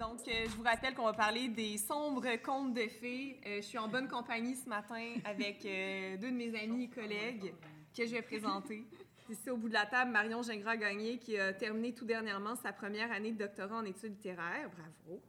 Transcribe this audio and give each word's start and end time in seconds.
Donc, 0.00 0.26
euh, 0.28 0.46
je 0.46 0.56
vous 0.56 0.62
rappelle 0.62 0.94
qu'on 0.94 1.04
va 1.04 1.12
parler 1.12 1.48
des 1.48 1.76
sombres 1.76 2.26
contes 2.42 2.72
de 2.72 2.88
fées. 2.88 3.38
Euh, 3.46 3.56
je 3.56 3.66
suis 3.66 3.78
en 3.78 3.86
bonne 3.86 4.08
compagnie 4.08 4.56
ce 4.56 4.66
matin 4.66 5.14
avec 5.24 5.64
euh, 5.66 6.16
deux 6.16 6.30
de 6.30 6.36
mes 6.36 6.58
amis 6.58 6.84
et 6.84 6.88
collègues 6.88 7.54
que 7.94 8.06
je 8.06 8.12
vais 8.12 8.22
présenter. 8.22 8.86
Ici, 9.30 9.48
au 9.48 9.56
bout 9.56 9.68
de 9.68 9.74
la 9.74 9.86
table, 9.86 10.10
Marion 10.10 10.42
Gingras-Gagné, 10.42 11.18
qui 11.18 11.38
a 11.38 11.52
terminé 11.52 11.94
tout 11.94 12.04
dernièrement 12.04 12.56
sa 12.56 12.72
première 12.72 13.12
année 13.12 13.30
de 13.30 13.38
doctorat 13.38 13.76
en 13.76 13.84
études 13.84 14.16
littéraires. 14.16 14.68
Bravo. 14.70 15.22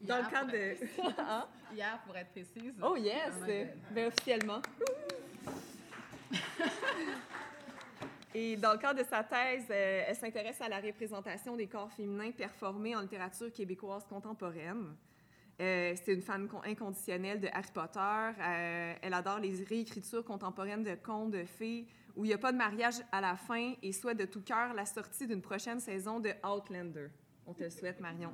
Dans 0.00 0.18
le 0.18 0.30
cadre 0.30 0.52
de... 0.52 0.76
Hein? 1.20 1.48
Hier, 1.74 2.00
pour 2.06 2.16
être 2.16 2.30
précise. 2.30 2.72
Oh 2.80 2.94
yes! 2.96 3.32
Bien, 3.90 4.06
officiellement. 4.06 4.62
Et 8.34 8.56
dans 8.56 8.74
le 8.74 8.78
cadre 8.78 9.02
de 9.02 9.04
sa 9.04 9.24
thèse, 9.24 9.66
euh, 9.70 10.04
elle 10.06 10.16
s'intéresse 10.16 10.60
à 10.60 10.68
la 10.68 10.78
représentation 10.78 11.56
des 11.56 11.66
corps 11.66 11.90
féminins 11.92 12.30
performés 12.30 12.94
en 12.94 13.00
littérature 13.00 13.52
québécoise 13.52 14.06
contemporaine. 14.08 14.94
Euh, 15.60 15.94
c'est 15.96 16.14
une 16.14 16.22
fan 16.22 16.48
inconditionnelle 16.64 17.40
de 17.40 17.48
Harry 17.52 17.70
Potter. 17.74 17.98
Euh, 17.98 18.94
elle 19.02 19.14
adore 19.14 19.40
les 19.40 19.64
réécritures 19.64 20.24
contemporaines 20.24 20.84
de 20.84 20.94
contes 20.94 21.32
de 21.32 21.44
fées 21.44 21.86
où 22.16 22.24
il 22.24 22.28
n'y 22.28 22.34
a 22.34 22.38
pas 22.38 22.52
de 22.52 22.56
mariage 22.56 22.96
à 23.10 23.20
la 23.20 23.36
fin 23.36 23.74
et 23.82 23.92
souhaite 23.92 24.18
de 24.18 24.24
tout 24.24 24.42
cœur 24.42 24.74
la 24.74 24.86
sortie 24.86 25.26
d'une 25.26 25.42
prochaine 25.42 25.80
saison 25.80 26.20
de 26.20 26.30
Outlander. 26.44 27.08
On 27.46 27.54
te 27.54 27.64
le 27.64 27.70
souhaite, 27.70 28.00
Marion. 28.00 28.32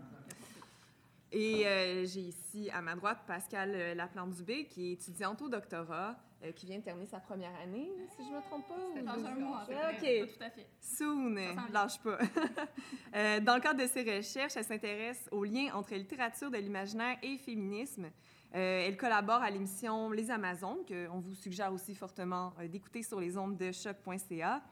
Et 1.30 1.64
j'ai 2.06 2.21
ici 2.21 2.71
à 2.71 2.80
ma 2.80 2.95
droite 2.95 3.18
Pascal 3.26 3.95
Laplante-Dubé, 3.96 4.66
qui 4.66 4.90
est 4.90 4.93
étudiante 4.93 5.43
au 5.43 5.49
doctorat, 5.49 6.16
euh, 6.45 6.52
qui 6.52 6.66
vient 6.66 6.79
de 6.79 6.84
terminer 6.84 7.09
sa 7.09 7.18
première 7.18 7.52
année, 7.60 7.90
si 8.15 8.23
je 8.24 8.30
ne 8.30 8.37
me 8.37 8.40
trompe 8.43 8.68
pas. 8.68 8.76
C'est 8.95 9.02
dans 9.02 9.26
un 9.26 9.34
mois, 9.34 9.65
OK. 9.65 10.29
tout 10.38 10.45
à 10.45 10.51
fait. 10.51 10.68
Soon, 10.80 11.34
lâche 11.73 11.99
pas. 11.99 12.18
euh, 13.16 13.40
dans 13.40 13.56
le 13.56 13.60
cadre 13.60 13.82
de 13.82 13.88
ses 13.88 14.04
recherches, 14.04 14.56
elle 14.56 14.65
s'intéresse 14.65 15.29
aux 15.32 15.43
liens 15.43 15.74
entre 15.74 15.96
littérature 15.96 16.49
de 16.49 16.59
l'imaginaire 16.59 17.18
et 17.24 17.38
féminisme. 17.38 18.09
Euh, 18.54 18.87
elle 18.87 18.96
collabore 18.96 19.43
à 19.43 19.51
l'émission 19.51 20.10
Les 20.10 20.30
Amazones, 20.30 20.79
qu'on 20.87 21.21
vous 21.21 21.35
suggère 21.35 21.73
aussi 21.73 21.95
fortement 21.95 22.52
euh, 22.60 22.68
d'écouter 22.68 23.02
sur 23.02 23.21
les 23.21 23.37
ondes 23.37 23.57
de 23.57 23.73
choc.ca. 23.73 24.63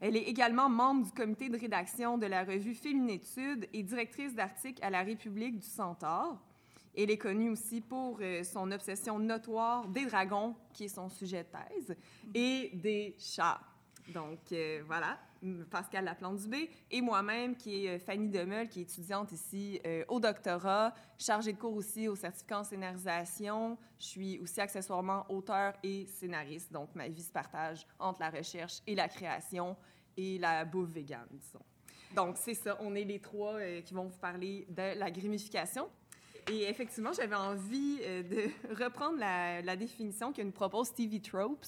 Elle 0.00 0.16
est 0.16 0.22
également 0.22 0.70
membre 0.70 1.04
du 1.04 1.12
comité 1.12 1.50
de 1.50 1.58
rédaction 1.58 2.16
de 2.16 2.24
la 2.24 2.44
revue 2.44 2.74
Féminétude 2.74 3.68
et 3.74 3.82
directrice 3.82 4.34
d'articles 4.34 4.82
à 4.82 4.88
la 4.88 5.02
République 5.02 5.58
du 5.58 5.66
Centaure. 5.66 6.38
Elle 6.96 7.10
est 7.10 7.18
connue 7.18 7.50
aussi 7.50 7.82
pour 7.82 8.18
euh, 8.22 8.42
son 8.42 8.72
obsession 8.72 9.18
notoire 9.18 9.86
des 9.88 10.06
dragons, 10.06 10.56
qui 10.72 10.84
est 10.84 10.88
son 10.88 11.10
sujet 11.10 11.44
de 11.44 11.48
thèse, 11.48 11.96
et 12.34 12.70
des 12.74 13.14
chats. 13.18 13.60
Donc, 14.08 14.52
euh, 14.52 14.82
voilà, 14.86 15.18
Pascal 15.70 16.04
Laplante-Dubé 16.04 16.70
et 16.90 17.00
moi-même, 17.00 17.56
qui 17.56 17.86
est 17.86 17.96
euh, 17.96 17.98
Fanny 17.98 18.28
Demeul, 18.28 18.68
qui 18.68 18.80
est 18.80 18.82
étudiante 18.82 19.32
ici 19.32 19.80
au 20.08 20.20
doctorat, 20.20 20.94
chargée 21.18 21.52
de 21.52 21.58
cours 21.58 21.74
aussi 21.74 22.08
au 22.08 22.16
certificat 22.16 22.60
en 22.60 22.64
scénarisation. 22.64 23.78
Je 23.98 24.04
suis 24.04 24.38
aussi 24.40 24.60
accessoirement 24.60 25.24
auteur 25.28 25.74
et 25.82 26.06
scénariste, 26.06 26.72
donc 26.72 26.94
ma 26.94 27.08
vie 27.08 27.22
se 27.22 27.32
partage 27.32 27.86
entre 27.98 28.20
la 28.20 28.30
recherche 28.30 28.80
et 28.86 28.94
la 28.94 29.08
création 29.08 29.76
et 30.16 30.38
la 30.38 30.64
bouffe 30.64 30.90
végane, 30.90 31.28
disons. 31.30 31.64
Donc, 32.14 32.36
c'est 32.36 32.54
ça, 32.54 32.76
on 32.80 32.94
est 32.94 33.04
les 33.04 33.20
trois 33.20 33.60
qui 33.84 33.94
vont 33.94 34.06
vous 34.06 34.18
parler 34.18 34.66
de 34.68 34.98
la 34.98 35.10
grémification. 35.10 35.88
Et 36.48 36.68
effectivement, 36.68 37.12
j'avais 37.12 37.34
envie 37.34 37.98
euh, 38.02 38.22
de 38.22 38.74
reprendre 38.82 39.18
la, 39.18 39.76
définition 39.76 40.32
que 40.32 40.42
nous 40.42 40.52
propose 40.52 40.88
Stevie 40.88 41.20
Tropes, 41.20 41.64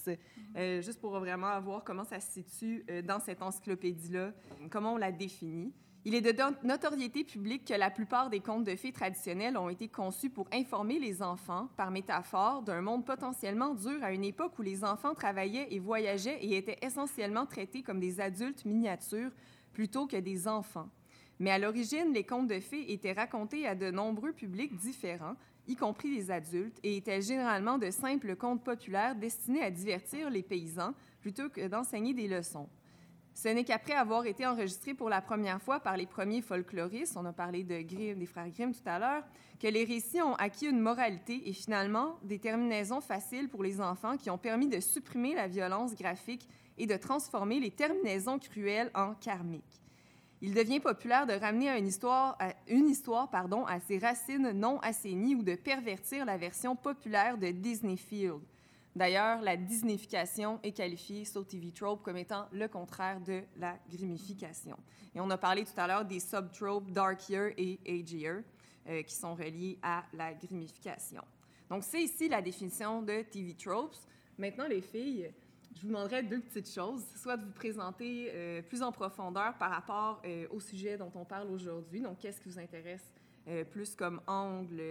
euh, 0.57 0.83
juste 0.83 1.01
pour 1.01 1.19
vraiment 1.19 1.59
voir 1.61 1.85
comment 1.85 2.05
ça 2.05 2.21
se 2.21 2.31
situe 2.33 2.85
euh, 2.91 3.03
dans 3.03 3.21
cette 3.21 3.43
encyclopédie-là, 3.43 4.33
comment 4.71 4.95
on 4.95 4.99
la 4.99 5.13
définit. 5.13 5.73
Il 6.05 6.17
est 6.17 6.21
de 6.21 6.35
notoriété 6.67 7.23
publique 7.23 7.65
que 7.65 7.75
la 7.75 7.89
plupart 7.89 8.29
des 8.29 8.41
contes 8.41 8.65
de 8.65 8.75
fées 8.75 8.91
traditionnels 8.91 9.57
ont 9.57 9.69
été 9.69 9.87
conçus 9.87 10.31
pour 10.31 10.49
informer 10.53 10.99
les 10.99 11.23
enfants, 11.23 11.69
par 11.77 11.93
métaphore, 11.93 12.63
d'un 12.63 12.81
monde 12.81 13.07
potentiellement 13.07 13.73
dur 13.75 14.03
à 14.03 14.13
une 14.13 14.25
époque 14.25 14.59
où 14.59 14.63
les 14.63 14.83
enfants 14.83 15.15
travaillaient 15.15 15.69
et 15.71 15.79
voyageaient 15.79 16.39
et 16.41 16.57
étaient 16.57 16.79
essentiellement 16.83 17.47
traités 17.47 17.85
comme 17.85 18.01
des 18.01 18.21
adultes 18.21 18.65
miniatures 18.65 19.31
plutôt 19.73 20.09
que 20.09 20.17
des 20.17 20.49
enfants. 20.49 20.89
Mais 21.43 21.51
à 21.51 21.59
l'origine, 21.59 22.13
les 22.13 22.23
contes 22.23 22.47
de 22.47 22.61
fées 22.61 22.93
étaient 22.93 23.15
racontés 23.15 23.67
à 23.67 23.75
de 23.75 23.91
nombreux 23.91 24.31
publics 24.31 24.77
différents, 24.77 25.35
y 25.67 25.75
compris 25.75 26.15
les 26.15 26.31
adultes, 26.31 26.79
et 26.85 26.97
étaient 26.97 27.21
généralement 27.21 27.79
de 27.79 27.91
simples 27.91 28.37
contes 28.37 28.63
populaires 28.63 29.17
destinés 29.17 29.65
à 29.65 29.73
divertir 29.73 30.31
les 30.31 30.45
paysans 30.45 30.95
plutôt 31.21 31.49
que 31.49 31.67
d'enseigner 31.67 32.15
des 32.15 32.29
leçons. 32.29 32.69
Ce 33.35 33.49
n'est 33.49 33.65
qu'après 33.65 33.95
avoir 33.95 34.25
été 34.25 34.47
enregistrés 34.47 34.95
pour 34.95 35.09
la 35.09 35.21
première 35.21 35.61
fois 35.61 35.81
par 35.81 35.97
les 35.97 36.07
premiers 36.07 36.43
folkloristes, 36.43 37.17
on 37.17 37.25
a 37.25 37.33
parlé 37.33 37.65
de 37.65 37.81
Grimm, 37.81 38.21
des 38.21 38.27
frères 38.27 38.49
Grimm 38.49 38.73
tout 38.73 38.87
à 38.87 39.01
l'heure, 39.01 39.25
que 39.59 39.67
les 39.67 39.83
récits 39.83 40.23
ont 40.23 40.37
acquis 40.37 40.67
une 40.67 40.79
moralité 40.79 41.49
et 41.49 41.53
finalement 41.53 42.21
des 42.23 42.39
terminaisons 42.39 43.01
faciles 43.01 43.49
pour 43.49 43.65
les 43.65 43.81
enfants 43.81 44.17
qui 44.17 44.31
ont 44.31 44.39
permis 44.39 44.69
de 44.69 44.79
supprimer 44.79 45.35
la 45.35 45.49
violence 45.49 45.97
graphique 45.97 46.49
et 46.79 46.87
de 46.87 46.97
transformer 46.97 47.59
les 47.59 47.73
terminaisons 47.73 48.39
cruelles 48.39 48.93
en 48.95 49.15
karmiques 49.15 49.82
il 50.43 50.55
devient 50.55 50.81
populaire 50.81 51.25
de 51.25 51.35
ramener 51.35 51.69
à 51.71 51.79
une 51.79 51.87
histoire, 51.87 52.37
une 52.67 52.89
histoire 52.89 53.31
pardon, 53.31 53.65
à 53.65 53.79
ses 53.79 53.99
racines 53.99 54.51
non 54.51 54.81
assainies 54.81 55.37
ou 55.37 55.43
de 55.45 55.55
pervertir 55.55 56.25
la 56.25 56.37
version 56.37 56.75
populaire 56.75 57.39
de 57.39 57.53
Disneyfield. 57.53 58.41
D'ailleurs, 58.95 59.41
la 59.41 59.57
Disneyfication 59.57 60.59
est 60.65 60.73
qualifiée 60.73 61.25
sur 61.25 61.47
TV 61.47 61.71
Trope 61.71 62.03
comme 62.03 62.17
étant 62.17 62.47
le 62.53 62.67
contraire 62.67 63.21
de 63.21 63.43
la 63.57 63.79
grimification. 63.89 64.77
Et 65.15 65.21
on 65.21 65.31
a 65.31 65.39
parlé 65.39 65.65
tout 65.65 65.73
à 65.77 65.87
l'heure 65.87 66.05
des 66.05 66.21
subtropes 66.21 66.91
darkier 66.91 67.55
et 67.57 67.79
agier 67.87 68.43
euh, 68.89 69.03
qui 69.03 69.15
sont 69.15 69.35
reliés 69.35 69.79
à 69.81 70.03
la 70.13 70.35
grimification. 70.35 71.23
Donc, 71.71 71.85
c'est 71.85 72.03
ici 72.03 72.29
la 72.29 72.43
définition 72.43 73.01
de 73.01 73.23
TV 73.23 73.55
Tropes. 73.55 73.97
Maintenant, 74.37 74.67
les 74.67 74.83
filles, 74.83 75.33
je 75.75 75.83
vous 75.83 75.89
demanderais 75.89 76.23
deux 76.23 76.41
petites 76.41 76.71
choses. 76.71 77.05
Soit 77.17 77.37
de 77.37 77.45
vous 77.45 77.53
présenter 77.53 78.31
euh, 78.33 78.63
plus 78.63 78.83
en 78.83 78.93
profondeur 78.93 79.57
par 79.59 79.71
rapport 79.71 80.23
euh, 80.25 80.47
au 80.51 80.61
sujet 80.61 80.97
dont 80.97 81.11
on 81.15 81.25
parle 81.25 81.51
aujourd'hui. 81.51 82.01
Donc, 82.01 82.19
qu'est-ce 82.19 82.41
qui 82.41 82.49
vous 82.49 82.59
intéresse 82.59 83.13
euh, 83.49 83.65
plus 83.65 83.95
comme 83.95 84.21
angle 84.27 84.83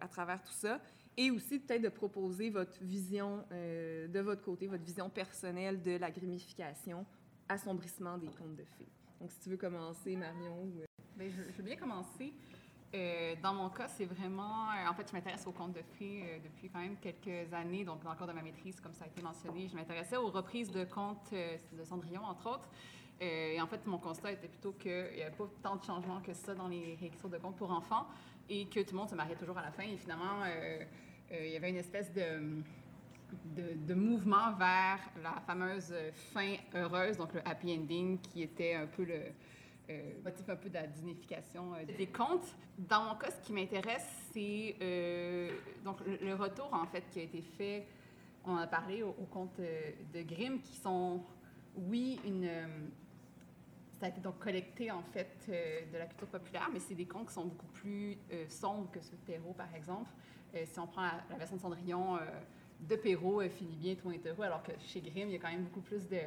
à 0.00 0.08
travers 0.08 0.42
tout 0.42 0.52
ça? 0.52 0.80
Et 1.16 1.30
aussi 1.30 1.60
peut-être 1.60 1.82
de 1.82 1.88
proposer 1.88 2.50
votre 2.50 2.82
vision 2.82 3.44
de 3.52 4.18
votre 4.18 4.42
côté, 4.42 4.66
votre 4.66 4.82
vision 4.82 5.08
personnelle 5.08 5.80
de 5.80 5.96
la 5.96 6.10
grémification, 6.10 7.06
assombrissement 7.48 8.18
des 8.18 8.26
contes 8.26 8.56
de 8.56 8.64
fées. 8.64 8.88
Donc, 9.20 9.30
si 9.30 9.38
tu 9.38 9.50
veux 9.50 9.56
commencer, 9.56 10.16
Marion. 10.16 10.72
Bien, 11.16 11.28
je, 11.30 11.52
je, 11.52 11.56
veux 11.56 11.62
bien 11.62 11.76
commencer. 11.76 12.32
Euh, 12.94 13.34
dans 13.42 13.54
mon 13.54 13.70
cas, 13.70 13.88
c'est 13.88 14.04
vraiment. 14.04 14.70
Euh, 14.70 14.88
en 14.88 14.94
fait, 14.94 15.08
je 15.08 15.12
m'intéresse 15.12 15.44
aux 15.46 15.52
contes 15.52 15.72
de 15.72 15.82
fées 15.98 16.22
euh, 16.22 16.38
depuis 16.44 16.68
quand 16.68 16.78
même 16.78 16.96
quelques 16.96 17.52
années, 17.52 17.84
donc 17.84 18.04
dans 18.04 18.12
le 18.12 18.16
cadre 18.16 18.30
de 18.30 18.36
ma 18.36 18.42
maîtrise, 18.42 18.80
comme 18.80 18.92
ça 18.92 19.04
a 19.04 19.08
été 19.08 19.20
mentionné. 19.20 19.66
Je 19.68 19.74
m'intéressais 19.74 20.16
aux 20.16 20.28
reprises 20.30 20.70
de 20.70 20.84
contes 20.84 21.32
de 21.32 21.84
Cendrillon, 21.84 22.22
entre 22.22 22.48
autres. 22.48 22.68
et 23.20 23.60
en 23.60 23.66
fait, 23.66 23.84
mon 23.86 23.98
constat 23.98 24.32
était 24.32 24.46
plutôt 24.46 24.72
qu'il 24.72 25.10
n'y 25.16 25.22
avait 25.22 25.34
pas 25.34 25.48
tant 25.62 25.76
de 25.76 25.82
changements 25.82 26.20
que 26.20 26.32
ça 26.34 26.54
dans 26.54 26.68
les 26.68 26.96
réécritures 27.00 27.28
de 27.28 27.38
contes 27.38 27.56
pour 27.56 27.72
enfants 27.72 28.06
et 28.48 28.66
que 28.66 28.80
tout 28.80 28.92
le 28.92 28.98
monde 28.98 29.10
se 29.10 29.14
mariait 29.16 29.36
toujours 29.36 29.58
à 29.58 29.62
la 29.62 29.72
fin. 29.72 29.82
Et 29.82 29.96
finalement, 29.96 30.44
il 31.32 31.48
y 31.48 31.56
avait 31.56 31.70
une 31.70 31.76
espèce 31.76 32.12
de, 32.12 33.94
mouvement 33.94 34.52
vers 34.52 35.00
la 35.20 35.40
fameuse 35.46 35.92
fin 36.32 36.54
heureuse, 36.74 37.16
donc 37.16 37.34
le 37.34 37.40
happy 37.44 37.72
ending, 37.72 38.20
qui 38.20 38.42
était 38.42 38.74
un 38.74 38.86
peu 38.86 39.04
le 39.04 39.20
motif 40.24 40.48
un 40.48 40.56
peu 40.56 40.68
de 40.68 40.74
la 40.74 40.86
dignification 40.86 41.74
euh, 41.74 41.84
des 41.96 42.06
contes. 42.06 42.56
Dans 42.78 43.04
mon 43.04 43.14
cas, 43.16 43.30
ce 43.30 43.46
qui 43.46 43.52
m'intéresse, 43.52 44.06
c'est 44.32 44.76
euh, 44.80 45.50
donc 45.84 45.98
le, 46.06 46.34
retour 46.34 46.68
en 46.72 46.86
fait 46.86 47.04
qui 47.10 47.20
a 47.20 47.22
été 47.22 47.42
fait. 47.42 47.86
On 48.44 48.56
a 48.56 48.66
parlé 48.66 49.02
aux, 49.02 49.12
contes 49.30 49.58
de 49.58 50.22
Grimm 50.22 50.60
qui 50.60 50.76
sont, 50.76 51.22
oui, 51.76 52.20
une 52.26 52.48
ça 53.98 54.06
a 54.06 54.08
été 54.10 54.20
donc 54.20 54.38
collecté 54.38 54.90
en 54.90 55.02
fait 55.02 55.48
de 55.48 55.96
la 55.96 56.04
culture 56.04 56.26
populaire, 56.26 56.68
mais 56.70 56.78
c'est 56.78 56.94
des 56.94 57.06
contes 57.06 57.28
qui 57.28 57.34
sont 57.34 57.46
beaucoup 57.46 57.68
plus 57.68 58.18
sombres 58.48 58.90
que 58.90 59.00
ceux 59.00 59.16
de 59.16 59.22
Perrault, 59.22 59.54
par 59.54 59.74
exemple. 59.74 60.10
si 60.52 60.78
on 60.78 60.86
prend 60.86 61.02
la, 61.30 61.36
version 61.38 61.56
de 61.56 61.62
Cendrillon 61.62 62.18
de 62.80 62.96
Perrault, 62.96 63.40
finit 63.48 63.76
bien, 63.76 63.94
tout 63.94 64.10
est 64.10 64.26
heureux, 64.26 64.44
alors 64.44 64.62
que 64.62 64.72
chez 64.78 65.00
Grimm, 65.00 65.28
il 65.28 65.32
y 65.32 65.36
a 65.36 65.38
quand 65.38 65.50
même 65.50 65.64
beaucoup 65.64 65.80
plus 65.80 66.06
de... 66.06 66.18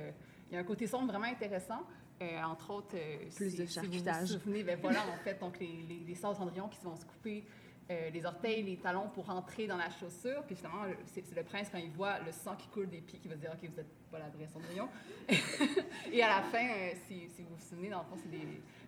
Il 0.49 0.55
y 0.55 0.57
a 0.57 0.61
un 0.61 0.63
côté 0.63 0.87
sombre 0.87 1.07
vraiment 1.07 1.27
intéressant. 1.27 1.83
Euh, 2.19 2.41
entre 2.43 2.71
autres, 2.71 2.95
euh, 2.95 3.29
plus 3.35 3.55
de 3.55 3.65
charcutage. 3.67 4.27
Si 4.27 4.33
vous 4.33 4.39
vous 4.39 4.43
souvenez, 4.45 4.63
ben 4.63 4.79
voilà, 4.81 5.01
en 5.07 5.17
fait, 5.23 5.39
donc 5.39 5.59
les, 5.59 5.67
les, 5.87 5.99
les 5.99 6.15
Cendrillon 6.15 6.67
qui 6.67 6.83
vont 6.83 6.95
se 6.95 7.05
couper 7.05 7.43
euh, 7.91 8.09
les 8.09 8.25
orteils, 8.25 8.63
les 8.63 8.77
talons 8.77 9.07
pour 9.09 9.29
entrer 9.29 9.67
dans 9.67 9.77
la 9.77 9.91
chaussure. 9.91 10.43
Puis 10.47 10.55
finalement, 10.55 10.85
c'est 11.05 11.23
le 11.35 11.43
prince, 11.43 11.67
quand 11.71 11.77
il 11.77 11.91
voit 11.91 12.19
le 12.19 12.31
sang 12.31 12.55
qui 12.55 12.69
coule 12.69 12.89
des 12.89 13.01
pieds, 13.01 13.19
qui 13.19 13.27
va 13.27 13.35
se 13.35 13.41
dire, 13.41 13.51
OK, 13.51 13.69
vous 13.69 13.75
n'êtes 13.75 14.09
pas 14.09 14.17
la 14.17 14.29
vraie 14.29 14.47
Cendrillon. 14.47 14.89
et 16.11 16.23
à 16.23 16.37
la 16.37 16.41
fin, 16.41 16.67
si, 17.07 17.27
vous 17.37 17.55
vous 17.55 17.63
souvenez, 17.69 17.89
dans 17.89 17.99
le 17.99 18.05
fond, 18.05 18.17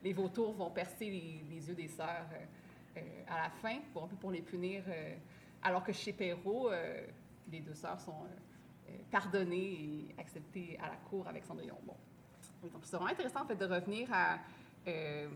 les 0.03 0.13
vautours 0.13 0.53
vont 0.53 0.71
percer 0.71 1.05
les, 1.05 1.67
yeux 1.67 1.75
des 1.75 1.87
sœurs 1.87 2.25
à 3.27 3.43
la 3.43 3.49
fin, 3.61 3.77
pour, 3.93 4.05
un 4.05 4.07
peu 4.07 4.15
pour 4.15 4.31
les 4.31 4.41
punir. 4.41 4.83
alors 5.61 5.83
que 5.83 5.93
chez 5.93 6.13
Perrault, 6.13 6.71
les 7.51 7.59
deux 7.59 7.75
sœurs 7.75 7.99
sont 7.99 8.25
pardonnées 9.11 9.73
et 9.73 10.15
acceptées 10.17 10.79
à 10.81 10.89
la 10.89 10.95
cour 10.95 11.27
avec 11.27 11.45
Cendrillon. 11.45 11.77
Bon. 11.85 11.95
Donc, 12.63 12.81
c'est 12.83 12.95
vraiment 12.95 13.11
intéressant, 13.11 13.45
de 13.45 13.65
revenir 13.65 14.07
à 14.11 14.39
euh, 14.87 15.27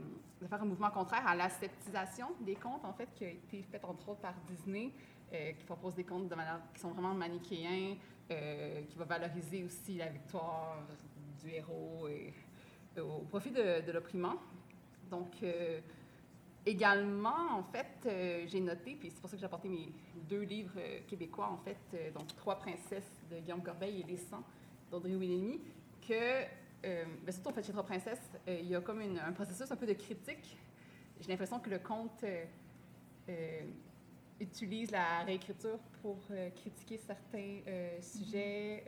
de 0.41 0.47
faire 0.47 0.61
un 0.61 0.65
mouvement 0.65 0.89
contraire 0.89 1.25
à 1.25 1.35
l'aseptisation 1.35 2.27
des 2.41 2.55
contes, 2.55 2.83
en 2.83 2.91
fait, 2.91 3.07
qui 3.15 3.23
a 3.23 3.29
été 3.29 3.63
fait 3.63 3.83
entre 3.85 4.09
autres 4.09 4.19
par 4.19 4.33
Disney, 4.45 4.91
euh, 5.31 5.53
qui 5.53 5.63
propose 5.63 5.95
des 5.95 6.03
contes 6.03 6.27
de 6.27 6.35
manière, 6.35 6.59
qui 6.73 6.81
sont 6.81 6.89
vraiment 6.89 7.13
manichéens, 7.13 7.95
euh, 8.29 8.81
qui 8.83 8.97
va 8.97 9.05
valoriser 9.05 9.63
aussi 9.63 9.95
la 9.95 10.09
victoire 10.09 10.79
du 11.41 11.49
héros 11.49 12.09
au 12.97 13.21
profit 13.29 13.51
de, 13.51 13.89
l'opprimant. 13.93 14.35
Donc, 15.09 15.31
également, 16.65 17.57
en 17.57 17.63
fait, 17.63 18.45
j'ai 18.47 18.59
noté, 18.59 18.95
puis 18.95 19.11
c'est 19.11 19.21
pour 19.21 19.29
ça 19.29 19.37
que 19.37 19.39
j'ai 19.39 19.45
apporté 19.45 19.69
mes 19.69 19.93
deux 20.29 20.41
livres 20.41 20.79
québécois, 21.07 21.47
en 21.47 21.57
fait, 21.57 22.13
donc 22.13 22.27
Trois 22.35 22.55
princesses 22.55 23.21
de 23.31 23.39
Guillaume 23.39 23.63
Corbeil 23.63 24.01
et 24.01 24.03
Les 24.03 24.17
Sangs 24.17 24.43
d'Audrey 24.91 25.15
Willemy, 25.15 25.61
que 26.05 26.43
euh, 26.85 27.05
ben, 27.25 27.31
surtout 27.31 27.49
en 27.49 27.53
fait 27.53 27.63
chez 27.63 27.71
Trois 27.71 27.85
Princesses, 27.85 28.19
euh, 28.47 28.59
il 28.61 28.67
y 28.67 28.75
a 28.75 28.81
comme 28.81 29.01
un 29.01 29.31
processus 29.31 29.71
un 29.71 29.75
peu 29.75 29.85
de 29.85 29.93
critique. 29.93 30.57
J'ai 31.21 31.29
l'impression 31.29 31.59
que 31.59 31.69
le 31.69 31.79
conte 31.79 32.25
euh, 33.29 33.61
utilise 34.39 34.91
la 34.91 35.23
réécriture 35.23 35.79
pour 36.01 36.17
critiquer 36.55 36.97
certains 36.97 37.59
sujets. 38.01 38.83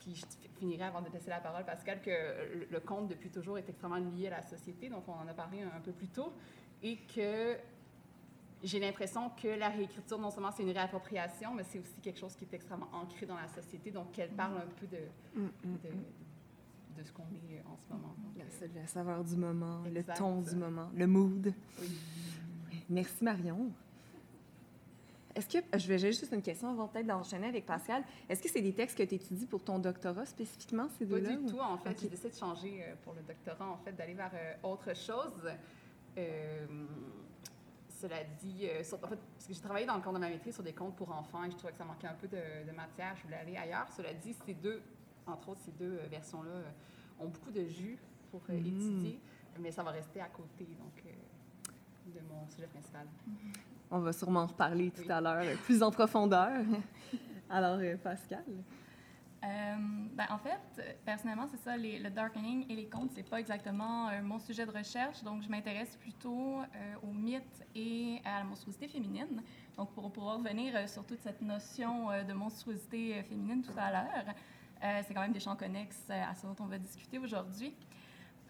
puis 0.00 0.14
je 0.14 0.24
finirai 0.58 0.84
avant 0.84 1.00
de 1.00 1.08
laisser 1.08 1.30
la 1.30 1.40
parole, 1.40 1.64
Pascal, 1.64 2.02
que 2.02 2.68
le, 2.70 2.80
conte 2.80 3.08
depuis 3.08 3.30
toujours 3.30 3.56
est 3.56 3.66
extrêmement 3.66 3.96
lié 3.96 4.26
à 4.26 4.30
la 4.30 4.42
société, 4.42 4.90
donc 4.90 5.04
on 5.08 5.12
en 5.12 5.28
a 5.28 5.32
parlé 5.32 5.62
un, 5.62 5.80
peu 5.80 5.92
plus 5.92 6.08
tôt, 6.08 6.34
et 6.82 6.98
que 7.14 7.56
j'ai 8.62 8.78
l'impression 8.78 9.30
que 9.30 9.48
la 9.48 9.70
réécriture, 9.70 10.18
non 10.18 10.30
seulement 10.30 10.50
c'est 10.50 10.64
une 10.64 10.72
réappropriation, 10.72 11.54
mais 11.54 11.62
c'est 11.62 11.78
aussi 11.78 12.00
quelque 12.02 12.18
chose 12.18 12.36
qui 12.36 12.44
est 12.44 12.52
extrêmement 12.52 12.90
ancré 12.92 13.24
dans 13.24 13.36
la 13.36 13.48
société, 13.48 13.90
donc 13.90 14.12
qu'elle 14.12 14.32
parle 14.32 14.58
un 14.58 14.70
peu 14.78 14.86
de, 14.86 15.00
mm, 15.34 15.44
mm, 15.44 15.78
de, 15.84 15.88
mm 15.88 16.04
de 17.02 17.08
ce 17.08 17.12
qu'on 17.12 17.22
est 17.22 17.58
euh, 17.58 17.72
en 17.72 17.76
ce 17.76 17.92
moment. 17.92 18.14
la, 18.36 18.80
la, 18.80 18.86
saveur 18.86 19.24
du 19.24 19.36
moment, 19.36 19.82
le 19.92 20.02
ton 20.02 20.40
du 20.40 20.54
moment, 20.54 20.88
le 20.94 21.06
mood. 21.06 21.52
Oui. 21.80 21.88
Merci 22.88 23.24
Marion. 23.24 23.70
Est-ce 25.34 25.48
que, 25.48 25.78
je 25.78 25.88
vais 25.88 25.98
juste 25.98 26.30
une 26.30 26.42
question 26.42 26.70
avant 26.70 26.88
peut-être 26.88 27.06
d'enchaîner 27.06 27.46
avec 27.46 27.64
Pascal. 27.64 28.04
Est-ce 28.28 28.42
que 28.42 28.50
c'est 28.50 28.60
des 28.60 28.74
textes 28.74 28.98
que 28.98 29.02
tu 29.02 29.14
étudies 29.14 29.46
pour 29.46 29.64
ton 29.64 29.78
doctorat 29.78 30.26
spécifiquement, 30.26 30.88
ces 30.98 31.06
deux-là? 31.06 31.30
Pas 31.30 31.36
du 31.36 31.46
tout, 31.46 31.58
en 31.58 31.78
fait. 31.78 31.98
J'ai 32.02 32.08
décidé 32.08 32.28
de 32.28 32.34
changer 32.34 32.82
euh, 32.82 32.94
pour 33.02 33.14
le 33.14 33.22
doctorat, 33.22 33.70
en 33.70 33.78
fait, 33.78 33.92
d'aller 33.92 34.12
vers 34.12 34.32
euh, 34.34 34.68
autre 34.68 34.94
chose. 34.94 35.48
cela 37.88 38.24
dit, 38.42 38.68
en 38.68 39.08
fait, 39.08 39.16
parce 39.16 39.46
que 39.46 39.54
j'ai 39.54 39.60
travaillé 39.60 39.86
dans 39.86 39.96
le 39.96 40.02
cadre 40.02 40.14
de 40.16 40.20
ma 40.20 40.28
maîtrise 40.28 40.54
sur 40.54 40.62
des 40.62 40.74
contes 40.74 40.96
pour 40.96 41.10
enfants 41.10 41.44
et 41.44 41.50
je 41.50 41.56
trouvais 41.56 41.72
que 41.72 41.78
ça 41.78 41.84
manquait 41.86 42.08
un 42.08 42.14
peu 42.14 42.28
de, 42.28 42.70
de 42.70 42.76
matière. 42.76 43.16
Je 43.16 43.22
voulais 43.22 43.36
aller 43.36 43.56
ailleurs. 43.56 43.88
Cela 43.96 44.12
dit, 44.12 44.34
ces 44.44 44.52
deux 44.52 44.82
entre 45.26 45.50
autres, 45.50 45.60
ces 45.64 45.72
deux 45.72 45.98
euh, 45.98 46.06
versions-là 46.10 46.50
euh, 46.50 47.24
ont 47.24 47.28
beaucoup 47.28 47.50
de 47.50 47.64
jus 47.64 47.98
pour 48.30 48.42
euh, 48.50 48.54
mm. 48.54 48.66
étudier, 48.66 49.20
mais 49.60 49.70
ça 49.70 49.82
va 49.82 49.90
rester 49.90 50.20
à 50.20 50.28
côté 50.28 50.66
donc, 50.78 51.04
de 52.06 52.20
mon 52.28 52.48
sujet 52.48 52.66
principal. 52.66 53.06
On 53.90 54.00
va 54.00 54.12
sûrement 54.12 54.40
en 54.40 54.46
reparler 54.46 54.90
tout 54.90 55.10
à 55.10 55.20
l'heure, 55.20 55.44
plus 55.64 55.82
en 55.82 55.90
profondeur. 55.90 56.64
Alors, 57.50 57.78
Pascal? 58.02 58.44
ben, 59.42 60.26
en 60.30 60.38
fait, 60.38 60.98
personnellement, 61.04 61.46
c'est 61.50 61.58
ça, 61.58 61.76
le 61.76 62.08
darkening 62.08 62.64
et 62.70 62.76
les 62.76 62.88
contes, 62.88 63.10
c'est 63.14 63.28
pas 63.28 63.40
exactement 63.40 64.08
mon 64.22 64.38
sujet 64.38 64.64
de 64.64 64.70
recherche. 64.70 65.22
Donc, 65.22 65.42
je 65.42 65.48
m'intéresse 65.48 65.96
plutôt 65.96 66.60
aux 67.02 67.12
mythes 67.12 67.62
et 67.74 68.20
à 68.24 68.38
la 68.38 68.44
monstruosité 68.44 68.88
féminine. 68.88 69.42
Donc, 69.76 69.92
pour 69.92 70.10
pouvoir 70.10 70.38
revenir 70.38 70.88
sur 70.88 71.04
toute 71.04 71.20
cette 71.20 71.42
notion 71.42 72.08
de 72.26 72.32
monstruosité 72.32 73.22
féminine 73.24 73.62
tout 73.62 73.76
à 73.76 73.90
l'heure, 73.90 74.24
euh, 74.28 74.32
c'est 75.06 75.14
quand 75.14 75.20
même 75.20 75.32
des 75.32 75.40
champs 75.40 75.56
connexes 75.56 76.06
euh, 76.10 76.22
à 76.30 76.34
ce 76.34 76.46
dont 76.46 76.56
on 76.60 76.66
va 76.66 76.78
discuter 76.78 77.18
aujourd'hui. 77.18 77.74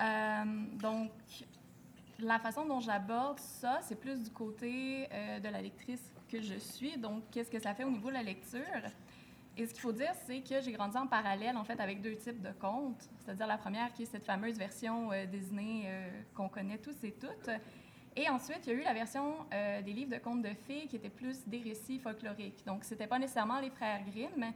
Euh, 0.00 0.44
donc, 0.80 1.10
la 2.18 2.38
façon 2.38 2.64
dont 2.64 2.80
j'aborde 2.80 3.38
ça, 3.38 3.80
c'est 3.82 3.98
plus 3.98 4.22
du 4.22 4.30
côté 4.30 5.08
de 5.42 5.48
la 5.48 5.60
lectrice 5.60 6.12
que 6.28 6.40
je 6.40 6.54
suis. 6.54 6.96
Donc, 6.96 7.24
qu'est-ce 7.30 7.50
que 7.50 7.58
ça 7.58 7.74
fait 7.74 7.84
au 7.84 7.90
niveau 7.90 8.08
de 8.08 8.14
la 8.14 8.22
lecture? 8.22 8.60
Et 9.56 9.66
ce 9.66 9.72
qu'il 9.72 9.82
faut 9.82 9.92
dire, 9.92 10.12
c'est 10.24 10.40
que 10.40 10.60
j'ai 10.60 10.72
grandi 10.72 10.96
en 10.96 11.06
parallèle, 11.06 11.56
en 11.56 11.64
fait, 11.64 11.80
avec 11.80 12.00
deux 12.00 12.14
types 12.14 12.40
de 12.40 12.52
contes. 12.52 13.08
C'est-à-dire 13.18 13.46
la 13.46 13.58
première 13.58 13.92
qui 13.92 14.04
est 14.04 14.06
cette 14.06 14.24
fameuse 14.24 14.56
version 14.56 15.10
Disney 15.30 15.90
qu'on 16.34 16.48
connaît 16.48 16.78
tous 16.78 17.02
et 17.02 17.12
toutes. 17.12 17.50
Et 18.14 18.28
ensuite, 18.28 18.60
il 18.66 18.72
y 18.72 18.76
a 18.76 18.78
eu 18.78 18.84
la 18.84 18.94
version 18.94 19.34
des 19.50 19.92
livres 19.92 20.12
de 20.12 20.18
contes 20.18 20.42
de 20.42 20.54
fées 20.66 20.86
qui 20.86 20.96
étaient 20.96 21.10
plus 21.10 21.44
des 21.46 21.58
récits 21.58 21.98
folkloriques. 21.98 22.64
Donc, 22.64 22.84
c'était 22.84 23.08
pas 23.08 23.18
nécessairement 23.18 23.58
les 23.58 23.70
frères 23.70 24.02
Grimm, 24.04 24.52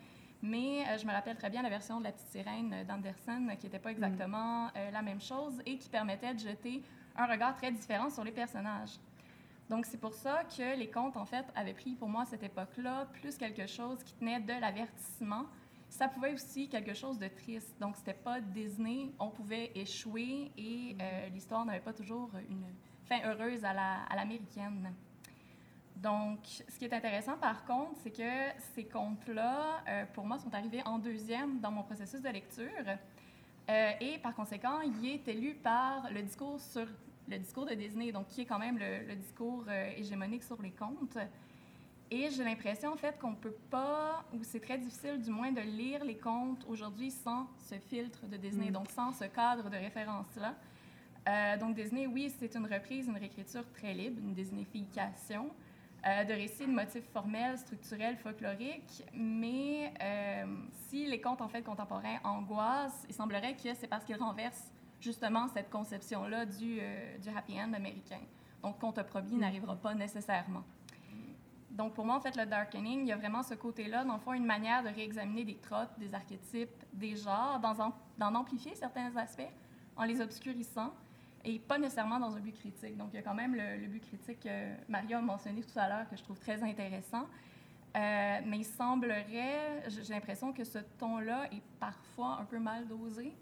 mais 0.47 0.85
euh, 0.89 0.99
je 0.99 1.07
me 1.07 1.13
rappelle 1.13 1.37
très 1.37 1.51
bien 1.51 1.63
la 1.63 1.69
version 1.69 1.99
de 1.99 2.05
La 2.05 2.13
Petite 2.13 2.29
Sirène 2.29 2.85
d'Anderson, 2.87 3.49
qui 3.59 3.67
n'était 3.67 3.79
pas 3.79 3.91
exactement 3.91 4.69
euh, 4.77 4.91
la 4.91 5.03
même 5.03 5.21
chose 5.21 5.61
et 5.67 5.77
qui 5.77 5.89
permettait 5.89 6.35
de 6.35 6.39
jeter 6.39 6.83
un 7.17 7.27
regard 7.27 7.55
très 7.57 7.73
différent 7.73 8.11
sur 8.11 8.23
les 8.25 8.31
personnages. 8.31 8.99
Donc, 9.69 9.85
c'est 9.87 10.01
pour 10.01 10.15
ça 10.15 10.45
que 10.45 10.79
les 10.79 10.89
contes, 10.89 11.17
en 11.17 11.25
fait, 11.25 11.45
avaient 11.57 11.75
pris 11.75 11.95
pour 11.95 12.09
moi 12.09 12.23
à 12.23 12.27
cette 12.27 12.45
époque-là 12.45 13.09
plus 13.21 13.37
quelque 13.37 13.67
chose 13.67 14.03
qui 14.05 14.15
tenait 14.15 14.39
de 14.39 14.53
l'avertissement. 14.61 15.47
Ça 15.89 16.07
pouvait 16.09 16.33
aussi 16.33 16.69
quelque 16.69 16.95
chose 16.95 17.19
de 17.19 17.27
triste. 17.27 17.75
Donc, 17.81 17.97
c'était 17.97 18.15
pas 18.15 18.41
Disney, 18.41 19.11
on 19.19 19.31
pouvait 19.31 19.73
échouer 19.75 20.53
et 20.57 20.97
euh, 21.01 21.29
l'histoire 21.31 21.65
n'avait 21.65 21.81
pas 21.81 21.93
toujours 21.93 22.31
une 22.49 22.67
fin 23.09 23.19
heureuse 23.25 23.65
à 23.65 23.75
l'américaine. 24.15 24.93
Donc, 25.97 26.41
ce 26.45 26.79
qui 26.79 26.85
est 26.85 26.93
intéressant 26.93 27.39
par 27.39 27.65
contre, 27.65 27.93
c'est 28.03 28.11
que 28.11 28.61
ces 28.75 28.85
contes-là, 28.85 29.83
euh, 29.89 30.05
pour 30.13 30.27
moi, 30.27 30.39
sont 30.39 30.55
arrivés 30.55 30.83
en 30.85 30.99
deuxième 30.99 31.59
dans 31.61 31.71
mon 31.71 31.83
processus 31.83 32.21
de 32.21 32.29
lecture. 32.29 32.67
Euh, 33.71 33.91
et 34.01 34.19
par 34.19 34.35
conséquent, 34.35 34.81
il 34.83 35.09
est 35.09 35.27
élu 35.27 35.55
par 35.55 36.11
le 36.13 36.23
discours 36.23 36.61
sur 36.61 36.87
le 37.29 37.39
discours 37.39 37.65
de 37.65 37.75
Disney, 37.75 38.13
donc 38.13 38.29
qui 38.29 38.43
est 38.43 38.45
quand 38.45 38.59
même 38.59 38.79
le, 38.79 39.15
discours 39.17 39.65
euh, 39.69 39.91
hégémonique 39.97 40.45
sur 40.45 40.61
les 40.61 40.71
contes. 40.71 41.19
Et 42.11 42.31
j'ai 42.31 42.45
l'impression, 42.45 42.93
en 42.93 42.97
fait, 42.97 43.19
qu'on 43.19 43.31
ne 43.31 43.37
peut 43.37 43.57
pas, 43.71 44.23
ou 44.33 44.45
c'est 44.45 44.61
très 44.61 44.79
difficile 44.79 45.21
du 45.21 45.31
moins, 45.31 45.51
de 45.51 45.63
lire 45.63 46.05
les 46.05 46.19
contes 46.19 46.65
aujourd'hui 46.69 47.11
sans 47.11 47.49
ce 47.69 47.75
filtre 47.75 48.27
de 48.29 48.37
Disney, 48.37 48.69
mm. 48.69 48.75
donc 48.75 48.91
sans 48.91 49.13
ce 49.13 49.25
cadre 49.25 49.71
de 49.71 49.77
référence-là. 49.77 51.57
donc 51.57 51.75
Disney, 51.75 52.07
oui, 52.07 52.33
c'est 52.39 52.55
une 52.55 52.67
reprise, 52.67 53.09
une 53.09 53.17
réécriture 53.17 53.65
très 53.73 53.95
libre, 53.95 54.21
une 54.23 54.35
Disneyfication. 54.35 55.51
Euh, 56.07 56.23
de 56.23 56.33
récits 56.35 56.67
de 56.67 56.71
motifs 56.71 57.09
formels, 57.13 57.59
structurels, 57.59 58.17
folkloriques. 58.17 59.03
Mais 59.13 59.93
euh, 60.01 60.45
si 60.89 61.05
les 61.05 61.21
contes 61.21 61.41
en 61.41 61.49
fait 61.49 61.63
contemporains 61.63 62.19
angoissent, 62.23 63.05
il 63.09 63.15
semblerait 63.15 63.57
que 63.57 63.75
c'est 63.75 63.89
parce 63.89 64.05
qu'ils 64.05 64.17
renversent 64.17 64.71
justement 65.01 65.49
cette 65.49 65.69
conception-là 65.69 66.47
du, 66.47 66.79
euh, 66.81 67.19
du 67.19 67.29
happy 67.29 67.61
end 67.61 67.73
américain. 67.73 68.21
Donc, 68.63 68.79
conte 68.79 69.03
promis 69.03 69.35
mm. 69.35 69.41
n'arrivera 69.41 69.75
pas 69.75 69.95
nécessairement. 69.95 70.63
Donc, 71.73 71.95
pour 71.95 72.07
moi, 72.07 72.15
en 72.15 72.21
fait, 72.21 72.37
le 72.37 72.47
darkening, 72.47 73.01
il 73.01 73.09
y 73.09 73.13
a 73.13 73.17
vraiment 73.17 73.43
ce 73.43 73.55
côté-là, 73.55 74.05
dans 74.05 74.15
le 74.15 74.21
fond, 74.21 74.33
une 74.33 74.47
manière 74.47 74.85
de 74.85 74.89
réexaminer 74.89 75.45
des 75.45 75.57
tropes, 75.57 75.99
des 75.99 76.15
archétypes, 76.15 76.85
des 76.93 77.17
genres, 77.17 77.61
d'en 78.17 78.35
amplifier 78.35 78.77
certains 78.77 79.15
aspects 79.17 79.51
en 79.97 80.05
les 80.05 80.21
obscurissant, 80.21 80.95
et 81.47 81.61
pas 81.61 81.79
nécessairement 81.79 82.19
dans 82.19 82.35
un 82.35 82.41
but 82.41 82.53
critique. 82.53 82.97
Donc, 82.97 83.11
il 83.13 83.17
y 83.17 83.19
a 83.21 83.23
quand 83.23 83.35
même 83.35 83.55
le, 83.55 83.87
but 83.87 84.01
critique 84.01 84.41
que 84.41 84.91
Maria 84.91 85.19
a 85.19 85.23
mentionné 85.23 85.63
tout 85.63 85.79
à 85.79 85.89
l'heure, 85.89 86.09
que 86.11 86.17
je 86.17 86.23
trouve 86.23 86.39
très 86.41 86.63
intéressant. 86.63 87.27
Euh, 87.97 88.41
mais 88.45 88.59
il 88.59 88.65
semblerait, 88.65 89.85
j'ai 89.89 90.13
l'impression 90.13 90.53
que 90.53 90.65
ce 90.65 90.79
ton-là 90.99 91.47
est 91.53 91.63
parfois 91.79 92.39
un 92.41 92.45
peu 92.45 92.59
mal 92.59 92.87
dosé. 92.89 93.33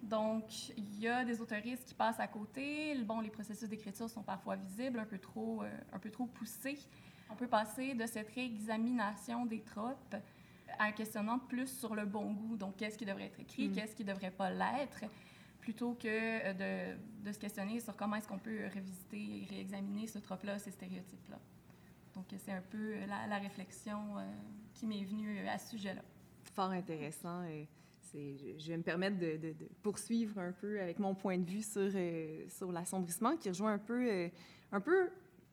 Donc, 0.00 0.70
il 0.78 1.00
y 1.00 1.08
a 1.08 1.24
des 1.24 1.40
autoristes 1.42 1.88
qui 1.88 1.94
passent 1.94 2.20
à 2.20 2.28
côté. 2.28 2.94
Bon, 3.02 3.20
les 3.20 3.28
processus 3.28 3.68
d'écriture 3.68 4.08
sont 4.08 4.22
parfois 4.22 4.56
visibles, 4.56 5.00
un 5.00 5.04
peu 5.04 5.18
trop, 5.18 5.62
euh, 5.62 5.70
un 5.92 5.98
peu 5.98 6.10
trop 6.10 6.26
poussés. 6.26 6.78
On 7.28 7.34
peut 7.34 7.48
passer 7.48 7.94
de 7.94 8.06
cette 8.06 8.30
réexamination 8.30 9.44
des 9.44 9.60
tropes 9.60 10.16
à 10.78 10.84
un 10.84 10.92
questionnement 10.92 11.38
plus 11.38 11.66
sur 11.66 11.96
le 11.96 12.06
bon 12.06 12.32
goût. 12.32 12.56
Donc, 12.56 12.76
qu'est-ce 12.76 12.96
qui 12.96 13.04
devrait 13.04 13.26
être 13.26 13.40
écrit, 13.40 13.68
mm. 13.68 13.72
qu'est-ce 13.74 13.96
qui 13.96 14.04
ne 14.04 14.12
devrait 14.12 14.30
pas 14.30 14.50
l'être? 14.50 15.04
Plutôt 15.60 15.94
que 15.94 16.08
euh, 16.08 16.94
de, 16.94 17.24
de, 17.28 17.32
se 17.32 17.38
questionner 17.38 17.80
sur 17.80 17.96
comment 17.96 18.16
est-ce 18.16 18.28
qu'on 18.28 18.38
peut 18.38 18.64
revisiter 18.74 19.42
et 19.42 19.46
réexaminer 19.48 20.06
ce 20.06 20.18
trope-là, 20.18 20.58
ces 20.58 20.70
stéréotypes-là. 20.70 21.38
Donc, 22.14 22.26
c'est 22.38 22.52
un 22.52 22.62
peu 22.62 22.94
la, 23.06 23.38
réflexion 23.38 24.18
euh, 24.18 24.22
qui 24.74 24.86
m'est 24.86 25.04
venue 25.04 25.46
à 25.48 25.58
ce 25.58 25.70
sujet-là. 25.70 26.02
Fort 26.54 26.70
intéressant. 26.70 27.44
Et 27.44 27.68
je 28.12 28.68
vais 28.68 28.76
me 28.76 28.82
permettre 28.82 29.18
de, 29.18 29.36
de, 29.36 29.54
poursuivre 29.82 30.38
un 30.38 30.52
peu 30.52 30.80
avec 30.80 30.98
mon 30.98 31.14
point 31.14 31.38
de 31.38 31.44
vue 31.44 31.62
sur, 31.62 31.90
euh, 31.94 32.48
sur 32.48 32.72
l'assombrissement, 32.72 33.36
qui 33.36 33.48
rejoint 33.48 33.74
un 33.74 33.78
peu, 33.78 34.28
un 34.72 34.80
peu 34.80 35.10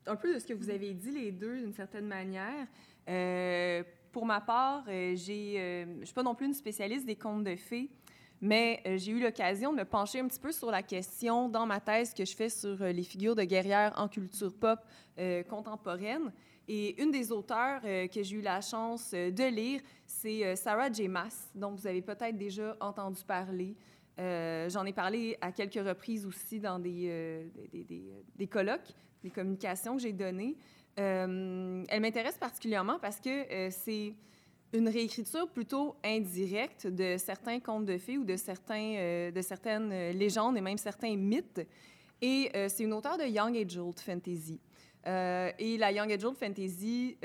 un 0.08 0.16
peu 0.16 0.34
de 0.34 0.40
ce 0.40 0.46
que 0.46 0.54
vous 0.54 0.70
avez 0.70 0.94
dit 0.94 1.12
les 1.12 1.32
deux 1.32 1.60
d'une 1.60 1.74
certaine 1.74 2.08
manière. 2.08 2.68
Euh, 3.08 3.84
pour 4.12 4.26
ma 4.26 4.42
part, 4.42 4.86
euh, 4.88 4.92
euh, 4.92 5.16
je 5.16 6.00
ne 6.00 6.06
suis 6.06 6.14
pas 6.14 6.24
non 6.24 6.36
plus 6.36 6.48
une 6.48 6.54
spécialiste 6.54 7.06
des 7.06 7.16
contes 7.16 7.44
de 7.44 7.56
fées, 7.56 7.90
mais 8.41 8.82
j'ai 8.98 9.12
eu 9.12 9.20
l'occasion 9.20 9.72
de 9.72 9.77
me 9.77 9.86
pencher 9.86 10.20
un 10.20 10.27
petit 10.27 10.39
peu 10.39 10.51
sur 10.51 10.72
la 10.72 10.84
question 10.84 11.50
dans 11.50 11.65
ma 11.65 11.79
thèse 11.79 12.13
que 12.13 12.25
je 12.25 12.36
fais 12.36 12.50
sur 12.50 12.77
les 12.77 13.03
figures 13.03 13.36
de 13.36 13.44
guerrières 13.44 13.94
en 13.98 14.08
culture 14.08 14.53
pop 14.53 14.79
contemporaine. 15.50 16.32
Et 16.67 17.01
une 17.01 17.12
des 17.12 17.32
auteurs 17.32 17.82
que 17.82 18.24
j'ai 18.24 18.36
eu 18.36 18.41
la 18.41 18.62
chance 18.62 19.12
de 19.12 19.50
lire, 19.50 19.82
c'est 20.06 20.56
Sarah 20.56 20.91
J. 20.91 21.08
Maas, 21.08 21.50
dont 21.56 21.72
vous 21.72 21.88
avez 21.88 22.01
peut-être 22.01 22.38
déjà 22.38 22.75
entendu 22.79 23.24
parler. 23.24 23.75
J'en 24.17 24.86
ai 24.86 24.94
parlé 24.94 25.38
à 25.41 25.51
quelques 25.51 25.86
reprises 25.88 26.25
aussi 26.25 26.60
dans 26.60 26.77
des, 26.77 27.50
des, 28.36 28.48
colloques, 28.48 28.94
des 29.24 29.29
communications 29.32 29.96
que 29.96 30.01
j'ai 30.03 30.13
données. 30.13 30.58
Euh, 31.00 31.84
elle 31.89 32.01
m'intéresse 32.01 32.38
particulièrement 32.38 32.98
parce 33.00 33.20
que 33.20 33.29
euh, 33.29 33.70
c'est 33.70 34.15
une 34.74 34.90
réécriture 34.90 35.50
plutôt 35.50 35.96
indirecte 36.04 36.88
de 36.88 37.16
certains 37.18 37.60
contes 37.60 37.86
de 37.86 37.98
fées 37.98 38.18
ou 38.18 38.24
de, 38.24 38.36
certains, 38.36 38.96
euh, 38.96 39.32
de 39.32 39.42
certaines 39.42 40.12
légendes 40.12 40.58
et 40.58 40.62
même 40.62 40.78
certains 40.78 41.16
mythes. 41.16 41.66
Et 42.22 42.50
c'est 42.68 42.84
une 42.84 42.94
auteure 42.94 43.18
de 43.20 43.26
Young 43.26 43.56
Adult 43.56 44.00
Fantasy. 44.00 44.60
et 45.06 45.78
la 45.78 45.92
Young 45.92 46.12
Adult 46.12 46.36
Fantasy, 46.36 47.16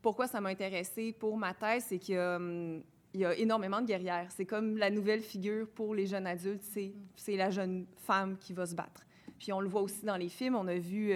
pourquoi 0.00 0.26
ça 0.26 0.40
m'a 0.40 0.48
intéressée 0.48 1.12
pour 1.12 1.36
ma 1.36 1.52
thèse, 1.52 1.84
c'est 1.90 1.98
qu'il 1.98 2.16
hum, 2.16 2.82
y, 3.12 3.26
a 3.26 3.34
énormément 3.34 3.82
de 3.82 3.86
guerrières. 3.86 4.28
C'est 4.34 4.46
comme 4.46 4.78
la 4.78 4.88
nouvelle 4.88 5.20
figure 5.20 5.68
pour 5.68 5.94
les 5.94 6.06
jeunes 6.06 6.26
adultes, 6.26 6.64
c'est 6.64 7.36
la 7.36 7.50
jeune 7.50 7.86
femme 7.94 8.38
qui 8.38 8.54
va 8.54 8.64
se 8.64 8.74
battre. 8.74 9.04
Puis 9.38 9.52
on 9.52 9.60
le 9.60 9.68
voit 9.68 9.82
aussi 9.82 10.06
dans 10.06 10.16
les 10.16 10.30
films. 10.30 10.56
On 10.56 10.66
a 10.66 10.78
vu 10.78 11.12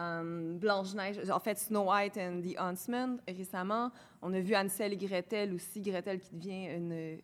euh, 0.00 0.54
Blanche-Neige, 0.54 1.30
en 1.30 1.38
fait, 1.38 1.58
Snow 1.58 1.90
White 1.90 2.16
and 2.16 2.40
the 2.42 2.56
Huntsman 2.58 3.20
récemment. 3.28 3.90
On 4.22 4.32
a 4.32 4.40
vu 4.40 4.56
Ansel 4.56 4.92
et 4.92 4.96
Gretel 4.96 5.54
aussi, 5.54 5.80
Gretel 5.80 6.20
qui 6.20 6.34
devient 6.34 6.68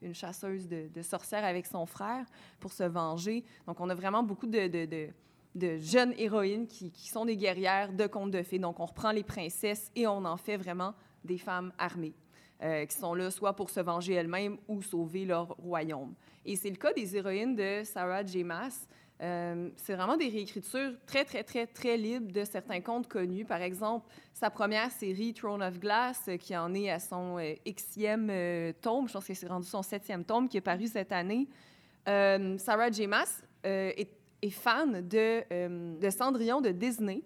une, 0.03 0.15
chasseuse 0.15 0.69
de, 0.69 1.03
sorcières 1.03 1.45
avec 1.45 1.67
son 1.67 1.87
frère 1.87 2.25
pour 2.61 2.73
se 2.73 2.85
venger. 2.85 3.45
Donc, 3.67 3.81
on 3.81 3.89
a 3.89 3.95
vraiment 3.95 4.23
beaucoup 4.23 4.47
de, 4.47 5.11
jeunes 5.79 6.15
héroïnes 6.19 6.67
qui, 6.67 6.91
qui, 6.91 7.09
sont 7.09 7.25
des 7.25 7.37
guerrières 7.37 7.93
de 7.93 8.07
contes 8.07 8.31
de 8.31 8.43
fées. 8.43 8.59
Donc, 8.59 8.79
on 8.81 8.87
reprend 8.87 9.13
les 9.13 9.25
princesses 9.25 9.91
et 9.97 10.07
on 10.07 10.25
en 10.25 10.37
fait 10.37 10.57
vraiment 10.57 10.95
des 11.25 11.39
femmes 11.39 11.73
armées. 11.79 12.15
Euh, 12.63 12.87
qui 12.87 12.97
sont 12.97 13.13
là 13.13 13.31
soit 13.31 13.53
pour 13.53 13.69
se 13.69 13.81
venger 13.81 14.15
elles-mêmes 14.15 14.57
ou 14.67 14.81
sauver 14.81 15.27
leur 15.27 15.49
royaume. 15.59 16.15
Et 16.43 16.57
c'est 16.57 16.71
le 16.71 16.77
cas 16.77 16.91
des 16.95 17.15
héroïnes 17.15 17.55
de 17.55 17.83
Sarah 17.85 18.25
J. 18.25 18.45
Maas. 18.45 18.89
Euh, 19.23 19.71
c'est 19.77 19.95
vraiment 19.95 20.17
des 20.17 20.29
réécritures 20.29 20.93
très, 21.07 21.25
très, 21.25 21.43
très, 21.43 21.67
très 21.67 21.97
libres 21.97 22.31
de 22.33 22.45
certains 22.45 22.81
contes 22.81 23.09
connus. 23.09 23.45
Par 23.47 23.63
exemple, 23.63 24.07
sa 24.35 24.51
première 24.51 24.91
série, 24.91 25.33
Throne 25.33 25.63
of 25.63 25.79
Glass, 25.81 26.25
euh, 26.29 26.37
qui 26.37 26.55
en 26.57 26.75
est 26.75 26.91
à 26.91 26.99
son 26.99 27.39
euh, 27.39 27.55
Xème 27.67 28.31
tome, 28.83 29.09
je 29.09 29.15
pense 29.15 29.27
que 29.27 29.35
c'est 29.35 29.49
rendu 29.49 29.67
son 29.67 29.83
septième 29.83 30.25
tome, 30.25 30.49
qui 30.49 30.59
est 30.59 30.63
paru 30.63 30.87
cette 30.87 31.13
année. 31.13 31.49
Sarah 32.07 32.91
J. 32.91 33.07
Maas 33.09 33.43
est, 33.65 34.11
fan 34.51 35.09
de, 35.09 36.11
Cendrillon 36.11 36.61
de 36.61 36.71
Disney. 36.71 37.23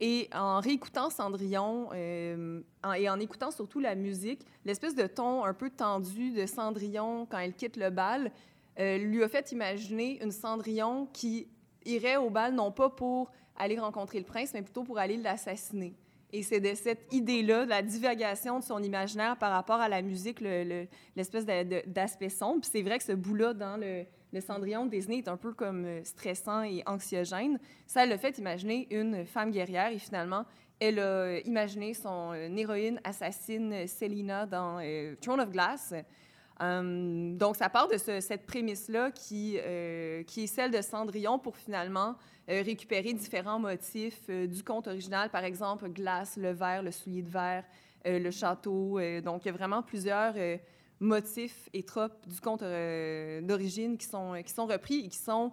Et 0.00 0.28
en 0.34 0.58
réécoutant 0.58 1.08
Cendrillon 1.08 1.92
et 1.92 3.08
en 3.08 3.20
écoutant 3.20 3.52
surtout 3.52 3.78
la 3.78 3.94
musique, 3.94 4.44
l'espèce 4.64 4.96
de 4.96 5.06
ton 5.06 5.44
un 5.44 5.54
peu 5.54 5.70
tendu 5.70 6.32
de 6.32 6.46
Cendrillon 6.46 7.26
quand 7.26 7.38
elle 7.38 7.54
quitte 7.54 7.76
le 7.76 7.90
bal, 7.90 8.32
euh, 8.78 8.98
lui 8.98 9.22
a 9.22 9.28
fait 9.28 9.52
imaginer 9.52 10.22
une 10.22 10.32
Cendrillon 10.32 11.06
qui 11.12 11.48
irait 11.84 12.16
au 12.16 12.30
bal 12.30 12.54
non 12.54 12.72
pas 12.72 12.90
pour 12.90 13.30
aller 13.56 13.78
rencontrer 13.78 14.18
le 14.18 14.24
prince, 14.24 14.52
mais 14.52 14.62
plutôt 14.62 14.82
pour 14.82 14.98
aller 14.98 15.16
l'assassiner. 15.16 15.94
Et 16.32 16.42
c'est 16.42 16.58
de 16.58 16.74
cette 16.74 17.12
idée-là, 17.12 17.64
de 17.64 17.70
la 17.70 17.82
divagation 17.82 18.58
de 18.58 18.64
son 18.64 18.82
imaginaire 18.82 19.36
par 19.36 19.52
rapport 19.52 19.80
à 19.80 19.88
la 19.88 20.02
musique, 20.02 20.40
l'espèce 20.40 21.46
d'aspect 21.46 22.28
sombre. 22.28 22.62
Puis 22.62 22.70
c'est 22.72 22.82
vrai 22.82 22.98
que 22.98 23.04
ce 23.04 23.12
bout-là 23.12 23.54
dans 23.54 23.76
le, 23.76 24.04
Cendrillon 24.40 24.86
de 24.86 24.90
Disney 24.90 25.18
est 25.18 25.28
un 25.28 25.36
peu 25.36 25.52
comme 25.52 25.84
euh, 25.84 26.02
stressant 26.02 26.64
et 26.64 26.82
anxiogène. 26.86 27.60
Ça 27.86 28.04
l'a 28.04 28.18
fait 28.18 28.36
imaginer 28.38 28.88
une 28.90 29.24
femme 29.24 29.52
guerrière 29.52 29.92
et 29.92 29.98
finalement, 30.00 30.44
elle 30.80 30.98
a 30.98 31.38
imaginé 31.44 31.94
son 31.94 32.32
euh, 32.32 32.48
héroïne 32.56 33.00
assassine 33.04 33.86
Selina 33.86 34.44
dans 34.44 34.80
Throne 35.20 35.40
of 35.40 35.50
Glass. 35.50 35.94
Hum, 36.60 37.36
donc, 37.36 37.56
ça 37.56 37.68
part 37.68 37.88
de 37.88 37.96
cette 37.96 38.46
prémisse-là 38.46 39.10
qui, 39.10 39.58
euh, 39.60 40.22
qui 40.22 40.44
est 40.44 40.46
celle 40.46 40.70
de 40.70 40.80
Cendrillon 40.80 41.38
pour 41.38 41.56
finalement 41.56 42.14
euh, 42.48 42.62
récupérer 42.62 43.12
différents 43.12 43.58
motifs 43.58 44.22
euh, 44.28 44.46
du 44.46 44.62
conte 44.62 44.86
original, 44.86 45.30
par 45.30 45.42
exemple, 45.42 45.88
glace, 45.88 46.36
le 46.36 46.52
verre, 46.52 46.82
le 46.82 46.92
soulier 46.92 47.22
de 47.22 47.30
verre, 47.30 47.64
le 48.06 48.30
château. 48.30 49.00
donc, 49.22 49.44
il 49.44 49.46
y 49.46 49.48
a 49.48 49.52
vraiment 49.52 49.82
plusieurs 49.82 50.34
motifs 51.00 51.70
et 51.72 51.82
tropes 51.84 52.28
du 52.28 52.38
conte 52.38 52.60
d'origine 52.60 53.96
qui 53.96 54.06
sont, 54.06 54.34
qui 54.44 54.52
sont 54.52 54.66
repris 54.66 55.06
et 55.06 55.08
qui 55.08 55.16
sont 55.16 55.52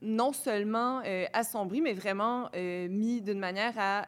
non 0.00 0.32
seulement 0.32 1.02
assombris, 1.32 1.80
mais 1.80 1.92
vraiment 1.92 2.48
mis 2.54 3.20
d'une 3.20 3.40
manière 3.40 3.74
à 3.78 4.06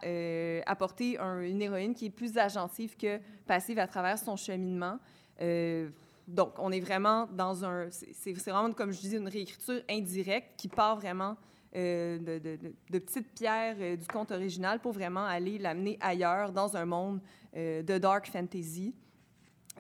apporter 0.67 1.19
une 1.19 1.61
héroïne 1.61 1.97
qui 1.97 2.07
est 2.07 2.11
plus 2.11 2.39
agentive 2.39 2.97
que 2.97 3.19
passive 3.45 3.81
à 3.81 3.89
travers 3.89 4.17
son 4.17 4.37
cheminement. 4.37 5.01
Euh, 5.41 5.89
donc, 6.27 6.53
on 6.59 6.71
est 6.71 6.81
vraiment 6.81 7.27
dans 7.33 7.65
un... 7.65 7.89
C'est 7.91 8.33
vraiment, 8.33 8.73
comme 8.73 8.93
je 8.93 9.01
disais, 9.01 9.17
une 9.17 9.29
réécriture 9.29 9.83
indirecte 9.89 10.53
qui 10.57 10.69
part 10.69 10.97
vraiment 10.97 11.37
euh, 11.77 12.19
de, 12.19 12.99
petites 12.99 13.33
pierres 13.33 13.77
euh, 13.81 13.97
du 13.97 14.07
conte 14.07 14.31
original 14.31 14.81
pour 14.81 14.93
vraiment 14.93 15.25
aller 15.25 15.59
l'amener 15.59 15.99
ailleurs, 16.01 16.53
dans 16.53 16.77
un 16.77 16.85
monde 16.85 17.21
de 17.55 17.99
dark 17.99 18.31
fantasy. 18.31 18.95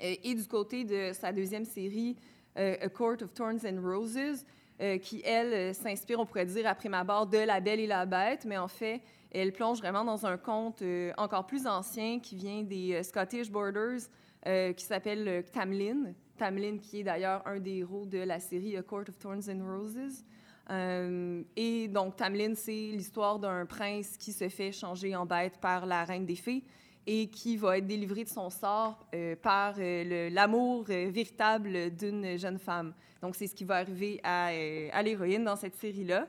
Et, 0.00 0.34
du 0.34 0.44
côté 0.46 0.84
de 0.84 1.12
sa 1.12 1.32
deuxième 1.32 1.64
série, 1.64 2.16
A 2.56 2.88
Court 2.88 3.22
of 3.22 3.32
Thorns 3.32 3.60
and 3.64 3.80
Roses, 3.80 4.44
qui, 5.02 5.22
elle, 5.24 5.72
s'inspire, 5.72 6.18
on 6.18 6.26
pourrait 6.26 6.46
dire, 6.46 6.66
après 6.66 6.88
ma 6.88 7.04
barre, 7.04 7.28
de 7.28 7.38
La 7.38 7.60
Belle 7.60 7.78
et 7.78 7.86
la 7.86 8.06
Bête, 8.06 8.44
mais 8.44 8.56
en 8.56 8.66
fait, 8.66 9.02
elle 9.30 9.52
plonge 9.52 9.78
vraiment 9.78 10.04
dans 10.04 10.26
un 10.26 10.36
conte 10.36 10.82
encore 11.16 11.46
plus 11.46 11.64
ancien 11.66 12.18
qui 12.18 12.34
vient 12.34 12.62
des 12.62 13.04
Scottish 13.04 13.52
Borders, 13.52 14.00
euh, 14.47 14.73
qui 14.73 14.85
s'appelle 14.85 15.28
euh, 15.28 15.42
Tamlin. 15.42 16.14
Tamlin, 16.38 16.78
qui 16.78 17.00
est 17.00 17.02
d'ailleurs 17.02 17.42
un 17.47 17.59
des 17.59 17.78
héros 17.78 18.06
de 18.06 18.18
la 18.18 18.40
série 18.40 18.76
A 18.76 18.82
Court 18.82 19.04
of 19.09 19.18
Thorns 19.18 19.50
and 19.50 19.62
Roses. 19.62 20.25
Euh, 20.70 21.42
et 21.56 21.88
donc, 21.88 22.16
Tamlin, 22.16 22.54
c'est 22.54 22.73
l'histoire 22.73 23.38
d'un 23.38 23.66
prince 23.66 24.16
qui 24.16 24.32
se 24.32 24.49
fait 24.49 24.73
changer 24.73 25.14
en 25.14 25.26
bête 25.26 25.59
par 25.61 25.85
la 25.85 26.04
reine 26.04 26.25
des 26.25 26.37
fées 26.37 26.64
et 27.06 27.28
qui 27.28 27.59
va 27.59 27.78
être 27.78 27.87
délivré 27.87 28.25
de 28.25 28.28
son 28.28 28.50
sort 28.50 29.06
par 29.42 29.75
l'amour 29.78 30.85
véritable 30.85 31.90
d'une 31.97 32.38
jeune 32.38 32.59
femme. 32.59 32.94
Donc, 33.20 33.35
c'est 33.35 33.47
ce 33.47 33.54
qui 33.54 33.64
va 33.64 33.76
arriver 33.76 34.20
à 34.23 35.02
l'héroïne 35.02 35.44
dans 35.44 35.56
cette 35.56 35.76
série-là. 35.76 36.28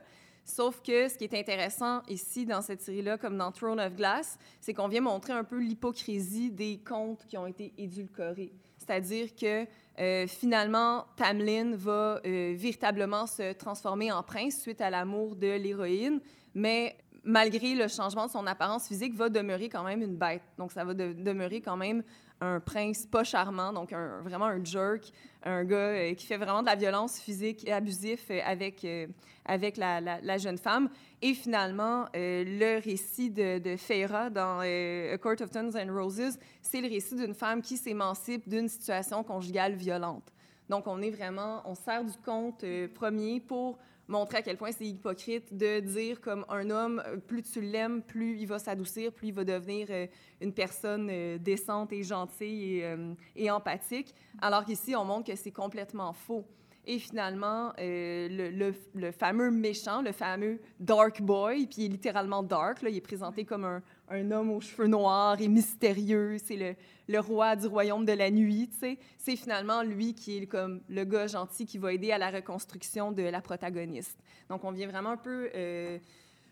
Sauf 0.53 0.81
que 0.81 1.07
ce 1.07 1.17
qui 1.17 1.23
est 1.23 1.33
intéressant 1.33 2.01
ici 2.09 2.45
dans 2.45 2.61
cette 2.61 2.81
série-là, 2.81 3.17
comme 3.17 3.37
dans 3.37 3.53
Throne 3.53 3.79
of 3.79 3.95
Glass, 3.95 4.37
c'est 4.59 4.73
qu'on 4.73 4.89
vient 4.89 4.99
montrer 4.99 5.31
un 5.31 5.45
peu 5.45 5.57
l'hypocrisie 5.57 6.51
des 6.51 6.77
contes 6.85 7.25
qui 7.25 7.37
ont 7.37 7.47
été 7.47 7.73
édulcorés. 7.77 8.51
C'est-à-dire 8.77 9.33
que 9.33 9.65
euh, 9.99 10.27
finalement, 10.27 11.05
Tamlin 11.15 11.71
va 11.77 12.19
euh, 12.25 12.53
véritablement 12.57 13.27
se 13.27 13.53
transformer 13.53 14.11
en 14.11 14.23
prince 14.23 14.59
suite 14.59 14.81
à 14.81 14.89
l'amour 14.89 15.37
de 15.37 15.55
l'héroïne, 15.55 16.19
mais 16.53 16.97
malgré 17.23 17.73
le 17.73 17.87
changement 17.87 18.25
de 18.25 18.31
son 18.31 18.45
apparence 18.45 18.89
physique, 18.89 19.15
va 19.15 19.29
demeurer 19.29 19.69
quand 19.69 19.83
même 19.85 20.01
une 20.01 20.17
bête. 20.17 20.43
Donc, 20.57 20.73
ça 20.73 20.83
va 20.83 20.93
demeurer 20.93 21.61
quand 21.61 21.77
même 21.77 22.03
un 22.41 22.59
prince 22.59 23.05
pas 23.05 23.23
charmant, 23.23 23.71
donc 23.71 23.93
vraiment 24.23 24.45
un 24.45 24.63
jerk, 24.63 25.13
un 25.43 25.63
gars 25.63 25.75
euh, 25.77 26.13
qui 26.13 26.25
fait 26.25 26.37
vraiment 26.37 26.61
de 26.61 26.67
la 26.67 26.75
violence 26.75 27.19
physique 27.19 27.67
et 27.67 27.73
abusif 27.73 28.25
euh, 28.29 28.39
avec, 28.45 28.83
euh, 28.83 29.07
avec 29.45 29.77
la, 29.77 30.01
la, 30.01 30.37
jeune 30.37 30.57
femme. 30.57 30.89
Et 31.21 31.33
finalement, 31.33 32.07
le 32.13 32.79
récit 32.79 33.29
de, 33.29 33.59
de 33.59 33.75
Feyre 33.75 34.31
dans 34.31 34.59
A 34.59 35.17
Court 35.19 35.39
of 35.41 35.51
Thorns 35.51 35.75
and 35.75 35.93
Roses, 35.93 36.37
c'est 36.61 36.81
le 36.81 36.87
récit 36.87 37.15
d'une 37.15 37.35
femme 37.35 37.61
qui 37.61 37.77
s'émancipe 37.77 38.49
d'une 38.49 38.67
situation 38.67 39.23
conjugale 39.23 39.73
violente. 39.73 40.31
Donc, 40.67 40.87
on 40.87 41.01
est 41.01 41.11
vraiment, 41.11 41.61
on 41.65 41.75
sert 41.75 42.03
du 42.03 42.17
conte 42.23 42.65
premier 42.95 43.39
pour 43.39 43.77
montrer 44.11 44.39
à 44.39 44.41
quel 44.41 44.57
point 44.57 44.71
c'est 44.71 44.85
hypocrite 44.85 45.55
de 45.55 45.79
dire 45.79 46.21
comme 46.21 46.45
un 46.49 46.69
homme, 46.69 47.01
euh, 47.07 47.17
plus 47.17 47.41
tu 47.41 47.61
l'aimes, 47.61 48.01
plus 48.03 48.37
il 48.37 48.45
va 48.45 48.59
s'adoucir, 48.59 49.11
plus 49.11 49.29
il 49.29 49.33
va 49.33 49.43
devenir 49.43 49.87
euh, 49.89 50.05
une 50.41 50.53
personne 50.53 51.07
euh, 51.09 51.37
décente 51.37 51.91
et 51.93 52.03
gentille 52.03 52.79
et, 52.79 52.95
et 53.35 53.49
empathique, 53.49 54.13
alors 54.41 54.65
qu'ici, 54.65 54.95
on 54.95 55.05
montre 55.05 55.31
que 55.31 55.35
c'est 55.35 55.51
complètement 55.51 56.13
faux. 56.13 56.45
Et 56.85 56.97
finalement, 56.97 57.73
le, 57.77 58.73
le, 58.95 59.11
fameux 59.11 59.51
méchant, 59.51 60.01
le 60.01 60.11
fameux 60.11 60.59
Dark 60.79 61.21
Boy, 61.21 61.67
puis 61.67 61.83
il 61.83 61.85
est 61.85 61.89
littéralement 61.89 62.41
dark, 62.41 62.81
là, 62.81 62.89
il 62.89 62.97
est 62.97 63.01
présenté 63.01 63.45
comme 63.45 63.65
un, 63.65 63.83
un 64.11 64.29
homme 64.31 64.51
aux 64.51 64.61
cheveux 64.61 64.87
noirs 64.87 65.39
et 65.39 65.47
mystérieux, 65.47 66.37
c'est 66.43 66.75
le, 67.07 67.19
roi 67.19 67.55
du 67.55 67.67
royaume 67.67 68.05
de 68.05 68.11
la 68.11 68.29
nuit. 68.29 68.69
C'est 69.17 69.35
finalement 69.35 69.83
lui 69.83 70.13
qui 70.13 70.37
est 70.37 70.47
comme 70.47 70.81
le 70.89 71.03
gars 71.03 71.27
gentil 71.27 71.65
qui 71.65 71.77
va 71.77 71.93
aider 71.93 72.11
à 72.11 72.17
la 72.17 72.29
reconstruction 72.29 73.11
de 73.11 73.23
la 73.23 73.41
protagoniste. 73.41 74.17
Donc, 74.49 74.63
on 74.63 74.71
vient 74.71 74.87
vraiment 74.87 75.11
un 75.11 75.17
peu 75.17 75.49
euh, 75.55 75.97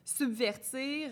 subvertir 0.06 1.12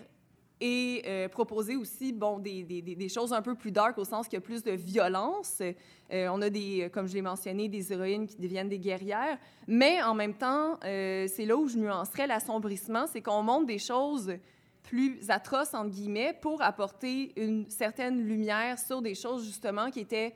et 0.60 1.02
euh, 1.06 1.28
proposer 1.28 1.76
aussi 1.76 2.12
bon, 2.12 2.38
des, 2.38 2.64
des, 2.64 3.08
choses 3.08 3.32
un 3.32 3.42
peu 3.42 3.54
plus 3.54 3.70
dark 3.70 3.96
au 3.96 4.04
sens 4.04 4.26
qu'il 4.26 4.36
y 4.36 4.42
a 4.42 4.44
plus 4.44 4.64
de 4.64 4.72
violence. 4.72 5.62
Euh, 6.12 6.28
on 6.28 6.42
a 6.42 6.50
des, 6.50 6.90
comme 6.92 7.06
je 7.06 7.14
l'ai 7.14 7.22
mentionné, 7.22 7.68
des 7.68 7.92
héroïnes 7.92 8.26
qui 8.26 8.36
deviennent 8.36 8.68
des 8.68 8.80
guerrières, 8.80 9.38
mais 9.68 10.02
en 10.02 10.14
même 10.14 10.34
temps, 10.34 10.78
c'est 10.82 11.44
là 11.46 11.56
où 11.56 11.68
je 11.68 11.76
nuancerais 11.76 12.26
l'assombrissement, 12.26 13.06
c'est 13.06 13.20
qu'on 13.20 13.42
montre 13.42 13.66
des 13.66 13.78
choses 13.78 14.32
plus 14.88 15.28
atroces, 15.28 15.74
entre 15.74 15.90
guillemets, 15.90 16.34
pour 16.40 16.62
apporter 16.62 17.32
une 17.36 17.68
certaine 17.68 18.22
lumière 18.22 18.78
sur 18.78 19.02
des 19.02 19.14
choses 19.14 19.44
justement 19.44 19.90
qui 19.90 20.00
étaient 20.00 20.34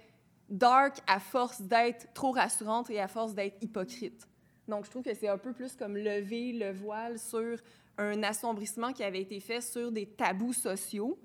dark 0.51 0.99
à 1.07 1.19
force 1.21 1.63
d'être 1.63 2.13
trop 2.13 2.33
rassurantes 2.33 2.91
et 2.91 3.01
à 3.01 3.09
force 3.09 3.35
d'être 3.35 3.57
hypocrites. 3.63 4.29
Donc, 4.69 4.85
je 4.85 4.91
trouve 4.91 5.03
que 5.03 5.15
c'est 5.15 5.29
un 5.29 5.39
peu 5.39 5.55
plus 5.55 5.75
comme 5.75 5.97
lever 5.97 6.53
le 6.53 6.71
voile 6.71 7.19
sur 7.19 7.59
un 7.97 8.23
assombrissement 8.23 8.93
qui 8.93 9.03
avait 9.03 9.23
été 9.23 9.41
fait 9.41 9.63
sur 9.63 9.91
des 9.91 10.07
tabous 10.07 10.53
sociaux. 10.53 11.19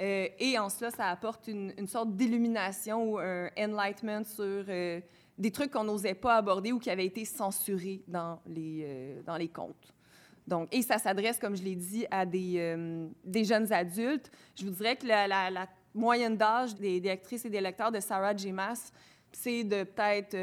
Euh, 0.00 0.28
et 0.38 0.58
en 0.58 0.68
cela, 0.68 0.90
ça 0.90 1.06
apporte 1.06 1.48
une, 1.48 1.86
sorte 1.86 2.14
d'illumination 2.14 3.12
ou 3.12 3.18
un 3.18 3.50
enlightenment 3.56 4.24
sur 4.24 4.64
euh, 4.68 5.00
des 5.38 5.50
trucs 5.50 5.70
qu'on 5.70 5.84
n'osait 5.84 6.14
pas 6.14 6.36
aborder 6.36 6.72
ou 6.72 6.78
qui 6.78 6.90
avaient 6.90 7.06
été 7.06 7.24
censurés 7.24 8.02
dans 8.06 8.38
les, 8.46 8.84
euh, 8.84 9.22
dans 9.22 9.38
les 9.38 9.48
contes. 9.48 9.94
Donc, 10.46 10.68
et 10.72 10.82
ça 10.82 10.98
s'adresse, 10.98 11.38
comme 11.38 11.56
je 11.56 11.62
l'ai 11.62 11.74
dit, 11.74 12.06
à 12.10 12.24
des, 12.24 12.76
des, 13.24 13.44
jeunes 13.44 13.72
adultes. 13.72 14.30
Je 14.54 14.64
vous 14.64 14.70
dirais 14.70 14.96
que 14.96 15.06
la, 15.06 15.66
moyenne 15.92 16.36
d'âge 16.36 16.74
des, 16.74 17.00
des, 17.00 17.10
actrices 17.10 17.44
et 17.46 17.50
des 17.50 17.60
lecteurs 17.60 17.90
de 17.90 18.00
Sarah 18.00 18.36
J. 18.36 18.52
Maas, 18.52 18.92
c'est 19.32 19.64
de 19.64 19.82
peut-être 19.82 20.36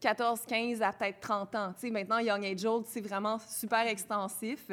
14, 0.00 0.42
15 0.46 0.82
à 0.82 0.92
peut-être 0.92 1.20
30 1.20 1.54
ans. 1.54 1.74
Tu 1.78 1.90
maintenant, 1.90 2.18
Young 2.18 2.44
Age 2.44 2.64
Old, 2.64 2.86
c'est 2.86 3.00
vraiment 3.00 3.38
super 3.38 3.86
extensif. 3.86 4.70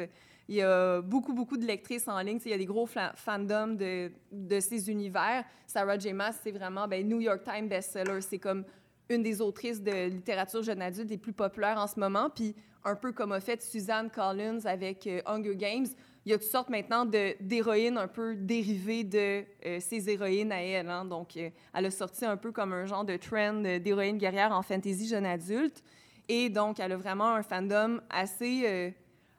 Il 0.48 0.56
y 0.56 0.62
a 0.62 1.00
beaucoup, 1.00 1.32
beaucoup 1.32 1.56
de 1.56 1.66
lectrices 1.66 2.06
en 2.06 2.18
ligne. 2.20 2.38
Il 2.44 2.50
y 2.50 2.54
a 2.54 2.58
des 2.58 2.66
gros 2.66 2.86
fandoms 2.86 3.76
de, 3.76 4.12
de 4.30 4.60
ces 4.60 4.88
univers. 4.88 5.44
Sarah 5.66 5.98
J. 5.98 6.12
Maas, 6.12 6.38
c'est 6.42 6.52
vraiment 6.52 6.86
ben, 6.86 7.06
New 7.06 7.20
York 7.20 7.42
Times 7.42 7.68
bestseller. 7.68 8.20
C'est 8.20 8.38
comme 8.38 8.64
une 9.08 9.22
des 9.22 9.40
autrices 9.40 9.82
de 9.82 10.08
littérature 10.08 10.62
jeune 10.62 10.82
adulte 10.82 11.10
les 11.10 11.18
plus 11.18 11.32
populaires 11.32 11.78
en 11.78 11.88
ce 11.88 11.98
moment. 11.98 12.30
Puis 12.30 12.54
un 12.86 12.94
peu 12.94 13.12
comme 13.12 13.32
a 13.32 13.40
fait 13.40 13.60
Suzanne 13.62 14.10
Collins 14.10 14.60
avec 14.64 15.06
euh, 15.06 15.20
Hunger 15.26 15.56
Games, 15.56 15.86
il 16.24 16.30
y 16.30 16.32
a 16.32 16.38
toutes 16.38 16.48
sortes 16.48 16.70
maintenant 16.70 17.04
d'héroïnes 17.04 17.98
un 17.98 18.08
peu 18.08 18.34
dérivées 18.34 19.04
de 19.04 19.44
euh, 19.64 19.78
ces 19.80 20.08
héroïnes 20.08 20.52
à 20.52 20.62
elle. 20.62 20.88
Hein. 20.88 21.04
Donc, 21.04 21.36
euh, 21.36 21.50
elle 21.74 21.86
a 21.86 21.90
sorti 21.90 22.24
un 22.24 22.36
peu 22.36 22.52
comme 22.52 22.72
un 22.72 22.86
genre 22.86 23.04
de 23.04 23.16
trend 23.16 23.54
d'héroïne 23.80 24.18
guerrière 24.18 24.52
en 24.52 24.62
fantasy 24.62 25.08
jeune 25.08 25.26
adulte. 25.26 25.82
Et 26.28 26.48
donc, 26.48 26.80
elle 26.80 26.92
a 26.92 26.96
vraiment 26.96 27.34
un 27.34 27.42
fandom 27.42 28.00
assez 28.10 28.92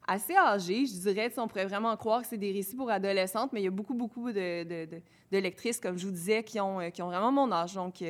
assez 0.10 0.38
âgés, 0.38 0.86
je 0.86 0.94
dirais. 1.02 1.30
On 1.36 1.50
pourrait 1.50 1.66
vraiment 1.66 1.96
croire 1.98 2.22
que 2.22 2.28
c'est 2.28 2.38
des 2.38 2.54
récits 2.54 2.78
pour 2.78 2.90
adolescentes, 2.90 3.52
mais 3.52 3.60
il 3.60 3.66
y 3.66 3.68
a 3.68 3.72
beaucoup, 3.72 3.94
beaucoup 3.94 4.32
de, 4.32 4.64
de, 4.64 4.88
de, 5.32 5.38
lectrices, 5.38 5.82
comme 5.82 5.98
je 5.98 6.06
vous 6.06 6.14
disais, 6.14 6.44
qui 6.44 6.62
ont, 6.62 6.90
qui 6.92 7.02
ont 7.02 7.08
vraiment 7.08 7.30
mon 7.30 7.52
âge, 7.52 7.74
donc 7.74 8.02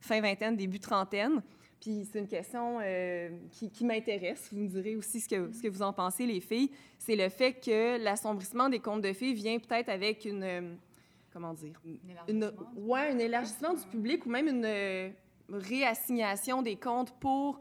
fin 0.00 0.20
vingtaine, 0.20 0.56
début 0.56 0.80
trentaine. 0.80 1.40
Puis 1.84 2.08
c'est 2.10 2.18
une 2.18 2.26
question 2.26 2.78
euh, 2.80 3.28
qui, 3.50 3.70
qui 3.70 3.84
m'intéresse. 3.84 4.48
Vous 4.50 4.58
me 4.58 4.68
direz 4.68 4.96
aussi 4.96 5.20
ce 5.20 5.28
que, 5.28 5.52
ce 5.52 5.60
que 5.60 5.68
vous 5.68 5.82
en 5.82 5.92
pensez, 5.92 6.24
les 6.24 6.40
filles. 6.40 6.70
C'est 6.98 7.14
le 7.14 7.28
fait 7.28 7.52
que 7.52 8.02
l'assombrissement 8.02 8.70
des 8.70 8.78
contes 8.78 9.02
de 9.02 9.12
filles 9.12 9.34
vient 9.34 9.58
peut-être 9.58 9.90
avec 9.90 10.24
une... 10.24 10.78
comment 11.30 11.52
dire? 11.52 11.78
Une, 12.26 12.50
ouais, 12.76 13.10
un 13.10 13.18
élargissement 13.18 13.74
du 13.74 13.84
public 13.90 14.24
ou 14.24 14.30
même 14.30 14.48
une 14.48 15.12
réassignation 15.50 16.62
des 16.62 16.76
contes 16.76 17.12
pour 17.20 17.60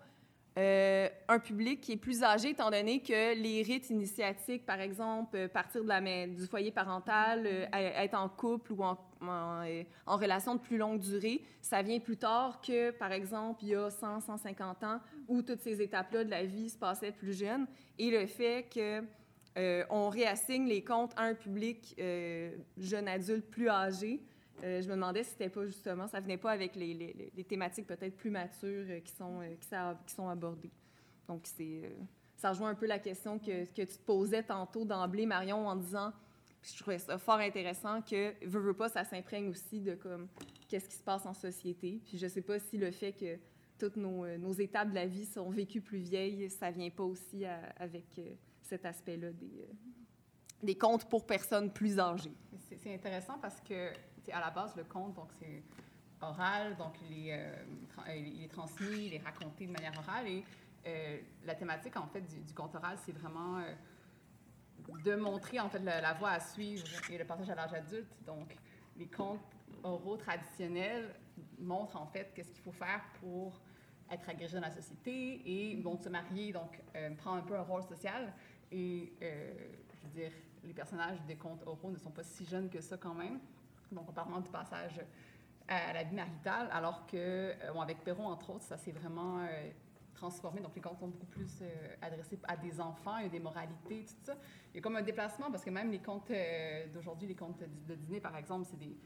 euh, 0.56 1.10
un 1.28 1.40
public 1.40 1.82
qui 1.82 1.94
est 1.94 1.98
plus 1.98 2.22
âgé, 2.24 2.50
étant 2.50 2.70
donné 2.70 3.00
que 3.00 3.34
les 3.36 3.64
rites 3.64 3.90
initiatiques, 3.90 4.68
par 4.68 4.80
exemple, 4.80 5.36
euh, 5.36 5.48
partir 5.48 5.84
de 5.84 5.88
la, 5.88 6.00
du 6.28 6.46
foyer 6.46 6.70
parental, 6.70 7.48
euh, 7.48 7.66
être 7.74 8.14
en 8.14 8.30
couple 8.30 8.74
ou 8.74 8.84
en, 8.84 9.00
en, 9.22 10.16
relation 10.16 10.54
de 10.54 10.60
plus 10.60 10.78
longue 10.78 11.00
durée, 11.00 11.42
ça 11.60 11.82
vient 11.82 12.00
plus 12.00 12.18
tard 12.18 12.62
que, 12.62 12.92
par 12.92 13.12
exemple, 13.12 13.64
il 13.64 13.70
y 13.70 13.76
a 13.76 13.90
100, 13.90 14.22
150 14.22 14.84
ans, 14.84 15.00
où 15.28 15.42
toutes 15.42 15.62
ces 15.62 15.82
étapes-là 15.82 16.24
de 16.24 16.30
la 16.30 16.46
vie 16.46 16.70
se 16.70 16.78
passaient 16.78 17.12
plus 17.12 17.34
jeunes. 17.34 17.66
Et 17.98 18.12
le 18.12 18.28
fait 18.28 18.68
que 18.72 19.04
on 19.92 20.10
réassigne 20.10 20.68
les 20.68 20.84
comptes 20.84 21.12
à 21.16 21.26
un 21.26 21.36
public 21.36 21.96
jeune 22.78 23.08
adulte 23.08 23.46
plus 23.52 23.70
âgé, 23.70 24.20
euh, 24.64 24.82
je 24.82 24.88
me 24.88 24.94
demandais 24.94 25.24
si 25.24 25.32
c'était 25.32 25.50
pas 25.50 25.66
justement, 25.66 26.08
ça 26.08 26.20
venait 26.20 26.38
pas 26.38 26.52
avec 26.52 26.76
les, 26.76 26.94
les, 26.94 27.32
les 27.36 27.44
thématiques 27.44 27.88
peut-être 27.88 28.16
plus 28.16 28.30
matures 28.30 28.86
euh, 28.90 29.00
qui, 29.00 29.12
sont, 29.12 29.42
euh, 29.42 29.56
qui, 29.60 29.68
qui, 30.08 30.14
sont 30.14 30.28
abordées. 30.28 30.72
Donc, 31.28 31.42
c'est, 31.44 31.92
ça 32.38 32.50
rejoint 32.50 32.70
un 32.70 32.76
peu 32.76 32.86
la 32.86 33.00
question 33.00 33.40
que, 33.40 33.66
que 33.66 33.82
tu 33.82 33.98
te 33.98 34.06
posais 34.06 34.44
tantôt 34.44 34.86
d'emblée, 34.86 35.26
Marion, 35.26 35.68
en 35.68 35.76
disant, 35.76 36.12
je 36.62 36.78
trouvais 36.78 37.00
ça 37.00 37.18
fort 37.18 37.40
intéressant 37.40 38.02
que, 38.02 38.34
veut, 38.46 38.60
veut 38.60 38.74
pas, 38.74 38.90
ça 38.90 39.04
s'imprègne 39.04 39.50
aussi 39.50 39.82
de 39.82 39.96
comme, 39.96 40.28
qu'est-ce 40.70 40.88
qui 40.88 40.96
se 40.96 41.04
passe 41.04 41.26
en 41.26 41.34
société. 41.34 42.02
Puis 42.06 42.18
je 42.18 42.28
sais 42.28 42.42
pas 42.42 42.60
si 42.60 42.78
le 42.78 42.92
fait 42.92 43.14
que 43.14 43.38
toutes 43.80 43.98
nos, 43.98 44.26
nos, 44.38 44.54
étapes 44.54 44.90
de 44.90 44.96
la 44.96 45.08
vie 45.08 45.26
sont 45.26 45.50
vécues 45.50 45.82
plus 45.82 46.00
vieilles, 46.00 46.50
ça 46.50 46.72
vient 46.72 46.90
pas 46.90 47.04
aussi 47.04 47.44
avec 47.46 48.06
cet 48.62 48.86
aspect-là 48.86 49.32
des, 49.32 49.68
des 50.62 50.76
contes 50.76 51.06
pour 51.10 51.26
personnes 51.26 51.72
plus 51.72 52.00
âgées. 52.00 52.34
C'est 52.70 52.94
intéressant 52.94 53.38
parce 53.40 53.60
que 53.62 53.92
à 54.32 54.40
la 54.40 54.52
base, 54.52 54.76
le 54.76 54.84
conte, 54.84 55.16
donc 55.16 55.30
c'est 55.40 55.64
oral, 56.24 56.76
donc 56.78 56.94
il 57.10 57.28
est, 57.28 57.34
euh, 57.34 58.44
est, 58.44 58.52
transmis, 58.52 59.08
il 59.08 59.14
est 59.14 59.24
raconté 59.24 59.68
de 59.68 59.72
manière 59.72 59.98
orale. 59.98 60.28
Et 60.28 60.44
euh, 60.88 61.20
la 61.46 61.56
thématique, 61.56 61.96
en 61.98 62.08
fait, 62.08 62.22
du, 62.22 62.54
conte 62.54 62.76
oral, 62.76 62.98
c'est 63.06 63.12
vraiment 63.12 63.58
euh, 63.58 63.74
de 65.04 65.16
montrer, 65.16 65.60
en 65.60 65.70
fait, 65.70 65.80
la, 65.80 66.14
voie 66.14 66.32
à 66.32 66.40
suivre 66.40 66.86
et 67.12 67.18
le 67.18 67.26
passage 67.26 67.50
à 67.50 67.56
l'âge 67.56 67.74
adulte. 67.74 68.18
Donc, 68.26 68.56
les 68.98 69.08
contes 69.08 69.40
oraux 69.84 70.18
traditionnels 70.18 71.16
montrent, 71.60 72.00
en 72.00 72.08
fait, 72.08 72.32
qu'est-ce 72.34 72.52
qu'il 72.52 72.64
faut 72.64 72.72
faire 72.72 73.02
pour 73.20 73.60
être 74.12 74.30
agrégé 74.30 74.56
dans 74.56 74.62
la 74.62 74.72
société 74.72 75.42
et, 75.46 75.76
bon, 75.76 75.98
se 75.98 76.10
marier, 76.10 76.52
donc 76.52 76.80
prendre 77.18 77.38
un 77.38 77.46
peu 77.46 77.56
un 77.56 77.64
rôle 77.64 77.84
social. 77.84 78.34
Et, 78.72 79.14
je 79.20 80.08
veux 80.08 80.14
dire, 80.14 80.32
les 80.64 80.74
personnages 80.74 81.22
des 81.24 81.36
contes 81.36 81.64
oraux 81.66 81.90
ne 81.90 81.98
sont 81.98 82.12
pas 82.12 82.24
si 82.24 82.46
jeunes 82.46 82.70
que 82.70 82.82
ça 82.82 82.98
quand 82.98 83.16
même 83.16 83.40
donc 83.94 84.10
en 84.10 84.14
parlant 84.14 84.40
du 84.40 84.50
passage 84.50 85.00
à 85.68 85.94
la 85.94 86.04
vie 86.04 86.16
maritale, 86.16 86.70
alors 86.72 87.06
que, 87.08 87.18
euh, 87.18 87.82
avec 87.82 88.04
Perrault, 88.04 88.26
entre 88.26 88.52
autres, 88.52 88.66
ça 88.66 88.78
s'est 88.78 88.92
vraiment 88.92 89.40
euh, 89.40 89.70
transformé. 90.14 90.62
Donc, 90.62 90.76
les 90.76 90.82
contes 90.82 91.00
sont 91.00 91.08
beaucoup 91.08 91.26
plus 91.26 91.60
euh, 91.62 91.96
adressés 92.02 92.38
à 92.44 92.58
des 92.58 92.80
enfants, 92.80 93.18
il 93.18 93.24
y 93.24 93.28
a 93.28 93.30
des 93.30 93.40
moralités, 93.40 94.06
tout 94.06 94.14
ça. 94.24 94.36
Il 94.74 94.78
y 94.78 94.80
a 94.80 94.82
comme 94.82 94.96
un 94.96 95.02
déplacement, 95.02 95.50
parce 95.52 95.64
que 95.64 95.70
même 95.70 95.92
les 95.92 96.00
contes 96.00 96.32
d'aujourd'hui, 96.94 97.28
les 97.28 97.36
contes 97.36 97.64
de, 97.88 97.96
dîner, 97.96 98.20
par 98.20 98.36
exemple, 98.36 98.68
c'est 98.70 98.80
des, 98.80 98.98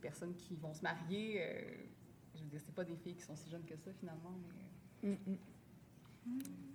personnes 0.00 0.34
qui 0.34 0.56
vont 0.56 0.74
se 0.74 0.82
marier. 0.82 1.40
je 2.34 2.40
veux 2.40 2.48
dire, 2.48 2.60
c'est 2.60 2.74
pas 2.74 2.82
des 2.82 2.96
filles 2.96 3.14
qui 3.14 3.22
sont 3.22 3.36
si 3.36 3.48
jeunes 3.48 3.64
que 3.64 3.76
ça, 3.76 3.92
finalement. 3.92 4.32
Mais... 5.00 5.10
Mm, 5.10 5.16
mm. 5.26 5.38
Mm. 6.26 6.71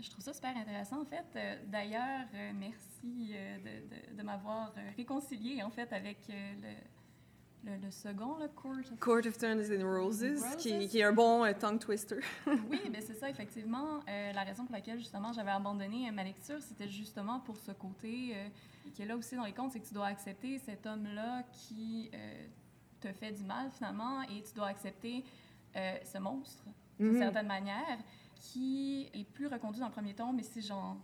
Je 0.00 0.10
trouve 0.10 0.24
ça 0.24 0.32
super 0.32 0.56
intéressant, 0.56 1.02
en 1.02 1.04
fait. 1.04 1.24
Euh, 1.36 1.56
d'ailleurs, 1.66 2.26
euh, 2.34 2.50
merci 2.58 3.30
euh, 3.32 3.58
de, 3.58 4.16
de, 4.16 4.22
m'avoir 4.22 4.72
réconcilié, 4.96 5.62
en 5.62 5.70
fait, 5.70 5.92
avec 5.92 6.18
le, 6.28 7.70
le, 7.70 7.76
le, 7.80 7.90
second, 7.92 8.36
le 8.38 8.48
Court 8.48 8.78
of... 8.92 8.98
Court 8.98 9.24
of 9.24 9.38
Thorns 9.38 9.70
and 9.70 9.86
Roses, 9.88 10.24
Qui, 10.58 10.88
qui, 10.88 10.98
est 10.98 11.04
un 11.04 11.12
bon 11.12 11.44
tongue 11.60 11.78
twister. 11.78 12.18
oui, 12.46 12.80
mais 12.90 13.02
c'est 13.02 13.14
ça, 13.14 13.30
effectivement. 13.30 14.00
la 14.06 14.42
raison 14.42 14.64
pour 14.64 14.74
laquelle, 14.74 14.98
justement, 14.98 15.32
j'avais 15.32 15.52
abandonné 15.52 16.10
ma 16.10 16.24
lecture, 16.24 16.60
c'était 16.60 16.88
justement 16.88 17.38
pour 17.38 17.56
ce 17.56 17.70
côté 17.70 18.34
qui 18.94 19.02
est 19.02 19.06
là 19.06 19.16
aussi 19.16 19.36
dans 19.36 19.44
les 19.44 19.52
contes, 19.52 19.72
c'est 19.72 19.80
que 19.80 19.86
tu 19.86 19.94
dois 19.94 20.06
accepter 20.06 20.58
cet 20.58 20.86
homme-là 20.86 21.44
qui 21.52 22.10
te 23.00 23.12
fait 23.12 23.30
du 23.30 23.44
mal, 23.44 23.70
finalement, 23.70 24.22
et 24.22 24.42
tu 24.42 24.54
dois 24.54 24.66
accepter 24.66 25.24
ce 25.74 26.18
monstre, 26.18 26.64
d'une 26.98 27.12
mm-hmm. 27.12 27.18
certaine 27.18 27.46
manière 27.46 27.98
qui 28.52 29.08
est 29.14 29.24
plus 29.24 29.46
reconduit 29.46 29.80
dans 29.80 29.86
le 29.86 29.92
premier 29.92 30.14
ton, 30.14 30.32
mais 30.32 30.42
si 30.42 30.60
j'en 30.60 30.98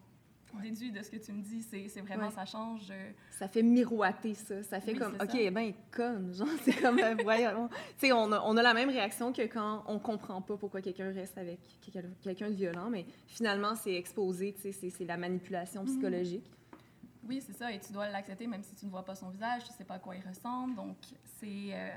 déduis 0.62 0.90
de 0.90 1.02
ce 1.02 1.10
que 1.10 1.16
tu 1.16 1.32
me 1.32 1.42
dis, 1.42 1.62
c'est 1.62 2.00
vraiment, 2.00 2.30
ça 2.30 2.44
change. 2.44 2.88
Euh, 2.90 3.12
ça 3.38 3.48
fait 3.48 3.62
miroiter 3.62 4.34
ça. 4.34 4.62
Ça 4.62 4.80
fait 4.80 4.94
comme, 4.94 5.14
OK, 5.14 5.34
eh 5.34 5.50
ben, 5.50 5.72
conne. 5.90 6.34
Genre, 6.34 6.48
c'est 6.64 6.74
comme, 6.80 6.98
euh, 6.98 7.14
voyons. 7.22 7.68
tu 7.98 8.06
sais, 8.06 8.12
on 8.12 8.32
a, 8.32 8.42
on 8.44 8.56
a 8.56 8.62
la 8.62 8.74
même 8.74 8.90
réaction 8.90 9.32
que 9.32 9.42
quand 9.42 9.84
on 9.86 9.98
comprend 9.98 10.42
pas 10.42 10.56
pourquoi 10.56 10.80
quelqu'un 10.82 11.12
reste 11.12 11.38
avec 11.38 11.60
quelqu'un 12.22 12.50
de 12.50 12.54
violent, 12.54 12.90
mais 12.90 13.06
finalement, 13.26 13.74
c'est 13.74 13.94
exposé, 13.94 14.54
tu 14.54 14.72
sais, 14.72 14.90
c'est 14.90 15.04
la 15.04 15.16
manipulation 15.16 15.82
mhm. 15.82 15.88
psychologique. 15.88 16.50
Oui, 17.28 17.42
c'est 17.46 17.56
ça, 17.56 17.70
et 17.72 17.78
tu 17.78 17.92
dois 17.92 18.08
l'accepter 18.08 18.46
même 18.46 18.62
si 18.62 18.74
tu 18.74 18.86
ne 18.86 18.90
vois 18.90 19.04
pas 19.04 19.14
son 19.14 19.28
visage, 19.28 19.62
tu 19.64 19.72
sais 19.72 19.84
pas 19.84 19.94
à 19.94 19.98
quoi 19.98 20.16
il 20.16 20.26
ressemble. 20.26 20.74
Donc, 20.74 20.96
c'est. 21.38 21.72
Euh, 21.72 21.90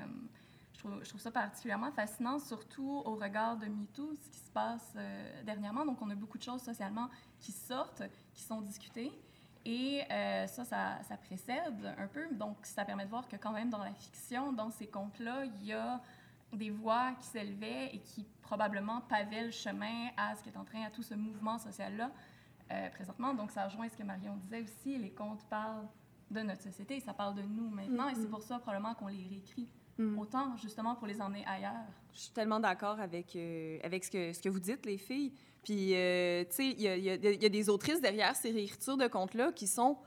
je 1.02 1.10
trouve, 1.10 1.22
ça 1.22 1.32
particulièrement 1.32 1.92
fascinant, 1.92 2.40
surtout 2.40 3.02
au 3.06 3.16
regard 3.16 3.58
de 3.58 3.68
MeToo, 3.68 4.16
ce 4.22 4.30
qui 4.30 4.40
se 4.40 4.52
passe 4.52 4.94
euh, 4.96 5.44
dernièrement. 5.44 5.86
Donc, 5.86 6.02
on 6.02 6.10
a 6.10 6.16
beaucoup 6.16 6.38
de 6.38 6.44
choses 6.44 6.62
socialement 6.62 7.10
qui 7.40 7.52
sortent, 7.52 8.04
qui 8.34 8.44
sont 8.44 8.62
discutées. 8.62 9.12
Et 9.66 10.02
euh, 10.12 10.48
ça, 10.48 10.66
ça, 10.66 11.18
précède 11.18 11.96
un 11.98 12.08
peu. 12.08 12.28
Donc, 12.34 12.58
ça 12.64 12.84
permet 12.84 13.06
de 13.06 13.10
voir 13.10 13.28
que 13.28 13.38
quand 13.38 13.54
même 13.54 13.70
dans 13.70 13.84
la 13.84 13.94
fiction, 13.94 14.52
dans 14.52 14.70
ces 14.70 14.88
contes-là, 14.88 15.46
il 15.46 15.66
y 15.66 15.74
a 15.74 16.02
des 16.52 16.70
voix 16.70 17.14
qui 17.20 17.28
s'élevaient 17.28 17.90
et 17.94 18.00
qui 18.00 18.26
probablement 18.42 19.02
pavaient 19.02 19.46
le 19.46 19.52
chemin 19.52 20.10
à 20.18 20.36
ce 20.36 20.44
qui 20.44 20.50
est 20.50 20.58
en 20.58 20.66
train, 20.66 20.84
à 20.84 20.90
tout 20.90 21.02
ce 21.02 21.14
mouvement 21.14 21.58
social-là 21.58 22.12
euh, 22.72 22.90
présentement. 22.90 23.34
Donc, 23.34 23.52
ça 23.52 23.66
rejoint 23.66 23.88
ce 23.88 23.96
que 23.96 24.04
Marion 24.04 24.36
disait 24.36 24.62
aussi. 24.62 24.98
Les 24.98 25.12
contes 25.12 25.46
parlent 25.46 25.88
de 26.30 26.42
notre 26.42 26.62
société, 26.62 27.00
ça 27.00 27.14
parle 27.14 27.36
de 27.36 27.44
nous 27.44 27.70
maintenant, 27.70 28.10
et 28.10 28.16
c'est 28.16 28.30
pour 28.30 28.42
ça 28.42 28.60
probablement 28.60 28.96
qu'on 28.96 29.08
les 29.08 29.28
réécrit. 29.30 29.70
Autant 30.18 30.56
justement 30.58 30.96
pour 30.96 31.08
les 31.08 31.22
emmener 31.22 31.46
ailleurs. 31.46 31.86
Je 32.14 32.20
suis 32.20 32.32
tellement 32.32 32.60
d'accord 32.60 33.00
avec, 33.00 33.36
euh, 33.36 33.78
avec 33.84 34.04
ce, 34.04 34.12
que, 34.12 34.34
ce 34.34 34.42
que 34.42 34.50
vous 34.50 34.60
dites, 34.60 34.86
les 34.86 34.98
filles. 34.98 35.34
Puis, 35.64 35.96
euh, 35.96 36.44
tu 36.46 36.56
sais, 36.56 36.68
il 36.70 36.82
y 36.82 36.88
a, 36.88 36.98
y, 36.98 37.04
y 37.04 37.46
a, 37.46 37.50
des 37.50 37.70
autrices 37.70 38.02
derrière 38.02 38.36
ces 38.36 38.52
réécritures 38.52 38.98
de 38.98 39.08
contes-là 39.08 39.52
qui 39.52 39.68
sont 39.68 39.98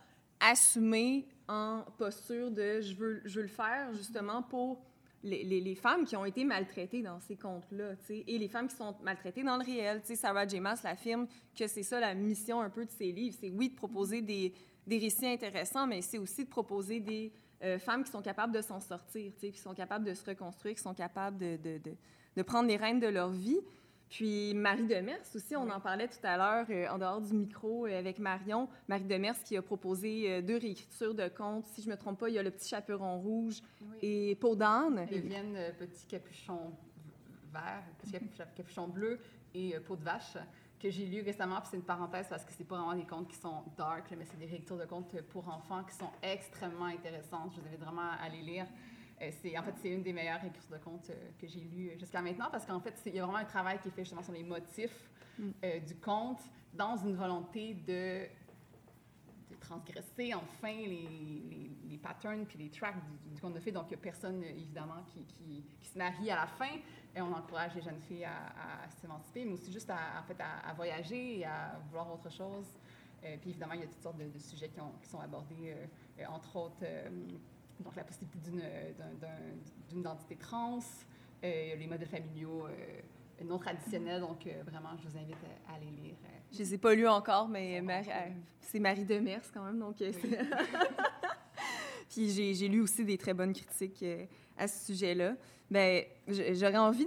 assumées 0.40 1.26
en 1.48 1.82
posture 1.98 2.50
de 2.50 2.80
je 2.80 2.94
veux, 2.94 3.22
je 3.24 3.36
veux 3.36 3.42
le 3.42 3.48
faire 3.48 3.92
justement 3.94 4.42
pour 4.42 4.82
les, 5.22 5.44
les, 5.44 5.60
les, 5.60 5.74
femmes 5.74 6.04
qui 6.04 6.14
ont 6.16 6.24
été 6.24 6.44
maltraitées 6.44 7.02
dans 7.02 7.18
ces 7.20 7.36
contes-là, 7.36 7.92
et 8.10 8.38
les 8.38 8.48
femmes 8.48 8.68
qui 8.68 8.76
sont 8.76 8.94
maltraitées 9.02 9.42
dans 9.42 9.56
le 9.56 9.64
réel. 9.64 10.00
sais, 10.04 10.14
Sarah 10.14 10.46
J. 10.46 10.60
Maas 10.60 10.80
l'affirme 10.84 11.26
que 11.58 11.66
c'est 11.66 11.82
ça 11.82 12.00
la 12.00 12.14
mission 12.14 12.60
un 12.60 12.70
peu 12.70 12.84
de 12.84 12.90
ses 12.90 13.12
livres. 13.12 13.36
C'est 13.40 13.50
oui 13.50 13.70
de 13.70 13.74
proposer 13.74 14.20
des, 14.20 14.52
des 14.86 14.98
récits 14.98 15.26
intéressants, 15.26 15.86
mais 15.86 16.02
c'est 16.02 16.18
aussi 16.18 16.44
de 16.44 16.50
proposer 16.50 17.00
des 17.00 17.32
euh, 17.62 17.78
femmes 17.78 18.04
qui 18.04 18.10
sont 18.10 18.22
capables 18.22 18.52
de 18.52 18.60
s'en 18.60 18.80
sortir, 18.80 19.32
qui 19.38 19.52
sont 19.58 19.74
capables 19.74 20.04
de 20.04 20.14
se 20.14 20.24
reconstruire, 20.24 20.74
qui 20.74 20.82
sont 20.82 20.94
capables 20.94 21.38
de, 21.38 21.56
de, 21.56 21.78
de, 21.78 21.92
de, 22.36 22.42
prendre 22.42 22.68
les 22.68 22.76
rênes 22.76 23.00
de 23.00 23.06
leur 23.06 23.30
vie. 23.30 23.60
Puis 24.08 24.54
Marie 24.54 24.86
Demers 24.86 25.22
aussi, 25.34 25.56
on 25.56 25.68
en 25.68 25.80
parlait 25.80 26.06
tout 26.06 26.24
à 26.24 26.36
l'heure 26.36 26.66
euh, 26.70 26.88
en 26.88 26.98
dehors 26.98 27.20
du 27.20 27.34
micro 27.34 27.86
euh, 27.86 27.98
avec 27.98 28.18
Marion. 28.18 28.68
Marie 28.88 29.04
Demers 29.04 29.42
qui 29.42 29.56
a 29.56 29.62
proposé 29.62 30.30
euh, 30.30 30.42
deux 30.42 30.58
réécritures 30.58 31.14
de 31.14 31.28
contes. 31.28 31.64
Si 31.66 31.82
je 31.82 31.88
ne 31.88 31.92
me 31.92 31.98
trompe 31.98 32.20
pas, 32.20 32.28
il 32.28 32.36
y 32.36 32.38
a 32.38 32.42
Le 32.42 32.50
Petit 32.50 32.68
Chaperon 32.68 33.18
Rouge 33.18 33.62
oui. 33.80 33.96
et 34.02 34.34
Peau 34.36 34.54
d'âne. 34.54 35.04
Vivienne 35.10 35.58
Petit 35.78 36.06
Capuchon 36.06 36.72
vert, 37.52 37.82
Petit 37.98 38.12
Capuchon 38.54 38.88
bleu 38.88 39.18
et 39.54 39.74
Peau 39.80 39.96
de 39.96 40.04
vache 40.04 40.36
que 40.80 40.90
j'ai 40.90 41.06
lu 41.06 41.22
récemment, 41.22 41.56
puis 41.60 41.68
c'est 41.70 41.76
une 41.76 41.82
parenthèse 41.82 42.26
parce 42.28 42.44
que 42.44 42.52
c'est 42.52 42.64
pas 42.64 42.76
vraiment 42.76 42.94
des 42.94 43.06
contes 43.06 43.28
qui 43.28 43.36
sont 43.36 43.62
dark, 43.76 44.12
mais 44.16 44.24
c'est 44.24 44.38
des 44.38 44.46
réécritures 44.46 44.78
de 44.78 44.84
contes 44.84 45.20
pour 45.30 45.48
enfants 45.48 45.82
qui 45.84 45.94
sont 45.94 46.10
extrêmement 46.22 46.86
intéressantes. 46.86 47.52
Je 47.54 47.60
vous 47.60 47.66
invite 47.66 47.80
vraiment 47.80 48.10
à 48.20 48.28
les 48.28 48.42
lire. 48.42 48.66
Euh, 49.22 49.30
c'est, 49.40 49.56
en 49.56 49.62
fait, 49.62 49.74
c'est 49.80 49.88
une 49.88 50.02
des 50.02 50.12
meilleures 50.12 50.44
écritures 50.44 50.76
de 50.78 50.84
contes 50.84 51.10
euh, 51.10 51.30
que 51.40 51.46
j'ai 51.46 51.60
lues 51.60 51.92
jusqu'à 51.98 52.20
maintenant 52.20 52.48
parce 52.50 52.66
qu'en 52.66 52.80
fait, 52.80 52.94
il 53.06 53.14
y 53.14 53.18
a 53.18 53.24
vraiment 53.24 53.38
un 53.38 53.44
travail 53.44 53.78
qui 53.80 53.88
est 53.88 53.90
fait 53.90 54.04
justement 54.04 54.22
sur 54.22 54.34
les 54.34 54.42
motifs 54.42 55.08
mm. 55.38 55.50
euh, 55.64 55.80
du 55.80 55.96
conte 55.96 56.40
dans 56.74 56.96
une 56.96 57.14
volonté 57.14 57.74
de 57.74 58.26
transgresser 59.68 60.34
enfin 60.34 60.72
les, 60.72 61.70
les, 61.88 61.98
patterns 61.98 62.44
puis 62.46 62.58
les 62.58 62.70
tracks 62.70 62.96
du, 63.04 63.34
du, 63.34 63.40
conte 63.40 63.54
de. 63.54 63.70
Donc, 63.70 63.86
il 63.86 63.88
n'y 63.90 63.94
a 63.94 63.98
personne, 63.98 64.42
évidemment, 64.44 65.02
qui, 65.12 65.24
qui, 65.24 65.64
qui, 65.80 65.88
se 65.88 65.98
marie 65.98 66.30
à 66.30 66.36
la 66.36 66.46
fin. 66.46 66.76
Et 67.14 67.20
on 67.20 67.32
encourage 67.32 67.74
les 67.74 67.82
jeunes 67.82 68.00
filles 68.06 68.26
à, 68.26 68.88
s'émanciper, 69.00 69.44
mais 69.44 69.52
aussi 69.52 69.72
juste 69.72 69.90
à, 69.90 70.20
en 70.20 70.22
fait, 70.24 70.36
à, 70.40 70.72
voyager 70.74 71.40
et 71.40 71.44
à 71.44 71.80
vouloir 71.88 72.12
autre 72.12 72.30
chose. 72.30 72.66
Euh, 73.24 73.36
puis 73.40 73.50
évidemment, 73.50 73.72
il 73.74 73.80
y 73.80 73.84
a 73.84 73.86
toutes 73.86 74.02
sortes 74.02 74.18
de, 74.18 74.38
sujets 74.38 74.68
qui, 74.68 74.80
ont, 74.80 74.92
qui, 75.02 75.08
sont 75.08 75.20
abordés, 75.20 75.74
euh, 76.20 76.26
entre 76.28 76.56
autres 76.56 76.84
donc 77.80 77.96
la 77.96 78.04
possibilité 78.04 78.38
d'une 79.88 80.00
identité 80.00 80.36
trans, 80.36 80.78
euh, 81.44 81.76
les 81.76 81.86
modèles 81.86 82.08
familiaux 82.08 82.66
euh, 82.66 83.44
non 83.44 83.58
traditionnels. 83.58 84.20
Donc, 84.20 84.46
euh, 84.46 84.62
vraiment, 84.64 84.96
je 84.96 85.08
vous 85.08 85.16
invite 85.16 85.36
à 85.68 85.78
les 85.78 85.90
lire. 85.90 86.16
Je 86.52 86.58
ne 86.58 86.64
les 86.64 86.74
ai 86.74 86.78
pas 86.78 86.94
lus 86.94 87.08
encore, 87.08 87.48
mais 87.48 87.80
Marie, 87.80 88.08
c'est 88.60 88.78
Marie 88.78 89.04
Demers 89.04 89.42
quand 89.52 89.64
même. 89.64 89.78
Donc, 89.78 89.96
oui. 90.00 90.12
Puis 92.08 92.54
j'ai 92.54 92.68
lu 92.68 92.80
aussi 92.80 93.04
des 93.04 93.18
très 93.18 93.34
bonnes 93.34 93.52
critiques 93.52 94.04
à 94.56 94.68
ce 94.68 94.86
sujet-là. 94.86 95.34
Bien, 95.68 96.02
j'aurais 96.28 96.76
envie 96.76 97.06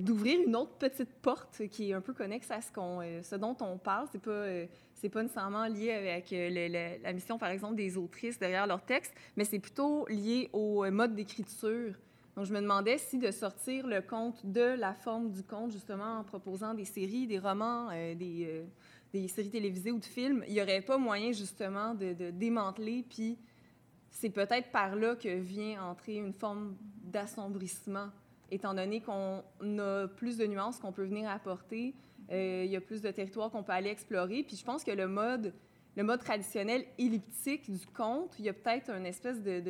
d'ouvrir 0.00 0.40
une 0.40 0.56
autre 0.56 0.72
petite 0.78 1.12
porte 1.20 1.68
qui 1.68 1.90
est 1.90 1.92
un 1.92 2.00
peu 2.00 2.14
connexe 2.14 2.50
à 2.50 2.62
ce, 2.62 2.72
qu'on, 2.72 3.00
ce 3.22 3.36
dont 3.36 3.56
on 3.60 3.76
parle. 3.76 4.08
C'est 4.10 4.22
pas 4.22 4.66
c'est 5.02 5.08
pas 5.08 5.22
nécessairement 5.22 5.66
lié 5.66 5.90
avec 5.90 6.32
euh, 6.32 6.48
le, 6.48 6.68
le, 6.68 7.02
la 7.02 7.12
mission, 7.12 7.36
par 7.36 7.50
exemple, 7.50 7.74
des 7.74 7.96
autrices 7.96 8.38
derrière 8.38 8.68
leur 8.68 8.84
texte, 8.84 9.12
mais 9.36 9.44
c'est 9.44 9.58
plutôt 9.58 10.06
lié 10.06 10.48
au 10.52 10.84
euh, 10.84 10.92
mode 10.92 11.16
d'écriture. 11.16 11.94
Donc, 12.36 12.46
je 12.46 12.52
me 12.52 12.60
demandais 12.60 12.96
si 12.96 13.18
de 13.18 13.30
sortir 13.30 13.86
le 13.86 14.00
conte 14.00 14.46
de 14.46 14.74
la 14.78 14.94
forme 14.94 15.30
du 15.30 15.42
conte, 15.42 15.72
justement, 15.72 16.18
en 16.18 16.24
proposant 16.24 16.72
des 16.72 16.86
séries, 16.86 17.26
des 17.26 17.38
romans, 17.38 17.90
euh, 17.92 18.14
des, 18.14 18.46
euh, 18.48 18.64
des, 19.12 19.28
séries 19.28 19.50
télévisées 19.50 19.92
ou 19.92 19.98
de 19.98 20.04
films, 20.04 20.42
il 20.48 20.54
n'y 20.54 20.62
aurait 20.62 20.80
pas 20.80 20.96
moyen, 20.96 21.32
justement, 21.32 21.94
de, 21.94 22.30
démanteler, 22.30 23.04
puis 23.08 23.38
c'est 24.10 24.30
peut-être 24.30 24.70
par 24.70 24.96
là 24.96 25.14
que 25.14 25.28
vient 25.28 25.84
entrer 25.84 26.14
une 26.16 26.32
forme 26.32 26.76
d'assombrissement, 27.04 28.08
étant 28.50 28.72
donné 28.72 29.00
qu'on 29.00 29.42
a 29.78 30.08
plus 30.08 30.38
de 30.38 30.46
nuances 30.46 30.78
qu'on 30.78 30.92
peut 30.92 31.04
venir 31.04 31.28
apporter, 31.28 31.94
euh, 32.30 32.62
il 32.64 32.70
y 32.70 32.76
a 32.76 32.80
plus 32.80 33.02
de 33.02 33.10
territoires 33.10 33.50
qu'on 33.50 33.62
peut 33.62 33.72
aller 33.72 33.90
explorer. 33.90 34.42
Puis 34.42 34.56
je 34.56 34.64
pense 34.64 34.84
que 34.84 34.90
le 34.90 35.06
mode, 35.06 35.52
le 35.96 36.02
mode 36.02 36.20
traditionnel 36.20 36.84
elliptique 36.98 37.70
du 37.70 37.86
conte, 37.86 38.38
il 38.38 38.46
y 38.46 38.48
a 38.48 38.52
peut-être 38.52 38.90
un 38.90 39.04
espèce 39.04 39.42
de, 39.42 39.60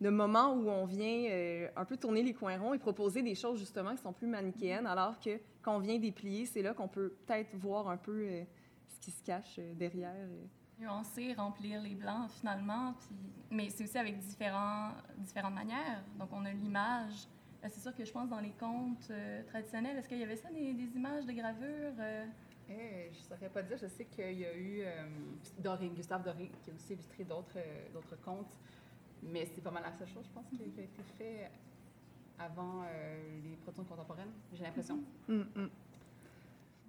de, 0.00 0.04
de 0.04 0.10
moment 0.10 0.54
où 0.54 0.68
on 0.68 0.84
vient 0.84 1.24
euh, 1.30 1.68
un 1.76 1.84
peu 1.84 1.96
tourner 1.96 2.22
les 2.22 2.34
coins 2.34 2.58
ronds 2.58 2.74
et 2.74 2.78
proposer 2.78 3.22
des 3.22 3.34
choses 3.34 3.58
justement 3.58 3.94
qui 3.94 4.02
sont 4.02 4.12
plus 4.12 4.26
manichéennes, 4.26 4.86
alors 4.86 5.18
que 5.20 5.38
quand 5.62 5.76
on 5.76 5.80
vient 5.80 5.98
déplier, 5.98 6.46
c'est 6.46 6.62
là 6.62 6.74
qu'on 6.74 6.88
peut 6.88 7.14
peut-être 7.26 7.54
voir 7.56 7.88
un 7.88 7.96
peu 7.96 8.22
euh, 8.22 8.44
ce 8.88 9.00
qui 9.00 9.10
se 9.10 9.22
cache 9.22 9.56
euh, 9.58 9.74
derrière. 9.74 10.14
Euh. 10.16 10.44
Nuancer, 10.78 11.34
remplir 11.34 11.82
les 11.82 11.94
blancs 11.94 12.30
finalement, 12.30 12.94
puis... 12.94 13.14
mais 13.50 13.68
c'est 13.68 13.84
aussi 13.84 13.98
avec 13.98 14.18
différents, 14.18 14.92
différentes 15.18 15.54
manières. 15.54 16.02
Donc 16.18 16.30
on 16.32 16.42
a 16.46 16.52
l'image, 16.52 17.28
c'est 17.62 17.80
sûr 17.80 17.94
que 17.94 18.02
je 18.02 18.10
pense 18.10 18.30
dans 18.30 18.40
les 18.40 18.52
contes 18.52 19.08
euh, 19.10 19.42
traditionnels, 19.44 19.98
est-ce 19.98 20.08
qu'il 20.08 20.18
y 20.18 20.22
avait 20.22 20.36
ça, 20.36 20.48
des, 20.50 20.72
des 20.72 20.96
images, 20.96 21.26
des 21.26 21.34
gravures? 21.34 21.92
Euh? 21.98 22.24
Eh, 22.70 23.10
je 23.12 23.18
ne 23.18 23.24
saurais 23.24 23.50
pas 23.50 23.62
dire. 23.62 23.76
Je 23.76 23.88
sais 23.88 24.06
qu'il 24.06 24.38
y 24.38 24.46
a 24.46 24.54
eu 24.54 24.80
euh, 24.82 25.04
Doré, 25.58 25.88
Gustave 25.88 26.22
Doré, 26.22 26.50
qui 26.62 26.70
a 26.70 26.74
aussi 26.74 26.92
illustré 26.94 27.24
d'autres, 27.24 27.58
d'autres 27.92 28.16
contes, 28.22 28.58
mais 29.22 29.46
c'est 29.54 29.60
pas 29.60 29.70
mal 29.70 29.82
la 29.82 29.92
seule 29.92 30.08
chose, 30.08 30.24
je 30.26 30.32
pense, 30.32 30.46
qui, 30.48 30.62
a 30.62 30.66
été 30.66 30.88
fait 31.18 31.50
avant 32.38 32.84
les 33.44 33.56
productions 33.56 33.84
contemporaines, 33.84 34.32
j'ai 34.54 34.64
l'impression. 34.64 34.96
Mm 35.28 35.42
-hmm. 35.42 35.68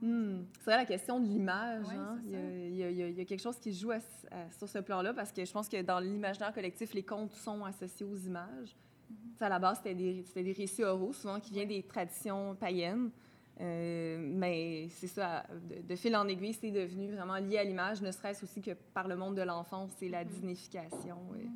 Mm. 0.01 0.45
C'est 0.59 0.65
vrai 0.65 0.77
la 0.77 0.85
question 0.85 1.19
de 1.19 1.27
l'image. 1.27 1.85
Oui, 1.87 1.95
hein? 1.95 2.17
il, 2.25 2.31
y 2.31 2.35
a, 2.35 2.49
il, 2.49 2.75
y 2.75 2.83
a, 2.83 3.07
il, 3.09 3.17
y 3.17 3.21
a, 3.21 3.25
quelque 3.25 3.41
chose 3.41 3.57
qui 3.59 3.71
joue 3.73 3.91
à, 3.91 3.99
à, 4.31 4.49
sur 4.51 4.67
ce 4.67 4.79
plan-là 4.79 5.13
parce 5.13 5.31
que 5.31 5.45
je 5.45 5.51
pense 5.51 5.69
que 5.69 5.81
dans 5.81 5.99
l'imaginaire 5.99 6.53
collectif, 6.53 6.93
les 6.93 7.03
contes 7.03 7.33
sont 7.33 7.63
associés 7.63 8.05
aux 8.05 8.17
images. 8.17 8.75
À 9.39 9.49
la 9.49 9.59
base, 9.59 9.77
c'était 9.77 9.95
des, 9.95 10.23
des, 10.35 10.53
récits 10.53 10.83
oraux, 10.83 11.13
souvent 11.13 11.39
qui 11.39 11.51
viennent 11.51 11.67
des 11.67 11.83
traditions 11.83 12.55
païennes. 12.55 13.09
Euh, 13.59 14.17
mais 14.19 14.87
c'est 14.89 15.07
ça, 15.07 15.45
de, 15.69 15.81
de, 15.87 15.95
fil 15.95 16.15
en 16.15 16.27
aiguille, 16.27 16.53
c'est 16.53 16.71
devenu 16.71 17.11
vraiment 17.11 17.35
lié 17.35 17.57
à 17.57 17.63
l'image, 17.63 18.01
ne 18.01 18.11
serait-ce 18.11 18.43
aussi 18.43 18.61
que 18.61 18.71
par 18.93 19.07
le 19.07 19.15
monde 19.15 19.35
de 19.35 19.41
l'enfance 19.41 19.91
et 20.01 20.09
la 20.09 20.23
mm-hmm. 20.23 20.27
disnification, 20.27 21.17
mm 21.17 21.37
-hmm. 21.37 21.49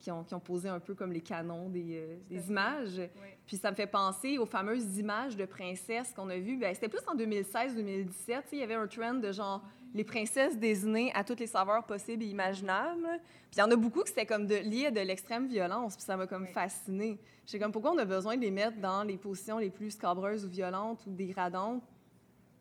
Qui, 0.00 0.10
ont, 0.10 0.24
qui, 0.24 0.34
ont, 0.34 0.40
posé 0.40 0.68
un 0.68 0.80
peu 0.80 0.94
comme 0.94 1.12
les 1.12 1.20
canons 1.20 1.68
des, 1.68 1.98
euh, 1.98 2.16
des 2.28 2.48
images. 2.48 2.98
Oui. 2.98 3.28
Puis 3.46 3.56
ça 3.56 3.70
me 3.70 3.76
fait 3.76 3.86
penser 3.86 4.38
aux 4.38 4.46
fameuses 4.46 4.98
images 4.98 5.36
de 5.36 5.44
princesses 5.44 6.12
qu'on 6.12 6.28
a 6.30 6.38
vues. 6.38 6.56
Ben, 6.56 6.74
C'était 6.74 6.88
plus 6.88 7.06
en 7.06 7.14
2016-2017. 7.14 8.42
Il 8.52 8.58
y 8.58 8.62
avait 8.62 8.74
un 8.74 8.86
trend 8.86 9.14
de 9.14 9.30
genre 9.30 9.62
les 9.94 10.04
princesses 10.04 10.56
désignées 10.56 11.12
à 11.14 11.24
toutes 11.24 11.40
les 11.40 11.46
saveurs 11.46 11.84
possibles 11.84 12.22
et 12.22 12.26
imaginables. 12.26 13.08
Puis 13.50 13.56
il 13.56 13.58
y 13.58 13.62
en 13.62 13.70
a 13.70 13.76
beaucoup 13.76 14.02
qui 14.02 14.08
c'était 14.08 14.26
comme 14.26 14.46
de, 14.46 14.56
lié 14.56 14.86
à 14.86 14.90
de 14.90 15.00
l'extrême 15.00 15.48
violence, 15.48 15.96
puis 15.96 16.04
ça 16.04 16.16
m'a 16.16 16.26
comme 16.26 16.44
oui. 16.44 16.52
fasciné. 16.52 17.18
J'étais 17.46 17.58
comme, 17.58 17.72
pourquoi 17.72 17.92
on 17.92 17.98
a 17.98 18.04
besoin 18.04 18.36
de 18.36 18.42
les 18.42 18.50
mettre 18.50 18.78
dans 18.78 19.02
les 19.02 19.16
positions 19.16 19.58
les 19.58 19.70
plus 19.70 19.90
scabreuses 19.90 20.44
ou 20.44 20.48
violentes 20.48 21.04
ou 21.06 21.10
dégradantes? 21.10 21.82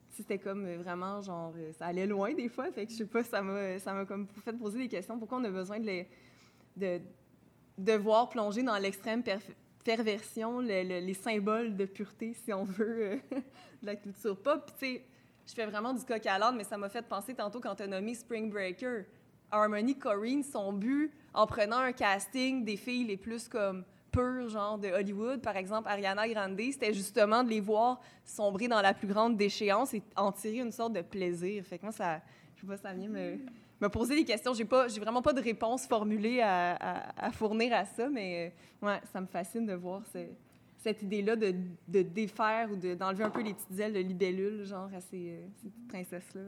C'était 0.10 0.40
comme 0.40 0.66
euh, 0.66 0.78
vraiment, 0.78 1.22
genre, 1.22 1.54
euh, 1.56 1.72
ça 1.74 1.86
allait 1.86 2.08
loin 2.08 2.34
des 2.34 2.50
fois, 2.50 2.72
fait 2.72 2.86
que 2.86 2.92
je 2.92 2.98
sais 2.98 3.06
pas, 3.06 3.24
ça 3.24 3.42
m'a, 3.42 3.78
ça 3.80 3.94
m'a 3.94 4.06
comme 4.06 4.28
fait 4.44 4.54
poser 4.54 4.80
des 4.80 4.88
questions. 4.88 5.18
Pourquoi 5.20 5.38
on 5.38 5.44
a 5.44 5.52
besoin 5.52 5.80
de 5.80 5.86
les, 5.86 6.08
de, 6.76 7.00
de 7.80 7.94
voir 7.94 8.30
plonger 8.30 8.62
dans 8.62 8.78
l'extrême 8.78 9.24
perversion 9.84 10.60
le, 10.60 10.84
le, 10.84 11.00
les 11.00 11.14
symboles 11.14 11.76
de 11.76 11.86
pureté, 11.86 12.34
si 12.34 12.54
on 12.54 12.64
veut, 12.64 13.02
euh, 13.02 13.18
de 13.82 13.86
la 13.86 13.96
culture 13.96 14.38
pop? 14.38 14.72
Tu 14.78 14.86
sais, 14.86 15.06
je 15.48 15.54
fais 15.54 15.66
vraiment 15.66 15.94
du 15.94 16.04
coq 16.04 16.26
à 16.26 16.38
l'âne, 16.38 16.58
mais 16.58 16.64
ça 16.64 16.78
m'a 16.78 16.90
fait 16.90 17.02
penser 17.02 17.34
tantôt 17.34 17.60
quand 17.60 17.76
tu 17.76 17.84
as 17.84 17.88
nommé 17.88 18.14
Spring 18.14 18.52
Breaker. 18.52 19.06
Harmony 19.52 19.98
Corrine, 19.98 20.44
son 20.44 20.74
but, 20.74 21.12
en 21.34 21.48
prenant 21.48 21.78
un 21.78 21.92
casting 21.92 22.64
des 22.64 22.78
filles 22.78 23.06
les 23.06 23.18
plus 23.18 23.48
comme 23.48 23.84
pures, 24.12 24.50
genre 24.50 24.78
de 24.78 24.90
Hollywood, 24.90 25.42
par 25.42 25.58
exemple 25.58 25.88
Ariana 25.88 26.28
Grande, 26.28 26.60
c'était 26.60 26.94
justement 26.94 27.44
de 27.44 27.50
les 27.50 27.60
voir 27.60 28.00
sombrer 28.24 28.68
dans 28.68 28.82
la 28.82 28.94
plus 28.94 29.08
grande 29.08 29.38
déchéance 29.38 29.94
et 29.96 30.04
en 30.16 30.32
tirer 30.32 30.60
une 30.60 30.72
sorte 30.72 30.94
de 30.94 31.02
plaisir. 31.02 31.64
Fait 31.66 31.80
que 31.80 31.84
moi, 31.84 31.92
ça, 31.92 32.22
je 32.56 32.62
sais 32.62 32.68
pas, 32.68 32.78
ça 32.78 32.94
vient 32.94 33.10
me, 33.10 33.40
me 33.82 33.90
poser 33.90 34.16
des 34.16 34.26
questions. 34.26 34.54
J'ai 34.54 34.66
pas, 34.66 34.88
j'ai 34.88 35.00
vraiment 35.00 35.22
pas 35.22 35.34
de 35.34 35.42
réponse 35.42 35.88
formulée 35.88 36.42
à, 36.42 36.76
à, 36.76 37.26
à, 37.28 37.32
fournir 37.32 37.74
à 37.74 37.86
ça, 37.86 38.10
mais 38.10 38.54
ouais, 38.82 39.00
ça 39.12 39.22
me 39.22 39.28
fascine 39.28 39.66
de 39.66 39.74
voir 39.74 40.06
ces 40.12 40.30
cette 40.80 41.04
idée-là 41.04 41.36
de, 41.36 41.54
de, 41.88 42.02
défaire 42.02 42.72
ou 42.72 42.76
d'enlever 42.78 43.24
un 43.24 43.30
peu 43.30 43.42
les 43.42 43.54
petites 43.54 43.80
ailes 43.80 43.94
de 43.94 44.00
libellule, 44.00 44.64
genre, 44.64 44.90
à 44.96 45.02
ces, 45.02 45.32
euh, 45.32 45.48
ces 45.62 45.70
petites 45.70 45.88
princesses-là. 45.88 46.42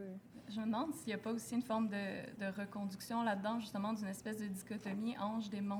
Je 0.49 0.59
me 0.59 0.65
demande 0.65 0.93
s'il 0.95 1.07
n'y 1.07 1.13
a 1.13 1.17
pas 1.17 1.31
aussi 1.31 1.55
une 1.55 1.61
forme 1.61 1.89
de, 1.89 1.95
de 2.39 2.59
reconduction 2.59 3.23
là-dedans, 3.23 3.59
justement, 3.59 3.93
d'une 3.93 4.07
espèce 4.07 4.39
de 4.39 4.47
dichotomie 4.47 5.17
ange-démon 5.17 5.79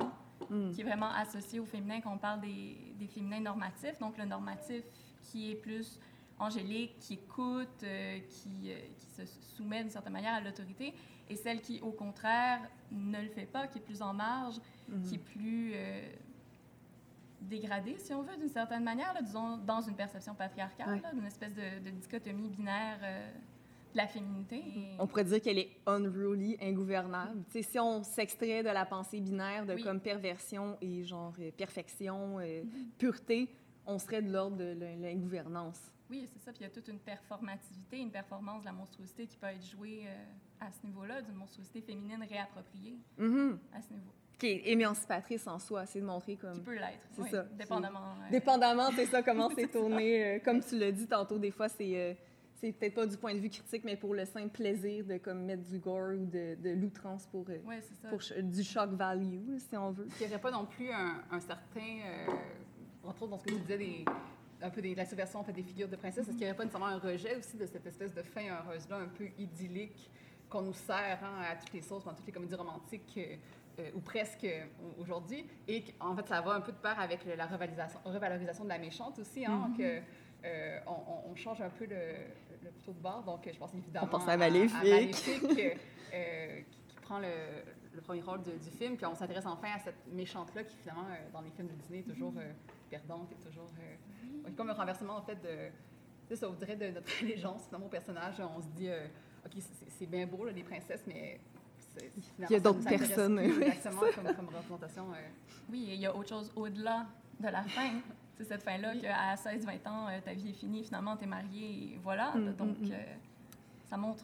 mm. 0.50 0.72
qui 0.72 0.82
est 0.82 0.84
vraiment 0.84 1.12
associée 1.14 1.60
au 1.60 1.66
féminin 1.66 2.02
quand 2.02 2.14
on 2.14 2.18
parle 2.18 2.42
des, 2.42 2.78
des 3.00 3.08
féminins 3.08 3.40
normatifs. 3.40 3.98
Donc, 4.00 4.18
le 4.18 4.26
normatif 4.26 4.84
qui 5.24 5.52
est 5.52 5.56
plus 5.56 6.00
angélique, 6.40 6.98
qui 7.00 7.14
écoute, 7.14 7.84
euh, 7.84 8.20
qui, 8.30 8.72
euh, 8.72 8.80
qui, 9.00 9.08
se 9.12 9.26
soumet 9.56 9.82
d'une 9.82 9.92
certaine 9.92 10.14
manière 10.14 10.34
à 10.34 10.42
l'autorité, 10.42 10.94
et 11.32 11.36
celle 11.36 11.62
qui, 11.62 11.80
au 11.82 11.92
contraire, 11.92 12.60
ne 12.92 13.22
le 13.22 13.30
fait 13.30 13.46
pas, 13.46 13.68
qui 13.68 13.78
est 13.78 13.82
plus 13.82 14.02
en 14.02 14.14
marge, 14.14 14.56
mm-hmm. 14.90 15.02
qui 15.04 15.16
est 15.16 15.18
plus 15.18 15.72
euh, 15.74 16.02
dégradée, 17.42 17.96
si 17.98 18.14
on 18.14 18.22
veut, 18.22 18.36
d'une 18.38 18.50
certaine 18.50 18.84
manière, 18.84 19.16
disons, 19.24 19.58
dans 19.58 19.82
une 19.82 19.96
perception 19.96 20.36
patriarcale, 20.36 21.02
d'une 21.14 21.26
espèce 21.26 21.54
de, 21.54 21.90
dichotomie 21.90 22.50
binaire 22.50 23.00
de 23.00 23.98
la 23.98 24.08
féminité. 24.08 24.62
On 25.00 25.08
pourrait 25.08 25.24
dire 25.24 25.42
qu'elle 25.42 25.60
est 25.60 25.72
unruly, 25.88 26.58
ingouvernable. 26.62 27.44
si 27.50 27.80
on 27.80 28.04
s'extrait 28.04 28.62
de 28.62 28.70
la 28.70 28.86
pensée 28.86 29.22
binaire 29.22 29.66
de 29.66 29.82
comme 29.82 30.02
perversion 30.02 30.78
et 30.82 31.04
genre 31.04 31.34
perfection, 31.58 32.40
mm-hmm. 32.40 32.66
pureté, 32.98 33.50
on 33.86 33.98
serait 33.98 34.22
de 34.22 34.32
l'ordre 34.32 34.58
de 34.58 34.76
l'ingouvernance. 35.02 35.92
Oui, 36.12 36.28
c'est 36.32 36.40
ça. 36.44 36.52
Puis 36.52 36.60
il 36.60 36.64
y 36.64 36.66
a 36.66 36.70
toute 36.70 36.90
une 36.90 37.00
performativité, 37.00 38.00
une 38.00 38.12
performance 38.12 38.62
de 38.62 38.66
la 38.66 38.74
monstruosité 38.74 39.26
qui 39.26 39.38
peut 39.38 39.48
être 39.48 39.66
jouée 39.66 40.04
euh, 40.06 40.24
à 40.60 40.70
ce 40.70 40.86
niveau-là, 40.86 41.22
d'une 41.22 41.36
monstruosité 41.36 41.82
féminine 41.82 42.24
réappropriée 42.30 42.98
mm-hmm. 43.18 43.58
à 43.74 43.82
ce 43.82 43.94
niveau. 43.94 44.12
Qui 44.38 44.48
est 44.48 44.72
émancipatrice 44.72 45.48
en 45.48 45.58
soi, 45.58 45.86
c'est 45.86 46.02
de 46.02 46.06
montrer 46.06 46.36
comme. 46.36 46.56
Qui 46.56 46.60
peut 46.62 46.74
l'être. 46.74 47.08
C'est 47.14 47.30
ça. 47.30 47.44
Dépendamment. 47.44 48.00
Euh, 48.00 48.30
dépendamment, 48.30 48.90
c'est 48.94 49.06
ça, 49.06 49.24
comment 49.24 49.50
c'est 49.56 49.72
tourné. 49.72 50.26
Euh, 50.36 50.40
comme 50.44 50.62
tu 50.62 50.78
l'as 50.78 50.92
dit 50.92 51.08
tantôt, 51.08 51.40
des 51.40 51.52
fois, 51.52 51.70
c'est. 51.70 52.18
c'est 52.56 52.74
peut-être 52.74 52.96
pas 52.96 53.06
du 53.06 53.16
point 53.16 53.34
de 53.34 53.40
vue 53.40 53.50
critique, 53.50 53.84
mais 53.86 53.96
pour 53.96 54.14
le 54.14 54.26
simple 54.26 54.50
plaisir 54.50 55.06
de 55.06 55.18
comme, 55.18 55.46
mettre 55.46 55.64
du 55.64 55.80
gore 55.80 56.14
ou 56.14 56.26
de, 56.26 56.56
de 56.56 56.72
l'outrance 56.72 57.26
pour, 57.28 57.46
pour 58.10 58.20
du 58.42 58.64
shock 58.64 58.90
value, 58.92 59.58
si 59.60 59.78
on 59.78 59.92
veut. 59.92 60.08
Il 60.20 60.28
n'y 60.28 60.34
aurait 60.34 60.42
pas 60.42 60.52
non 60.52 60.66
plus 60.66 60.92
un, 60.92 61.24
un 61.32 61.40
certain, 61.40 62.00
entre 63.04 63.24
autres 63.24 63.32
dans 63.32 63.40
ce 63.40 63.46
que 63.46 63.52
tu 63.52 63.60
disais, 63.60 63.78
des, 63.78 64.06
un 64.62 64.70
peu 64.70 64.82
des, 64.82 64.96
la 64.96 65.06
subversion 65.06 65.40
en 65.40 65.44
fait, 65.44 65.54
des 65.54 65.64
figures 65.64 65.88
de 65.88 65.96
princesse, 65.96 66.28
est-ce 66.28 66.32
qu'il 66.32 66.46
n'y 66.46 66.46
aurait 66.46 66.56
pas 66.56 66.64
nécessairement 66.64 66.94
un 66.94 67.00
rejet 67.00 67.36
aussi 67.36 67.58
de 67.58 67.66
cette 67.66 67.86
espèce 67.86 68.14
de 68.14 68.22
fin 68.22 68.42
heureuse-là, 68.42 68.98
un 68.98 69.08
peu 69.08 69.28
idyllique, 69.38 70.10
qu'on 70.52 70.62
nous 70.62 70.74
sert 70.74 71.20
hein, 71.24 71.42
à 71.50 71.56
toutes 71.56 71.74
les 71.74 71.82
sauces, 71.82 72.04
dans 72.04 72.14
toutes 72.14 72.28
les 72.28 72.34
comédies 72.34 72.56
romantiques, 72.56 73.14
euh, 73.18 73.36
euh, 73.80 73.90
ou 73.96 74.02
presque 74.02 74.44
euh, 74.44 74.66
aujourd'hui, 75.00 75.48
et 75.68 75.84
en 76.00 76.16
fait, 76.16 76.28
ça 76.28 76.42
va 76.42 76.54
un 76.54 76.62
peu 76.62 76.74
de 76.74 76.78
pair 76.78 77.00
avec 77.00 77.22
la 77.26 77.46
revalorisation, 77.46 78.00
revalorisation 78.04 78.66
de 78.66 78.70
la 78.70 78.78
méchante 78.78 79.18
aussi, 79.18 79.46
hein, 79.46 79.72
mm-hmm. 79.72 79.78
que, 79.78 80.02
on, 80.88 81.36
change 81.36 81.62
un 81.62 81.70
peu 81.70 81.86
le, 81.86 81.96
le 82.64 82.94
de 82.94 83.00
bord, 83.00 83.24
donc 83.24 83.50
je 83.52 83.58
pense 83.58 83.74
évidemment 83.74 84.08
on 84.08 84.10
pense 84.10 84.28
à 84.28 84.36
Maléfique, 84.36 85.12
qui, 85.12 87.00
prend 87.04 87.20
le, 87.20 87.28
le 87.94 88.02
premier 88.02 88.22
rôle 88.22 88.42
du 88.42 88.72
film, 88.78 88.98
puis 88.98 89.06
on 89.06 89.16
s'intéresse 89.16 89.46
enfin 89.46 89.70
à 89.76 89.80
cette 89.80 90.08
méchante-là 90.12 90.64
qui 90.64 90.76
finalement, 90.78 91.06
dans 91.32 91.42
les 91.42 91.52
films 91.52 91.68
de 91.68 91.74
Disney, 91.74 92.00
est 92.00 92.12
toujours 92.12 92.34
perdante, 92.90 93.32
est 93.32 93.50
toujours 93.50 93.70
comme 94.56 94.70
un 94.70 94.74
renversement, 94.74 95.18
en 95.18 95.22
fait, 95.22 95.36
de. 95.42 96.36
Ça 96.36 96.48
voudrait 96.48 96.78
de 96.78 96.92
notre 96.92 97.12
allégeance 97.22 97.70
dans 97.70 97.80
mon 97.80 97.90
personnage. 97.90 98.36
On 98.40 98.62
se 98.62 98.68
dit, 98.68 98.88
euh, 98.88 99.06
OK, 99.46 99.62
c'est 99.90 100.06
bien 100.06 100.26
beau, 100.26 100.46
les 100.46 100.64
princesses, 100.64 101.04
mais 101.06 101.42
il 102.40 102.50
y 102.50 102.56
a 102.56 102.60
d'autres 102.60 102.84
personnes. 102.84 103.38
Exactement, 103.40 104.02
comme, 104.16 104.36
comme, 104.36 104.56
représentation. 104.56 105.04
Euh. 105.12 105.28
Oui, 105.70 105.90
il 105.90 106.00
y 106.00 106.06
a 106.06 106.16
autre 106.16 106.30
chose 106.30 106.52
au-delà 106.56 107.06
de 107.40 107.48
la 107.48 107.64
fin. 107.64 107.90
C'est 108.38 108.46
cette 108.46 108.64
fin-là 108.64 108.96
qu'à 108.96 109.36
16-20 109.36 109.90
ans, 109.90 110.08
euh, 110.08 110.20
ta 110.24 110.34
vie 110.34 110.50
est 110.50 110.54
finie, 110.54 110.84
finalement, 110.84 111.18
tu 111.18 111.26
es 111.26 111.28
mariée, 111.28 111.94
et 111.94 112.00
voilà. 112.02 112.32
Mm, 112.32 112.56
Donc, 112.56 112.80
mm, 112.80 112.86
mm. 112.86 112.96
ça 113.90 113.98
montre 113.98 114.24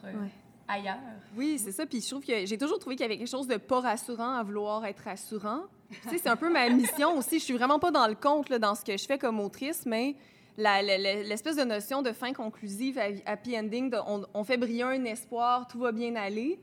ailleurs. 0.66 0.96
Oui, 1.36 1.58
c'est 1.58 1.72
ça. 1.72 1.86
Puis 1.86 2.00
je 2.00 2.08
trouve 2.08 2.24
que 2.24 2.46
j'ai 2.46 2.58
toujours 2.58 2.78
trouvé 2.78 2.96
qu'il 2.96 3.04
y 3.04 3.06
avait 3.06 3.18
quelque 3.18 3.30
chose 3.30 3.46
de 3.46 3.56
pas 3.56 3.80
rassurant 3.80 4.34
à 4.34 4.42
vouloir 4.42 4.84
être 4.86 5.04
rassurant. 5.04 5.64
C'est 6.08 6.26
un 6.26 6.36
peu 6.36 6.50
ma 6.50 6.68
mission 6.68 7.16
aussi. 7.16 7.38
Je 7.38 7.44
suis 7.44 7.54
vraiment 7.54 7.78
pas 7.78 7.90
dans 7.90 8.06
le 8.06 8.14
compte 8.14 8.52
dans 8.52 8.74
ce 8.74 8.84
que 8.84 8.96
je 8.96 9.06
fais 9.06 9.18
comme 9.18 9.40
autrice, 9.40 9.84
mais 9.86 10.16
l'espèce 10.56 11.56
de 11.56 11.64
notion 11.64 12.02
de 12.02 12.12
fin 12.12 12.32
conclusive, 12.32 12.98
happy 13.26 13.58
ending, 13.58 13.94
on, 14.34 14.44
fait 14.44 14.56
briller 14.56 14.82
un 14.82 15.04
espoir, 15.04 15.68
tout 15.68 15.78
va 15.78 15.92
bien 15.92 16.16
aller, 16.16 16.60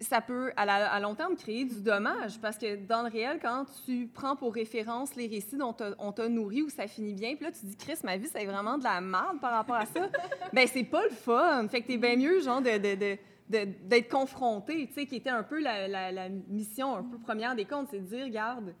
ça 0.00 0.20
peut, 0.20 0.52
à, 0.56 1.00
long 1.00 1.14
terme, 1.14 1.36
créer 1.36 1.64
du 1.64 1.80
dommage. 1.80 2.38
Parce 2.40 2.56
que 2.56 2.76
dans 2.76 3.02
le 3.02 3.08
réel, 3.08 3.38
quand 3.42 3.66
tu 3.84 4.08
prends 4.12 4.36
pour 4.36 4.54
référence 4.54 5.14
les 5.16 5.26
récits 5.26 5.56
dont 5.56 5.74
on 5.98 6.12
t'a 6.12 6.28
nourri, 6.28 6.62
où 6.62 6.70
ça 6.70 6.86
finit 6.86 7.14
bien, 7.14 7.34
puis 7.34 7.44
là, 7.44 7.52
tu 7.52 7.66
dis, 7.66 7.76
Chris, 7.76 7.98
ma 8.04 8.16
vie, 8.16 8.28
c'est 8.32 8.44
vraiment 8.44 8.78
de 8.78 8.84
la 8.84 9.00
merde 9.00 9.40
par 9.40 9.52
rapport 9.52 9.76
à 9.76 9.86
ça, 9.86 10.08
ben 10.52 10.66
c'est 10.66 10.84
pas 10.84 11.02
le 11.04 11.10
fun. 11.10 11.66
Fait 11.68 11.82
que 11.82 11.88
t'es 11.88 11.98
bien 11.98 12.16
mieux, 12.16 12.40
genre, 12.40 12.60
de 12.60 13.18
d'être 13.48 14.10
confronté, 14.10 14.86
tu 14.88 14.94
sais, 14.94 15.06
qui 15.06 15.16
était 15.16 15.30
un 15.30 15.42
peu 15.42 15.60
la, 15.60 16.28
mission 16.48 16.96
un 16.96 17.02
peu 17.02 17.18
première 17.18 17.54
des 17.54 17.64
comptes, 17.64 17.88
c'est 17.90 18.00
de 18.00 18.06
dire, 18.06 18.24
regarde, 18.24 18.74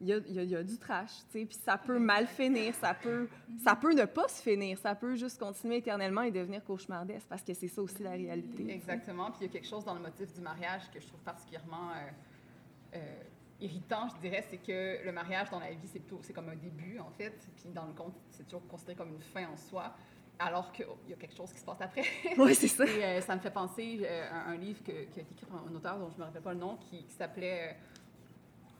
il 0.00 0.08
y 0.08 0.54
a, 0.54 0.62
du 0.62 0.78
trash, 0.78 1.10
tu 1.30 1.40
sais, 1.40 1.46
puis 1.46 1.56
ça 1.56 1.78
peut 1.78 1.98
mal 1.98 2.26
finir, 2.26 2.74
ça 2.74 2.92
peut, 2.92 3.28
ça 3.64 3.74
peut 3.74 3.94
ne 3.94 4.04
pas 4.04 4.28
se 4.28 4.42
finir, 4.42 4.78
ça 4.78 4.94
peut 4.94 5.16
juste 5.16 5.38
continuer 5.38 5.78
éternellement 5.78 6.22
et 6.22 6.30
devenir 6.30 6.62
cauchemardesque, 6.64 7.26
parce 7.28 7.42
que 7.42 7.54
c'est 7.54 7.68
ça 7.68 7.80
aussi 7.80 8.02
la 8.02 8.10
réalité. 8.10 8.70
Exactement, 8.70 9.30
puis 9.30 9.40
il 9.42 9.46
y 9.46 9.50
a 9.50 9.52
quelque 9.52 9.68
chose 9.68 9.84
dans 9.84 9.94
le 9.94 10.00
motif 10.00 10.32
du 10.34 10.40
mariage 10.40 10.90
que 10.92 11.00
je 11.00 11.06
trouve 11.06 11.20
particulièrement 11.20 11.90
euh, 11.90 12.96
euh, 12.96 13.22
irritant, 13.60 14.08
je 14.14 14.20
dirais, 14.20 14.44
c'est 14.50 14.58
que 14.58 15.04
le 15.04 15.12
mariage 15.12 15.48
dans 15.50 15.60
la 15.60 15.70
vie, 15.70 15.88
c'est 15.88 16.32
comme 16.32 16.48
un 16.50 16.56
début, 16.56 16.98
en 16.98 17.10
fait, 17.10 17.48
puis 17.56 17.70
dans 17.72 17.86
le 17.86 17.92
conte, 17.92 18.14
c'est 18.30 18.44
toujours 18.44 18.66
considéré 18.66 18.96
comme 18.96 19.14
une 19.14 19.22
fin 19.22 19.46
en 19.48 19.56
soi 19.56 19.94
alors 20.38 20.72
qu'il 20.72 20.86
y 21.08 21.12
a 21.12 21.16
quelque 21.16 21.36
chose 21.36 21.52
qui 21.52 21.58
se 21.58 21.64
passe 21.64 21.80
après. 21.80 22.04
oui, 22.38 22.54
c'est 22.54 22.68
ça. 22.68 22.84
Et 22.84 23.04
euh, 23.04 23.20
ça 23.20 23.34
me 23.34 23.40
fait 23.40 23.50
penser 23.50 24.06
à 24.30 24.50
un 24.50 24.56
livre 24.56 24.82
que, 24.82 24.92
qui 24.92 25.20
a 25.20 25.22
été 25.22 25.32
écrit 25.32 25.46
par 25.46 25.64
un 25.66 25.74
auteur 25.74 25.98
dont 25.98 26.08
je 26.10 26.14
ne 26.14 26.18
me 26.20 26.24
rappelle 26.24 26.42
pas 26.42 26.52
le 26.52 26.60
nom, 26.60 26.76
qui, 26.76 27.04
s'appelait 27.08 27.70
euh, 27.70 27.72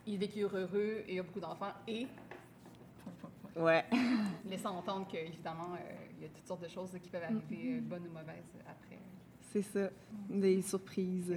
Il 0.07 0.19
vécurent 0.19 0.57
heureux 0.57 1.03
et 1.07 1.19
a 1.19 1.23
beaucoup 1.23 1.41
d'enfants 1.41 1.73
et. 1.87 2.07
Ouais. 3.57 3.87
Laissant 4.45 4.77
entendre 4.77 5.07
qu'évidemment, 5.11 5.73
euh, 5.73 5.95
il 6.19 6.25
y 6.25 6.27
a 6.27 6.29
toutes 6.29 6.47
sortes 6.47 6.63
de 6.63 6.69
choses 6.69 6.91
qui 7.03 7.09
peuvent 7.09 7.23
arriver, 7.23 7.41
mm-hmm. 7.41 7.81
bonnes 7.81 8.07
ou 8.07 8.13
mauvaises, 8.13 8.53
après. 8.69 8.99
C'est 9.51 9.63
ça, 9.63 9.89
des 10.29 10.61
surprises, 10.61 11.35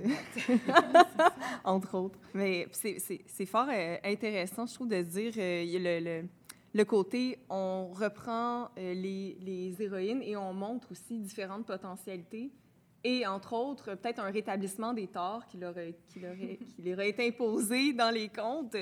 entre 1.64 1.98
autres. 1.98 2.20
Mais 2.34 2.68
c'est 2.74 3.46
fort 3.46 3.70
intéressant, 4.04 4.66
je 4.66 4.74
trouve, 4.74 4.90
de 4.90 5.02
dire, 5.02 5.32
le, 5.38 6.00
le 6.02 6.28
le 6.74 6.86
côté, 6.86 7.40
on 7.50 7.88
reprend 7.88 8.66
euh, 8.78 8.94
les, 8.94 9.38
les, 9.42 9.82
héroïnes 9.82 10.22
et 10.22 10.36
on 10.36 10.54
montre 10.54 10.92
aussi 10.92 11.20
différentes 11.20 11.66
potentialités. 11.66 12.52
Et 13.04 13.26
entre 13.26 13.54
autres, 13.54 13.96
peut-être 13.96 14.20
un 14.20 14.30
rétablissement 14.30 14.94
des 14.94 15.08
torts 15.08 15.46
qui 15.48 15.58
leur, 15.58 15.74
qui 16.08 16.20
leur, 16.20 16.36
qui 16.76 16.82
leur 16.84 17.00
a 17.00 17.06
été 17.06 17.28
imposé 17.28 17.94
dans 17.94 18.14
les 18.14 18.30
contes. 18.30 18.76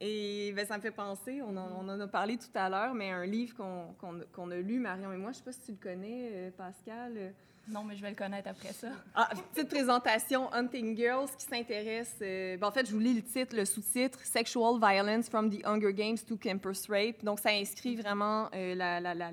Et 0.00 0.52
ben, 0.54 0.66
ça 0.66 0.76
me 0.76 0.82
fait 0.82 0.90
penser, 0.90 1.42
on 1.42 1.56
en, 1.56 1.84
on 1.84 1.88
en 1.88 2.00
a 2.00 2.06
parlé 2.06 2.36
tout 2.36 2.46
à 2.54 2.68
l'heure, 2.68 2.94
mais 2.94 3.10
un 3.10 3.26
livre 3.26 3.54
qu'on 3.54 3.94
qu'on 4.32 4.50
a 4.50 4.56
lu, 4.56 4.78
Marion 4.78 5.12
et 5.12 5.16
moi, 5.16 5.32
je 5.32 5.38
ne 5.38 5.38
sais 5.38 5.44
pas 5.44 5.52
si 5.52 5.60
tu 5.60 5.72
le 5.72 5.78
connais, 5.78 6.30
euh, 6.32 6.50
Pascal. 6.50 7.34
Non, 7.68 7.82
mais 7.82 7.96
je 7.96 8.02
vais 8.02 8.10
le 8.10 8.16
connaître 8.16 8.48
après 8.48 8.72
ça. 8.72 8.88
Ah, 9.14 9.30
petite 9.54 9.70
présentation, 9.70 10.52
Hunting 10.52 10.96
Girls, 10.96 11.28
qui 11.38 11.46
s'intéresse... 11.46 12.14
Euh, 12.20 12.56
ben, 12.58 12.66
en 12.66 12.70
fait, 12.70 12.86
je 12.86 12.92
vous 12.92 12.98
lis 12.98 13.14
le 13.14 13.22
titre, 13.22 13.56
le 13.56 13.64
sous-titre, 13.64 14.18
«Sexual 14.22 14.78
Violence 14.78 15.28
from 15.30 15.50
the 15.50 15.64
Hunger 15.64 15.92
Games 15.94 16.18
to 16.28 16.36
Campus 16.36 16.86
Rape». 16.88 17.22
Donc, 17.24 17.40
ça 17.40 17.50
inscrit 17.50 17.96
vraiment 17.96 18.48
euh, 18.54 18.74
la, 18.74 19.00
la, 19.00 19.14
la, 19.14 19.30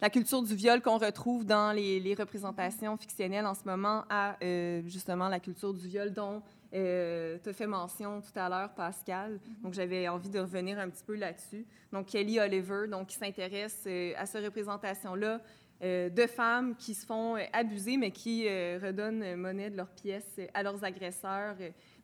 la, 0.00 0.10
culture 0.10 0.42
du 0.42 0.54
viol 0.54 0.80
qu'on 0.80 0.96
retrouve 0.96 1.44
dans 1.44 1.72
les, 1.72 2.00
les, 2.00 2.14
représentations 2.14 2.96
fictionnelles 2.96 3.46
en 3.46 3.54
ce 3.54 3.64
moment 3.66 4.04
à, 4.08 4.36
euh, 4.42 4.80
justement, 4.86 5.28
la 5.28 5.40
culture 5.40 5.74
du 5.74 5.86
viol 5.88 6.10
dont 6.10 6.42
euh, 6.72 7.36
tu 7.42 7.50
as 7.50 7.52
fait 7.52 7.66
mention 7.66 8.22
tout 8.22 8.38
à 8.38 8.48
l'heure, 8.48 8.72
Pascal. 8.74 9.34
Mm-hmm. 9.34 9.62
Donc, 9.62 9.74
j'avais 9.74 10.08
envie 10.08 10.30
de 10.30 10.40
revenir 10.40 10.78
un 10.78 10.88
petit 10.88 11.04
peu 11.04 11.16
là-dessus. 11.16 11.66
Donc, 11.92 12.06
Kelly 12.06 12.40
Oliver, 12.40 12.86
donc, 12.88 13.08
qui 13.08 13.16
s'intéresse 13.16 13.86
à 14.16 14.24
cette 14.24 14.44
représentation-là 14.44 15.42
de 15.80 16.26
femmes 16.26 16.74
qui 16.74 16.92
se 16.92 17.06
font 17.06 17.36
euh, 17.36 17.44
abuser, 17.52 17.96
mais 17.96 18.10
qui 18.10 18.46
euh, 18.48 18.80
redonnent 18.82 19.36
monnaie 19.36 19.70
de 19.70 19.76
leurs 19.76 19.90
pièces 19.90 20.40
à 20.52 20.64
leurs 20.64 20.82
agresseurs. 20.82 21.54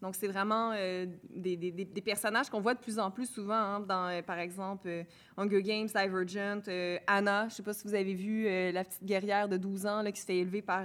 Donc, 0.00 0.14
c'est 0.14 0.28
vraiment 0.28 0.72
des, 0.74 1.56
des, 1.56 1.72
des, 1.72 2.00
personnages 2.02 2.50
qu'on 2.50 2.60
voit 2.60 2.74
de 2.74 2.78
plus 2.78 2.98
en 2.98 3.10
plus 3.10 3.26
souvent, 3.26 3.54
hein, 3.54 3.80
dans, 3.80 4.22
par 4.22 4.38
exemple, 4.38 4.88
Hunger 5.36 5.62
Games, 5.62 5.86
Divergent, 5.86 6.60
Anna. 7.06 7.42
Je 7.42 7.46
ne 7.46 7.50
sais 7.50 7.62
pas 7.62 7.72
si 7.72 7.84
vous 7.84 7.94
avez 7.94 8.12
vu 8.12 8.44
la 8.44 8.84
petite 8.84 9.02
guerrière 9.02 9.48
de 9.48 9.56
12 9.56 9.86
ans 9.86 10.02
là, 10.02 10.12
qui 10.12 10.20
se 10.20 10.26
fait 10.26 10.36
élever 10.36 10.60
par 10.60 10.84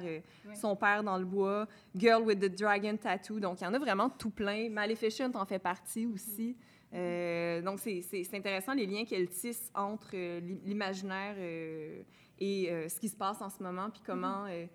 son 0.55 0.73
père 0.77 1.03
dans 1.03 1.17
le 1.17 1.25
bois. 1.25 1.67
Girl 1.95 2.23
with 2.23 2.39
the 2.39 2.57
Dragon 2.57 2.95
Tattoo. 2.95 3.41
Donc, 3.41 3.59
il 3.59 3.65
y 3.65 3.67
en 3.67 3.73
a 3.73 3.79
vraiment 3.79 4.09
tout 4.09 4.31
plein. 4.31 4.69
Maleficent 4.69 5.35
en 5.35 5.45
fait 5.45 5.59
partie 5.59 6.05
aussi. 6.05 6.55
donc, 6.93 7.79
c'est 7.79 8.33
intéressant 8.33 8.73
les 8.73 8.85
liens 8.85 9.03
qu'elle 9.03 9.27
tisse 9.27 9.69
entre 9.75 10.15
l'imaginaire 10.65 11.35
et 12.39 12.71
euh, 12.71 12.89
ce 12.89 12.99
qui 12.99 13.09
se 13.09 13.15
passe 13.15 13.41
en 13.41 13.49
ce 13.49 13.61
moment, 13.61 13.89
puis 13.89 14.01
comment 14.05 14.45
mm-hmm. 14.45 14.69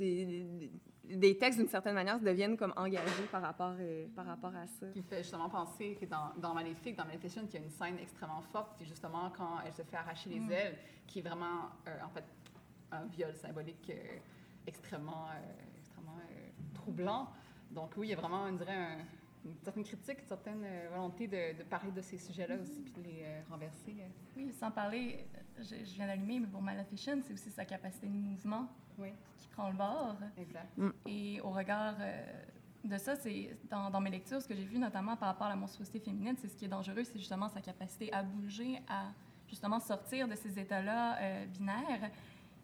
euh, 0.00 0.68
des 1.04 1.38
textes, 1.38 1.58
d'une 1.58 1.68
certaine 1.68 1.94
manière, 1.94 2.20
deviennent 2.20 2.56
comme 2.56 2.72
engagés 2.76 3.26
par 3.30 3.42
rapport, 3.42 3.74
euh, 3.78 4.06
par 4.14 4.26
rapport 4.26 4.54
à 4.54 4.66
ça. 4.66 4.86
Qui 4.88 5.02
fait 5.02 5.22
justement 5.22 5.48
penser 5.48 5.96
que 6.00 6.06
dans, 6.06 6.32
dans 6.38 6.54
Maléfique, 6.54 6.96
dans 6.96 7.04
Maleficent, 7.04 7.42
il 7.48 7.54
y 7.54 7.56
a 7.56 7.60
une 7.60 7.70
scène 7.70 7.98
extrêmement 8.00 8.42
forte, 8.52 8.76
puis 8.76 8.86
justement, 8.86 9.30
quand 9.36 9.60
elle 9.66 9.74
se 9.74 9.82
fait 9.82 9.96
arracher 9.96 10.30
les 10.30 10.40
mm. 10.40 10.52
ailes, 10.52 10.78
qui 11.06 11.18
est 11.18 11.22
vraiment, 11.22 11.70
en 12.02 12.08
fait, 12.08 12.24
un 12.92 13.04
viol 13.06 13.34
symbolique 13.34 13.92
extrêmement, 14.66 15.26
extrêmement 15.76 16.16
troublant. 16.72 17.28
Donc 17.70 17.92
oui, 17.96 18.08
il 18.08 18.10
y 18.10 18.14
a 18.14 18.16
vraiment, 18.16 18.44
on 18.44 18.52
dirait, 18.52 18.72
un, 18.72 18.98
une 19.44 19.56
certaine 19.62 19.84
critique, 19.84 20.18
une 20.20 20.28
certaine 20.28 20.62
euh, 20.64 20.88
volonté 20.90 21.26
de, 21.26 21.58
de, 21.58 21.62
parler 21.64 21.90
de 21.92 22.00
ces 22.00 22.18
sujets-là 22.18 22.56
aussi, 22.60 22.80
puis 22.80 22.92
de 22.92 23.02
les 23.02 23.22
euh, 23.24 23.40
renverser. 23.50 23.94
Oui, 24.36 24.52
sans 24.52 24.70
parler, 24.70 25.26
je, 25.58 25.84
je 25.84 25.94
viens 25.94 26.06
d'allumer, 26.06 26.40
mais 26.40 26.46
pour 26.46 26.62
Maleficent, 26.62 27.22
c'est 27.22 27.32
aussi 27.32 27.50
sa 27.50 27.64
capacité 27.64 28.06
de 28.06 28.12
mouvement 28.12 28.68
oui. 28.98 29.12
qui 29.36 29.48
prend 29.48 29.68
le 29.68 29.76
bord. 29.76 30.16
Exact. 30.38 30.76
Mm. 30.76 30.90
Et 31.06 31.40
au 31.40 31.50
regard 31.50 31.96
de 32.84 32.98
ça, 32.98 33.16
c'est 33.16 33.56
dans, 33.70 33.90
dans, 33.90 34.00
mes 34.00 34.10
lectures, 34.10 34.40
ce 34.40 34.48
que 34.48 34.54
j'ai 34.54 34.64
vu 34.64 34.78
notamment 34.78 35.16
par 35.16 35.28
rapport 35.28 35.46
à 35.46 35.50
la 35.50 35.56
monstruosité 35.56 36.00
féminine, 36.00 36.36
c'est 36.38 36.48
ce 36.48 36.56
qui 36.56 36.66
est 36.66 36.68
dangereux, 36.68 37.04
c'est 37.04 37.18
justement 37.18 37.48
sa 37.48 37.60
capacité 37.60 38.12
à 38.12 38.22
bouger, 38.22 38.80
à 38.88 39.12
justement 39.48 39.80
sortir 39.80 40.28
de 40.28 40.34
ces 40.34 40.58
états-là 40.58 41.18
euh, 41.20 41.46
binaires. 41.46 42.10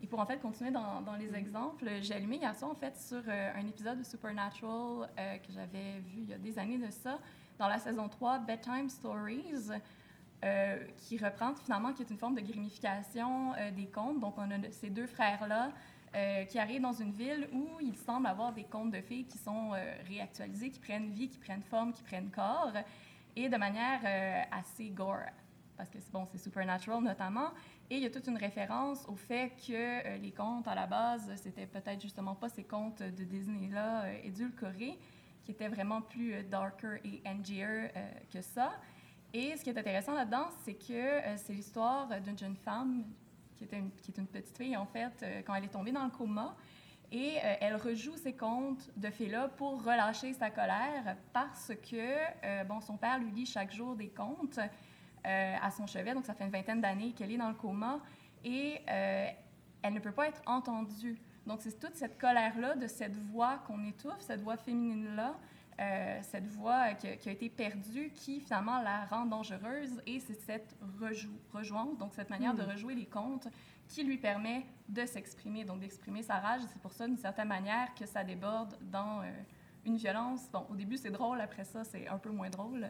Et 0.02 0.06
pour 0.06 0.20
en 0.20 0.26
fait 0.26 0.38
continuer 0.38 0.70
dans, 0.70 1.02
dans 1.02 1.16
les 1.16 1.34
exemples, 1.34 1.86
j'ai 2.00 2.14
allumé 2.14 2.36
hier 2.36 2.54
soir 2.56 2.70
en 2.70 2.74
fait 2.74 2.96
sur 2.96 3.22
euh, 3.28 3.52
un 3.54 3.66
épisode 3.66 3.98
de 3.98 4.02
Supernatural 4.02 5.10
euh, 5.18 5.36
que 5.36 5.52
j'avais 5.52 6.00
vu 6.00 6.22
il 6.22 6.30
y 6.30 6.32
a 6.32 6.38
des 6.38 6.58
années 6.58 6.78
de 6.78 6.90
ça, 6.90 7.18
dans 7.58 7.68
la 7.68 7.78
saison 7.78 8.08
3, 8.08 8.38
Bedtime 8.38 8.88
Stories, 8.88 9.68
qui 10.96 11.18
reprend 11.18 11.54
finalement, 11.54 11.92
qui 11.92 12.00
est 12.00 12.08
une 12.10 12.16
forme 12.16 12.34
de 12.34 12.40
gamification 12.40 13.52
des 13.76 13.84
contes. 13.88 14.20
Donc 14.20 14.38
on 14.38 14.50
a 14.50 14.70
ces 14.70 14.88
deux 14.88 15.06
frères-là 15.06 15.70
qui 16.46 16.58
arrivent 16.58 16.80
dans 16.80 16.94
une 16.94 17.12
ville 17.12 17.46
où 17.52 17.78
il 17.82 17.94
semble 17.98 18.26
avoir 18.26 18.54
des 18.54 18.64
contes 18.64 18.90
de 18.90 19.02
fées 19.02 19.24
qui 19.24 19.36
sont 19.36 19.72
réactualisés, 20.08 20.70
qui 20.70 20.80
prennent 20.80 21.10
vie, 21.10 21.28
qui 21.28 21.36
prennent 21.36 21.62
forme, 21.62 21.92
qui 21.92 22.02
prennent 22.02 22.30
corps, 22.30 22.72
et 23.36 23.50
de 23.50 23.56
manière 23.58 24.00
assez 24.50 24.88
gore, 24.88 25.26
parce 25.80 25.88
que 25.88 25.98
c'est 25.98 26.12
bon, 26.12 26.26
c'est 26.30 26.36
Supernatural 26.36 27.02
notamment. 27.02 27.52
Et 27.88 27.96
il 27.96 28.02
y 28.02 28.06
a 28.06 28.10
toute 28.10 28.26
une 28.26 28.36
référence 28.36 29.06
au 29.08 29.16
fait 29.16 29.50
que 29.66 29.72
euh, 29.72 30.18
les 30.18 30.30
contes, 30.30 30.68
à 30.68 30.74
la 30.74 30.86
base, 30.86 31.32
c'était 31.36 31.66
peut-être 31.66 32.02
justement 32.02 32.34
pas 32.34 32.50
ces 32.50 32.64
contes 32.64 33.02
de 33.02 33.24
Disney-là 33.24 34.02
euh, 34.02 34.18
édulcorés, 34.22 34.98
qui 35.42 35.52
étaient 35.52 35.68
vraiment 35.68 36.02
plus 36.02 36.34
euh, 36.34 36.42
darker 36.42 36.98
et 37.02 37.22
angier 37.24 37.88
que 38.30 38.42
ça. 38.42 38.72
Et 39.32 39.56
ce 39.56 39.64
qui 39.64 39.70
est 39.70 39.78
intéressant 39.78 40.12
là-dedans, 40.12 40.48
c'est 40.64 40.74
que 40.74 41.36
c'est 41.36 41.54
l'histoire 41.54 42.08
d'une 42.20 42.36
jeune 42.36 42.56
femme 42.56 43.04
qui, 43.56 43.66
qui 43.66 44.10
est 44.10 44.18
une 44.18 44.26
petite 44.26 44.58
fille, 44.58 44.76
en 44.76 44.86
fait, 44.86 45.24
quand 45.46 45.54
elle 45.54 45.64
est 45.64 45.68
tombée 45.68 45.92
dans 45.92 46.04
le 46.04 46.10
coma. 46.10 46.54
Et 47.10 47.36
elle 47.60 47.76
rejoue 47.76 48.16
ces 48.16 48.34
contes 48.34 48.90
de 48.96 49.08
fées-là 49.08 49.48
pour 49.48 49.82
relâcher 49.82 50.32
sa 50.32 50.50
colère 50.50 51.16
parce 51.32 51.72
que, 51.90 52.64
bon, 52.64 52.80
son 52.80 52.96
père 52.96 53.18
lui 53.18 53.30
lit 53.30 53.46
chaque 53.46 53.72
jour 53.72 53.94
des 53.96 54.08
contes 54.08 54.60
euh, 55.26 55.56
à 55.60 55.70
son 55.70 55.86
chevet. 55.86 56.14
Donc, 56.14 56.24
ça 56.24 56.32
fait 56.32 56.44
une 56.44 56.50
vingtaine 56.50 56.80
d'années 56.80 57.12
qu'elle 57.12 57.30
est 57.30 57.36
dans 57.36 57.48
le 57.50 57.54
coma 57.54 58.00
et 58.42 58.80
euh, 58.88 59.26
elle 59.82 59.92
ne 59.92 60.00
peut 60.00 60.12
pas 60.12 60.28
être 60.28 60.40
entendue. 60.46 61.20
Donc, 61.46 61.60
c'est 61.60 61.78
toute 61.78 61.94
cette 61.94 62.18
colère-là 62.18 62.74
de 62.76 62.86
cette 62.86 63.16
voix 63.16 63.58
qu'on 63.66 63.84
étouffe, 63.84 64.20
cette 64.20 64.40
voix 64.40 64.56
féminine-là, 64.56 65.34
euh, 65.78 66.18
cette 66.22 66.46
voix 66.46 66.94
qui, 66.94 67.06
a 67.06 67.32
été 67.32 67.50
perdue, 67.50 68.10
qui 68.14 68.40
finalement 68.40 68.80
la 68.80 69.04
rend 69.06 69.26
dangereuse. 69.26 70.00
Et 70.06 70.20
c'est 70.20 70.40
cette 70.40 70.74
rejou 71.00 71.30
rejouance, 71.52 71.98
donc 71.98 72.14
cette 72.14 72.30
manière 72.30 72.54
de 72.54 72.62
hmm. 72.62 72.70
rejouer 72.70 72.94
les 72.94 73.06
contes, 73.06 73.48
qui 73.88 74.04
lui 74.04 74.16
permet 74.16 74.64
de 74.88 75.04
s'exprimer, 75.04 75.64
donc 75.64 75.80
d'exprimer 75.80 76.22
sa 76.22 76.38
rage. 76.38 76.62
C'est 76.72 76.80
pour 76.80 76.92
ça, 76.92 77.06
d'une 77.06 77.18
certaine 77.18 77.48
manière, 77.48 77.94
que 77.94 78.06
ça 78.06 78.24
déborde 78.24 78.74
dans 78.90 79.22
une 79.84 79.96
violence. 79.96 80.48
Bon, 80.50 80.66
au 80.70 80.76
début, 80.76 80.96
c'est 80.96 81.10
drôle, 81.10 81.40
après 81.40 81.64
ça, 81.64 81.84
c'est 81.84 82.08
un 82.08 82.18
peu 82.18 82.30
moins 82.30 82.50
drôle. 82.50 82.88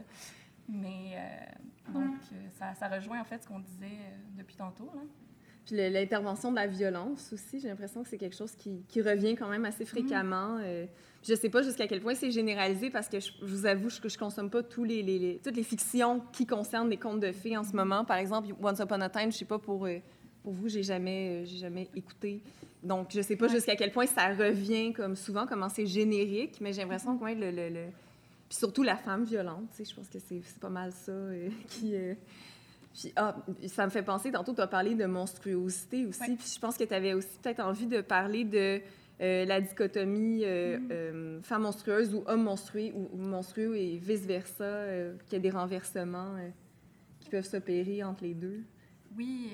Mais 0.71 1.15
euh, 1.15 1.93
donc, 1.93 2.15
euh, 2.33 2.37
ça, 2.59 2.75
ça, 2.75 2.89
rejoint 2.89 3.21
en 3.21 3.25
fait 3.25 3.43
ce 3.43 3.49
qu'on 3.49 3.59
disait 3.59 3.87
euh, 3.87 4.39
depuis 4.39 4.57
tantôt. 4.57 4.91
Là. 4.95 5.01
Puis 5.67 5.77
l'intervention 5.77 6.51
de 6.51 6.57
la 6.57 6.67
violence 6.67 7.33
aussi, 7.33 7.61
j'ai 7.61 7.69
l'impression 7.69 8.03
que 8.03 8.09
c'est 8.09 8.19
quelque 8.19 8.37
chose 8.37 8.53
qui, 8.53 8.83
qui, 8.89 9.03
revient 9.03 9.37
quand 9.37 9.49
même 9.49 9.65
assez 9.65 9.85
fréquemment. 9.85 10.59
Je 10.59 10.87
je 11.23 11.35
sais 11.35 11.51
pas 11.51 11.61
jusqu'à 11.63 11.87
quel 11.87 12.01
point 12.01 12.15
c'est 12.15 12.31
généralisé 12.31 12.89
parce 12.89 13.09
que 13.09 13.21
je, 13.21 13.31
vous 13.43 13.67
avoue 13.67 13.89
que 14.03 14.09
je 14.09 14.17
consomme 14.17 14.49
pas 14.49 14.63
tous 14.63 14.85
les, 14.85 15.03
les, 15.03 15.39
toutes 15.45 15.55
les 15.55 15.63
fictions 15.63 16.23
qui 16.33 16.47
concernent 16.47 16.89
les 16.89 16.97
contes 16.97 17.21
de 17.21 17.31
fées 17.31 17.59
en 17.59 17.63
ce 17.63 17.77
moment. 17.77 18.07
Par 18.07 18.17
exemple, 18.17 18.55
Once 18.61 18.79
Upon 18.79 19.03
a 19.03 19.11
Time, 19.11 19.31
je 19.31 19.37
sais 19.37 19.45
pas 19.45 19.59
pour, 19.59 19.87
pour 20.43 20.53
vous, 20.53 20.69
j'ai 20.69 20.83
jamais, 20.83 21.45
j'ai 21.45 21.59
jamais 21.59 21.89
écouté. 21.95 22.43
Donc, 22.83 23.09
je 23.11 23.21
sais 23.21 23.37
pas 23.37 23.49
jusqu'à 23.49 23.77
quel 23.77 23.93
point 23.93 24.07
ça 24.07 24.29
revient 24.29 24.95
comme 24.95 25.15
souvent, 25.15 25.47
comment 25.47 25.69
c'est 25.69 25.87
générique, 25.87 26.59
mais 26.63 26.73
j'ai 26.73 26.81
l'impression 26.81 27.19
que 27.19 27.25
ouais, 27.25 27.35
le, 27.35 27.51
le 27.51 27.85
puis 28.51 28.59
surtout 28.59 28.83
la 28.83 28.97
femme 28.97 29.23
violente, 29.23 29.71
tu 29.71 29.77
sais, 29.77 29.85
je 29.85 29.95
pense 29.95 30.09
que 30.09 30.19
c'est 30.19 30.43
pas 30.59 30.69
mal 30.69 30.91
ça 30.91 31.13
euh, 31.13 31.49
qui... 31.69 31.95
Euh, 31.95 32.15
puis, 32.93 33.13
ah, 33.15 33.37
ça 33.69 33.85
me 33.85 33.91
fait 33.91 34.03
penser, 34.03 34.33
tantôt, 34.33 34.53
tu 34.53 34.61
as 34.61 34.67
parlé 34.67 34.97
de 34.97 35.07
monstruosité 35.07 36.05
aussi, 36.05 36.35
puis 36.35 36.53
je 36.53 36.59
pense 36.59 36.77
que 36.77 36.83
tu 36.83 36.93
avais 36.93 37.15
aussi 37.15 37.39
peut-être 37.41 37.61
envie 37.61 37.87
de 37.87 38.01
parler 38.01 38.43
de 38.43 38.81
euh, 39.21 39.45
la 39.45 39.61
dichotomie 39.61 40.45
mm. 40.45 41.41
femme 41.45 41.63
monstrueuse 41.63 42.13
ou 42.13 42.25
homme 42.27 42.43
monstrueux 42.43 42.91
ou, 42.93 43.17
monstrueux 43.17 43.77
et 43.77 43.99
vice-versa, 43.99 44.87
qu'il 45.27 45.35
y 45.35 45.37
a 45.37 45.39
des 45.39 45.51
renversements 45.51 46.35
qui 47.21 47.31
peuvent 47.31 47.47
s'opérer 47.47 48.03
entre 48.03 48.25
les 48.25 48.35
deux. 48.35 48.65
Oui, 49.17 49.53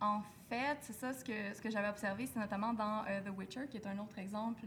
en 0.00 0.20
fait, 0.48 0.78
c'est 0.82 0.92
ça 0.92 1.12
ce 1.12 1.24
que, 1.24 1.32
ce 1.52 1.60
que 1.60 1.70
j'avais 1.70 1.88
observé, 1.88 2.26
c'est 2.26 2.38
notamment 2.38 2.72
dans 2.72 3.02
The 3.24 3.36
Witcher, 3.36 3.66
qui 3.68 3.78
est 3.78 3.86
un 3.88 3.98
autre 3.98 4.20
exemple 4.20 4.66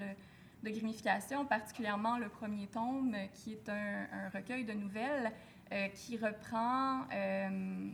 de 0.64 0.70
gamification, 0.70 1.46
particulièrement 1.46 2.18
le 2.18 2.30
premier 2.30 2.68
tome, 2.68 3.16
qui 3.34 3.54
est 3.54 3.70
un, 3.70 4.30
recueil 4.34 4.66
de 4.66 4.74
nouvelles 4.74 5.32
euh, 5.72 5.88
qui 5.90 6.18
reprend 6.18 7.04
euh, 7.14 7.90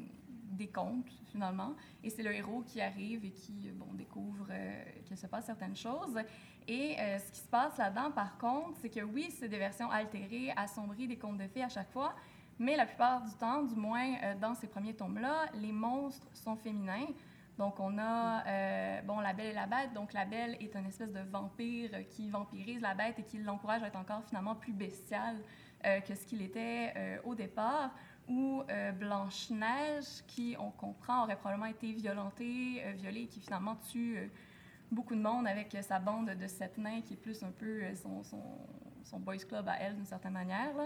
des 0.51 0.67
contes, 0.67 1.11
finalement. 1.31 1.75
Et 2.03 2.09
c'est 2.09 2.23
le 2.23 2.33
héros 2.33 2.63
qui 2.65 2.81
arrive 2.81 3.25
et 3.25 3.31
qui 3.31 3.69
bon, 3.73 3.93
découvre 3.93 4.47
euh, 4.49 4.83
qu'il 5.05 5.17
se 5.17 5.27
passe 5.27 5.45
certaines 5.45 5.75
choses. 5.75 6.17
Et 6.67 6.95
ce 6.97 7.31
qui 7.31 7.41
se 7.41 7.47
passe 7.47 7.77
là-dedans, 7.77 8.09
par 8.09 8.39
contre, 8.39 8.79
c'est 8.81 8.89
que 8.89 9.01
oui, 9.01 9.29
c'est 9.29 9.47
des 9.47 9.59
versions 9.59 9.91
altérées, 9.91 10.51
assombries 10.55 11.07
des 11.07 11.15
contes 11.15 11.37
de 11.37 11.47
fées 11.47 11.61
à 11.61 11.69
chaque 11.69 11.91
fois, 11.91 12.15
mais 12.57 12.75
la 12.75 12.87
plupart 12.87 13.21
du 13.21 13.31
temps, 13.35 13.61
du 13.61 13.75
moins 13.75 14.33
dans 14.41 14.55
ces 14.55 14.65
premiers 14.65 14.95
tomes-là, 14.95 15.45
les 15.53 15.71
monstres 15.71 16.25
sont 16.33 16.55
féminins. 16.55 17.05
Donc, 17.57 17.79
on 17.79 17.97
a, 17.97 18.45
euh, 18.45 19.01
bon, 19.03 19.19
la 19.19 19.33
belle 19.33 19.47
et 19.47 19.53
la 19.53 19.65
bête. 19.65 19.93
Donc, 19.93 20.13
la 20.13 20.25
belle 20.25 20.57
est 20.59 20.75
une 20.75 20.85
espèce 20.87 21.11
de 21.11 21.21
vampire 21.21 21.91
qui 22.09 22.29
vampirise 22.29 22.81
la 22.81 22.93
bête 22.93 23.17
et 23.19 23.23
qui 23.23 23.37
l'encourage 23.37 23.81
à 23.83 23.87
être 23.87 23.95
encore 23.95 24.23
finalement 24.25 24.55
plus 24.55 24.73
bestial 24.73 25.37
euh, 25.85 26.01
que 26.01 26.15
ce 26.15 26.25
qu'il 26.25 26.41
était 26.41 26.93
euh, 26.95 27.17
au 27.23 27.35
départ. 27.35 27.91
Ou 28.27 28.63
Blanche-Neige, 28.99 30.23
qui, 30.25 30.55
on 30.57 30.71
comprend, 30.71 31.25
aurait 31.25 31.35
probablement 31.35 31.67
été 31.67 31.91
violentée, 31.91 32.83
violée, 32.95 33.27
qui 33.27 33.39
finalement 33.39 33.75
tue 33.75 34.31
beaucoup 34.91 35.13
de 35.13 35.21
monde 35.21 35.45
avec 35.45 35.77
sa 35.83 35.99
bande 35.99 36.31
de 36.31 36.47
sept 36.47 36.75
nains, 36.79 37.01
qui 37.01 37.13
est 37.13 37.17
plus 37.17 37.43
un 37.43 37.51
peu 37.51 37.81
son, 37.93 38.23
son, 38.23 38.41
son 39.03 39.19
boys 39.19 39.37
club 39.37 39.69
à 39.69 39.75
elle, 39.79 39.95
d'une 39.95 40.07
certaine 40.07 40.33
manière. 40.33 40.75
Là. 40.75 40.85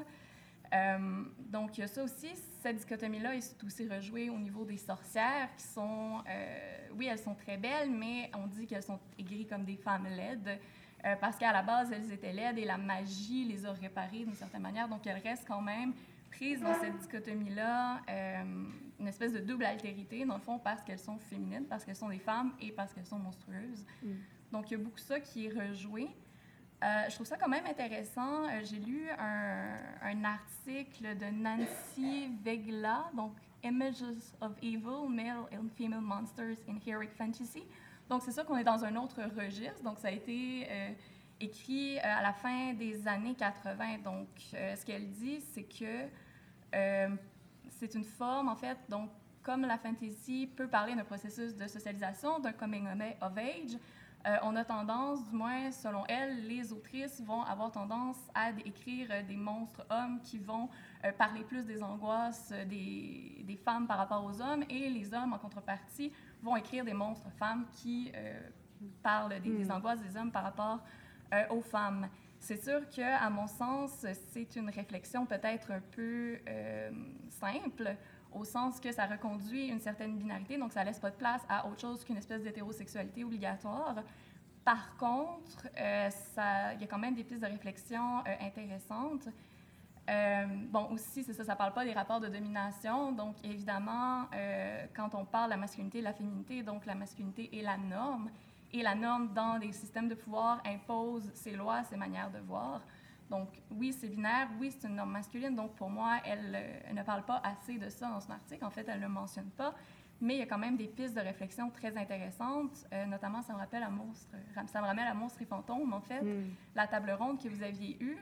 Euh, 0.73 1.23
donc, 1.49 1.77
il 1.77 1.82
y 1.82 1.84
a 1.84 1.88
ça 1.88 2.03
aussi. 2.03 2.29
Cette 2.62 2.77
dichotomie-là 2.77 3.36
est 3.36 3.63
aussi 3.63 3.88
rejouée 3.88 4.29
au 4.29 4.38
niveau 4.38 4.65
des 4.65 4.77
sorcières 4.77 5.49
qui 5.58 5.63
sont, 5.63 6.21
euh, 6.29 6.88
oui, 6.95 7.08
elles 7.08 7.19
sont 7.19 7.36
très 7.36 7.58
belles, 7.58 7.89
mais 7.89 8.29
on 8.38 8.47
dit 8.47 8.67
qu'elles 8.67 8.84
sont 8.84 8.99
aigries 9.17 9.47
comme 9.47 9.63
des 9.63 9.77
femmes 9.77 10.08
laides 10.08 10.60
euh, 11.05 11.15
parce 11.19 11.38
qu'à 11.38 11.53
la 11.53 11.62
base, 11.62 11.91
elles 11.91 12.12
étaient 12.12 12.34
laides 12.34 12.58
et 12.58 12.65
la 12.65 12.77
magie 12.77 13.45
les 13.45 13.65
a 13.65 13.71
réparées 13.71 14.25
d'une 14.25 14.36
certaine 14.36 14.62
manière. 14.62 14.89
Donc, 14.89 15.08
elles 15.08 15.21
restent 15.21 15.47
quand 15.47 15.62
même 15.62 15.93
prises 16.29 16.62
dans 16.62 16.75
cette 16.75 16.97
dichotomie-là, 16.97 18.01
une 18.99 19.08
espèce 19.08 19.34
de 19.34 19.39
double 19.39 19.63
altérité, 19.63 20.25
dans 20.25 20.36
le 20.36 20.41
fond, 20.41 20.60
parce 20.60 20.84
qu'elles 20.84 20.99
sont 20.99 21.17
féminines, 21.17 21.65
parce 21.67 21.86
qu'elles 21.86 21.95
sont 21.95 22.10
des 22.10 22.19
femmes 22.19 22.51
et 22.62 22.71
parce 22.71 22.93
qu'elles 22.93 23.05
sont 23.05 23.17
monstrueuses. 23.17 23.86
Mm. 24.03 24.12
Donc, 24.51 24.69
il 24.69 24.77
y 24.77 24.82
a 24.82 24.84
beaucoup 24.84 24.99
ça 24.99 25.19
qui 25.19 25.45
est 25.45 25.49
rejoué. 25.49 26.10
Euh, 26.82 27.10
je 27.10 27.15
trouve 27.15 27.28
ça 27.28 27.38
quand 27.38 27.50
même 27.50 27.65
intéressant. 27.65 28.46
Euh, 28.46 28.62
j'ai 28.63 28.78
lu 28.78 29.10
un, 29.18 30.24
article 30.24 31.18
de 31.18 31.26
Nancy 31.26 32.30
Vegla, 32.44 33.10
donc 33.15 33.34
Images 33.63 34.04
of 34.39 34.54
Evil, 34.62 35.10
Male 35.10 35.46
and 35.54 35.68
Female 35.78 36.02
Monsters 36.02 36.58
in 36.70 36.78
Heroic 36.86 37.10
Fantasy. 37.18 37.63
Donc, 38.10 38.22
c'est 38.24 38.32
ça 38.32 38.44
qu'on 38.44 38.58
est 38.58 38.63
dans 38.63 38.84
un 38.86 38.96
autre 38.96 39.22
registre. 39.38 39.84
Donc, 39.84 40.00
ça 40.00 40.08
a 40.08 40.12
été 40.12 40.68
euh, 40.70 40.89
écrit 41.42 42.00
à 42.00 42.22
la 42.22 42.34
fin 42.34 42.74
des 42.74 43.08
années 43.08 43.36
80. 43.36 44.00
Donc, 44.04 44.28
ce 44.39 44.86
qu'elle 44.86 45.10
dit, 45.12 45.42
c'est 45.54 45.63
que 45.63 46.08
c'est 47.70 47.94
une 47.94 48.04
forme, 48.04 48.48
en 48.48 48.56
fait, 48.56 48.78
donc, 48.89 49.10
comme 49.44 49.62
la 49.62 49.78
fantasy 49.78 50.50
peut 50.56 50.68
parler 50.68 50.96
d'un 50.96 51.04
processus 51.04 51.56
de 51.56 51.68
socialisation, 51.68 52.39
d'un 52.39 52.52
coming 52.52 52.88
of 53.22 53.38
age, 53.38 53.78
euh, 54.27 54.36
on 54.43 54.55
a 54.58 54.65
tendance, 54.65 55.23
du 55.29 55.36
moins 55.36 55.71
selon 55.71 56.03
elle, 56.08 56.45
les 56.45 56.73
autrices 56.73 57.21
vont 57.21 57.41
avoir 57.43 57.71
tendance 57.71 58.17
à 58.36 58.49
écrire 58.65 59.08
euh, 59.12 59.23
des 59.23 59.38
monstres 59.38 59.86
hommes 59.89 60.19
qui 60.21 60.38
vont 60.38 60.69
euh, 61.05 61.12
parler 61.13 61.41
plus 61.43 61.63
des 61.63 61.82
angoisses 61.82 62.51
des, 62.67 63.43
des, 63.47 63.55
femmes 63.55 63.88
par 63.88 63.97
rapport 63.97 64.25
aux 64.25 64.41
hommes, 64.41 64.63
et 64.69 64.89
les 64.89 65.13
hommes, 65.13 65.32
en 65.32 65.38
contrepartie, 65.38 66.11
vont 66.43 66.57
écrire 66.57 66.84
des 66.84 66.93
monstres 66.93 67.30
femmes 67.38 67.65
qui 67.72 68.11
parlent 69.01 69.39
des, 69.41 69.49
des, 69.49 69.65
hmm. 69.65 69.72
angoisses 69.72 70.01
des 70.01 70.17
hommes 70.17 70.32
par 70.32 70.43
rapport 70.43 70.80
aux 71.49 71.61
femmes. 71.61 72.07
C'est 72.39 72.61
sûr 72.61 72.82
que, 72.89 73.01
à 73.01 73.30
mon 73.30 73.47
sens, 73.47 74.05
c'est 74.32 74.55
une 74.55 74.70
réflexion 74.70 75.26
peut-être 75.26 75.72
un 75.72 75.82
peu 75.91 76.39
simple 77.30 77.95
au 78.34 78.43
sens 78.45 78.80
que 78.80 78.91
ça 78.91 79.05
reconduit 79.05 79.67
une 79.67 79.80
certaine 79.80 80.17
binarité, 80.17 80.57
donc 80.57 80.71
ça 80.71 80.84
laisse 80.84 80.99
pas 80.99 81.11
de 81.11 81.15
place 81.15 81.41
à 81.49 81.67
autre 81.67 81.82
chose 81.82 82.03
qu'une 82.03 82.17
espèce 82.17 82.43
d'hétérosexualité 82.43 83.23
obligatoire. 83.23 83.95
par 84.63 84.95
contre, 84.97 85.67
ça, 86.36 86.73
il 86.75 86.82
y 86.82 86.84
a 86.84 86.88
quand 86.88 86.99
même 86.99 87.15
des 87.15 87.23
pistes 87.23 87.41
de 87.41 87.47
réflexion 87.47 88.23
intéressantes. 88.39 89.27
Euh, 90.09 90.45
bon, 90.71 90.88
aussi, 90.91 91.23
c'est 91.23 91.34
ça, 91.34 91.43
ça 91.43 91.55
parle 91.55 91.73
pas 91.73 91.86
des 91.86 91.93
rapports 91.93 92.19
de 92.19 92.27
domination. 92.27 93.11
Donc, 93.11 93.36
évidemment, 93.43 94.25
euh, 94.34 94.86
quand 94.95 95.13
on 95.13 95.23
parle 95.23 95.45
de 95.45 95.51
la 95.51 95.57
masculinité 95.57 95.99
et 95.99 96.01
la 96.01 96.13
féminité, 96.13 96.63
donc 96.63 96.86
la 96.86 96.95
masculinité 96.95 97.49
est 97.57 97.61
la 97.61 97.77
norme. 97.77 98.30
Et 98.71 98.82
la 98.82 98.95
norme 98.95 99.34
dans 99.34 99.59
des 99.59 99.71
systèmes 99.71 100.07
de 100.07 100.15
pouvoir 100.15 100.61
impose 100.65 101.30
ses 101.34 101.51
lois, 101.51 101.84
ses 101.84 101.95
manières 101.95 102.32
de 102.32 102.39
voir. 102.39 102.82
Donc, 103.30 103.61
oui, 103.71 103.93
c'est 103.93 104.07
binaire, 104.07 104.49
oui, 104.59 104.71
c'est 104.71 104.88
une 104.88 104.95
norme 104.95 105.11
masculine. 105.11 105.55
Donc, 105.55 105.75
pour 105.75 105.89
moi, 105.89 106.17
elle, 106.25 106.55
elle, 106.88 106.95
ne 106.95 107.03
parle 107.03 107.23
pas 107.23 107.41
assez 107.43 107.77
de 107.77 107.89
ça 107.89 108.09
dans 108.09 108.19
son 108.19 108.32
article. 108.32 108.65
En 108.65 108.71
fait, 108.71 108.88
elle 108.88 108.99
ne 108.99 109.05
le 109.05 109.09
mentionne 109.09 109.49
pas. 109.51 109.75
Mais 110.21 110.36
il 110.36 110.39
y 110.39 110.41
a 110.41 110.45
quand 110.45 110.57
même 110.57 110.75
des 110.75 110.88
pistes 110.88 111.15
de 111.15 111.21
réflexion 111.21 111.69
très 111.69 111.95
intéressantes. 111.95 112.86
Euh, 112.91 113.05
notamment, 113.05 113.41
ça 113.41 113.53
me 113.53 113.59
rappelle 113.59 113.84
à 113.84 113.89
Monstre, 113.89 114.36
ça 114.67 114.82
me 114.82 114.86
ramène 114.86 115.07
à 115.07 115.13
Monstre 115.13 115.41
et 115.41 115.45
Fantôme, 115.45 115.93
en 115.93 116.01
fait, 116.01 116.21
mm. 116.21 116.49
la 116.75 116.88
table 116.88 117.11
ronde 117.11 117.41
que 117.41 117.47
vous 117.47 117.63
aviez 117.63 117.97
eue 118.03 118.17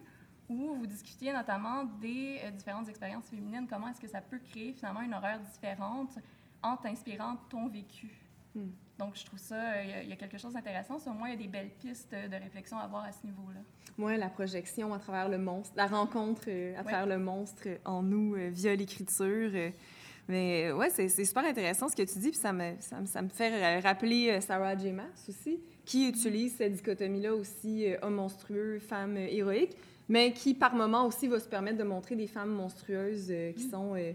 où 0.49 0.75
vous 0.75 0.87
discutiez 0.87 1.33
notamment 1.33 1.83
des 1.83 2.39
euh, 2.43 2.51
différentes 2.51 2.87
expériences 2.87 3.29
féminines, 3.29 3.67
comment 3.69 3.89
est-ce 3.89 3.99
que 3.99 4.07
ça 4.07 4.21
peut 4.21 4.39
créer 4.39 4.73
finalement 4.73 5.01
une 5.01 5.13
horreur 5.13 5.39
différente 5.39 6.17
en 6.63 6.77
t'inspirant 6.77 7.35
ton 7.49 7.67
vécu? 7.67 8.09
Hmm. 8.55 8.69
Donc, 8.99 9.15
je 9.15 9.25
trouve 9.25 9.39
ça, 9.39 9.55
euh, 9.55 10.01
il 10.03 10.09
y, 10.09 10.13
a 10.13 10.15
quelque 10.15 10.37
chose 10.37 10.53
d'intéressant. 10.53 10.97
Au 11.05 11.11
moins, 11.11 11.29
il 11.29 11.35
y 11.35 11.35
a 11.35 11.43
des 11.43 11.47
belles 11.47 11.69
pistes 11.69 12.11
de 12.11 12.35
réflexion 12.35 12.77
à 12.77 12.83
avoir 12.83 13.03
à 13.03 13.11
ce 13.11 13.25
niveau-là. 13.25 13.59
Oui, 13.97 14.17
la 14.17 14.29
projection 14.29 14.93
à 14.93 14.99
travers 14.99 15.29
le 15.29 15.37
monstre, 15.37 15.73
la 15.75 15.87
rencontre 15.87 16.43
euh, 16.47 16.77
à 16.77 16.83
travers 16.83 17.05
le 17.05 17.17
monstre 17.17 17.67
en 17.85 18.03
nous 18.03 18.35
via 18.51 18.75
l'écriture. 18.75 19.51
mais 20.27 20.71
ouais, 20.71 20.89
c'est 20.89 21.09
super 21.25 21.45
intéressant 21.45 21.89
ce 21.89 21.95
que 21.95 22.03
tu 22.03 22.19
dis, 22.19 22.29
puis 22.29 22.39
ça 22.39 22.53
me, 22.53 22.73
ça, 22.79 22.97
ça 23.05 23.21
me 23.21 23.29
fait 23.29 23.79
rappeler 23.79 24.41
Sarah 24.41 24.77
J. 24.77 24.91
Maas 24.91 25.27
aussi, 25.29 25.59
qui 25.85 26.09
utilise 26.09 26.55
cette 26.55 26.73
dichotomie-là 26.73 27.33
aussi, 27.33 27.87
homme 28.01 28.15
monstrueux, 28.15 28.79
femme 28.79 29.17
héroïque 29.17 29.75
mais 30.09 30.31
qui, 30.33 30.53
par 30.53 30.75
moment 30.75 31.05
aussi, 31.05 31.27
va 31.27 31.39
se 31.39 31.47
permettre 31.47 31.77
de 31.77 31.83
montrer 31.83 32.15
des 32.15 32.27
femmes 32.27 32.51
monstrueuses 32.51 33.27
euh, 33.29 33.51
qui, 33.51 33.67
mm. 33.67 33.71
sont, 33.71 33.95
euh, 33.95 34.13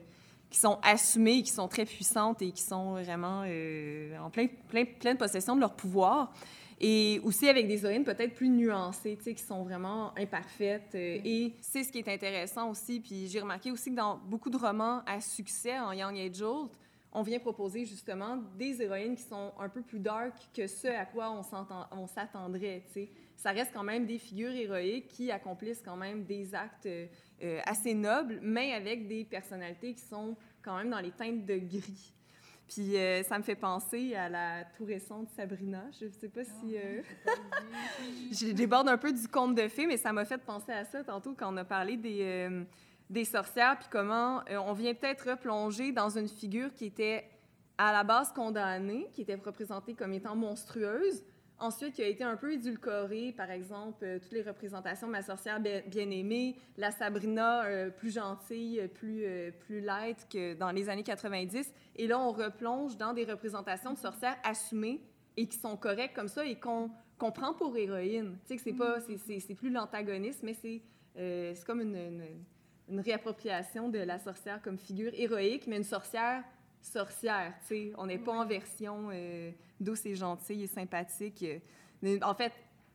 qui 0.53 0.59
sont 0.59 0.79
assumées, 0.83 1.43
qui 1.43 1.51
sont 1.51 1.67
très 1.67 1.87
puissantes 1.87 2.43
et 2.43 2.53
qui 2.53 2.63
sont 2.63 2.93
vraiment 3.03 3.43
euh, 3.47 4.17
en 4.19 4.29
plein, 4.29 4.47
plein, 4.69 4.85
pleine 4.85 5.17
possession 5.17 5.57
de 5.57 5.61
leur 5.61 5.75
pouvoir. 5.75 6.33
Et 6.79 7.21
aussi 7.25 7.49
avec 7.49 7.69
des 7.69 7.85
héroïnes 7.85 8.05
peut-être 8.05 8.35
plus 8.35 8.49
nuancées, 8.49 9.17
qui 9.17 9.39
sont 9.39 9.63
vraiment 9.63 10.13
imparfaites. 10.19 10.93
Mm. 10.93 11.27
Et 11.27 11.55
c'est 11.63 11.85
ce 11.85 11.91
qui 11.91 11.99
est 11.99 12.09
intéressant 12.09 12.71
aussi. 12.71 13.01
Puis 13.01 13.29
j'ai 13.29 13.41
remarqué 13.41 13.71
aussi 13.71 13.91
que 13.91 13.97
dans 13.97 14.19
beaucoup 14.27 14.51
de 14.51 14.59
romans 14.59 15.03
à 15.07 15.21
succès 15.21 15.79
en 15.79 15.93
Young 15.93 16.19
Adult, 16.19 16.71
on 17.13 17.23
vient 17.23 17.39
proposer 17.39 17.87
justement 17.87 18.39
des 18.59 18.83
héroïnes 18.83 19.17
qui 19.17 19.23
sont 19.23 19.53
un 19.59 19.69
peu 19.69 19.81
plus 19.81 20.01
dark 20.01 20.35
que 20.55 20.67
ce 20.67 20.89
à 20.89 21.07
quoi 21.07 21.31
on 21.31 22.07
s'attendrait 22.07 22.83
ça 23.43 23.51
reste 23.51 23.73
quand 23.75 23.83
même 23.83 24.07
des 24.07 24.19
figures 24.19 24.53
héroïques 24.53 25.09
qui 25.09 25.33
accomplissent 25.33 25.83
quand 25.85 25.97
même 25.97 26.23
des 26.23 26.55
actes 26.55 26.87
euh, 26.87 27.61
assez 27.67 27.93
nobles, 27.93 28.39
mais 28.41 28.73
avec 28.73 29.09
des 29.09 29.25
personnalités 29.25 29.95
qui 29.95 30.03
sont 30.03 30.37
quand 30.63 30.77
même 30.77 30.91
dans 30.91 31.01
les 31.01 31.11
teintes 31.11 31.45
de 31.45 31.57
gris. 31.57 32.15
Puis 32.69 32.97
euh, 32.97 33.25
ça 33.25 33.37
me 33.39 33.43
fait 33.43 33.57
penser 33.57 34.15
à 34.15 34.29
la 34.29 34.65
tout 34.77 34.85
récente 34.85 35.29
Sabrina. 35.31 35.83
Je 35.99 36.05
ne 36.05 36.11
sais 36.13 36.29
pas 36.29 36.45
si... 36.45 36.77
Euh... 36.77 37.03
je 38.31 38.53
déborde 38.53 38.89
un 38.89 38.97
peu 38.97 39.13
du 39.13 39.27
conte 39.27 39.57
de 39.57 39.67
fées, 39.67 39.89
mais 39.89 39.97
ça 39.97 40.13
m'a 40.13 40.25
fait 40.25 40.39
penser 40.39 40.71
à 40.71 40.85
ça 40.85 41.03
tantôt 41.03 41.35
quand 41.37 41.53
on 41.53 41.57
a 41.57 41.65
parlé 41.65 41.97
des, 41.97 42.21
euh, 42.23 42.63
des 43.11 43.25
sorcières, 43.25 43.77
puis 43.77 43.89
comment 43.91 44.45
on 44.51 44.73
vient 44.73 44.95
peut-être 44.95 45.31
replonger 45.31 45.91
dans 45.91 46.17
une 46.17 46.29
figure 46.29 46.73
qui 46.73 46.85
était 46.85 47.29
à 47.77 47.91
la 47.91 48.05
base 48.05 48.31
condamnée, 48.33 49.09
qui 49.13 49.23
était 49.23 49.35
représentée 49.35 49.95
comme 49.95 50.13
étant 50.13 50.37
monstrueuse, 50.37 51.25
Ensuite, 51.63 51.95
qui 51.95 52.03
a 52.03 52.09
été 52.09 52.25
un 52.25 52.37
peu 52.37 52.55
édulcoré, 52.55 53.33
par 53.37 53.49
exemple, 53.53 54.05
euh, 54.05 54.19
toutes 54.19 54.33
les 54.33 54.43
représentations 54.43 55.07
de 55.07 55.13
ma 55.13 55.23
sorcière 55.23 55.61
bien-aimée, 55.61 56.57
la 56.77 56.91
Sabrina 56.91 57.67
euh, 57.67 57.89
plus 57.89 58.13
gentille, 58.13 58.83
plus, 58.95 59.23
euh, 59.25 59.53
plus 59.61 59.81
light 59.81 60.27
que 60.29 60.55
dans 60.55 60.73
les 60.73 60.89
années 60.89 61.05
90. 61.05 61.73
Et 61.95 62.09
là, 62.09 62.19
on 62.19 62.33
replonge 62.33 62.97
dans 62.97 63.13
des 63.13 63.25
représentations 63.25 63.93
de 63.93 63.99
sorcières 63.99 64.37
assumées 64.43 65.03
et 65.37 65.47
qui 65.47 65.57
sont 65.57 65.77
correctes 65.77 66.17
comme 66.17 66.27
ça 66.27 66.45
et 66.45 66.57
qu'on 66.57 66.91
prend 67.17 67.55
pour 67.55 67.77
héroïne. 67.77 68.37
Tu 68.45 68.49
sais, 68.49 68.57
que 68.57 68.63
c'est 68.63 68.73
pas, 68.77 68.99
c'est 69.01 69.55
plus 69.55 69.71
l'antagoniste, 69.71 70.43
mais 70.43 70.55
c'est 70.55 70.83
comme 71.65 71.81
une, 71.81 71.95
une, 71.95 72.25
une 72.89 73.01
réappropriation 73.01 73.89
de 73.89 74.01
la 74.01 74.19
sorcière 74.19 74.61
comme 74.63 74.79
figure 74.79 75.13
héroïque, 75.15 75.69
mais 75.69 75.77
une 75.77 75.85
sorcière 75.85 76.43
sorcière, 76.83 77.55
tu 77.63 77.67
sais. 77.69 77.93
On 77.97 78.07
n'est 78.07 78.19
pas 78.19 78.33
en 78.33 78.47
version 78.47 79.09
euh, 79.13 79.51
douce 79.83 80.07
et 80.07 80.15
gentille 80.15 80.65
et 80.65 80.67
sympathique. 80.67 81.45
En 82.23 82.35
fait, 82.35 82.53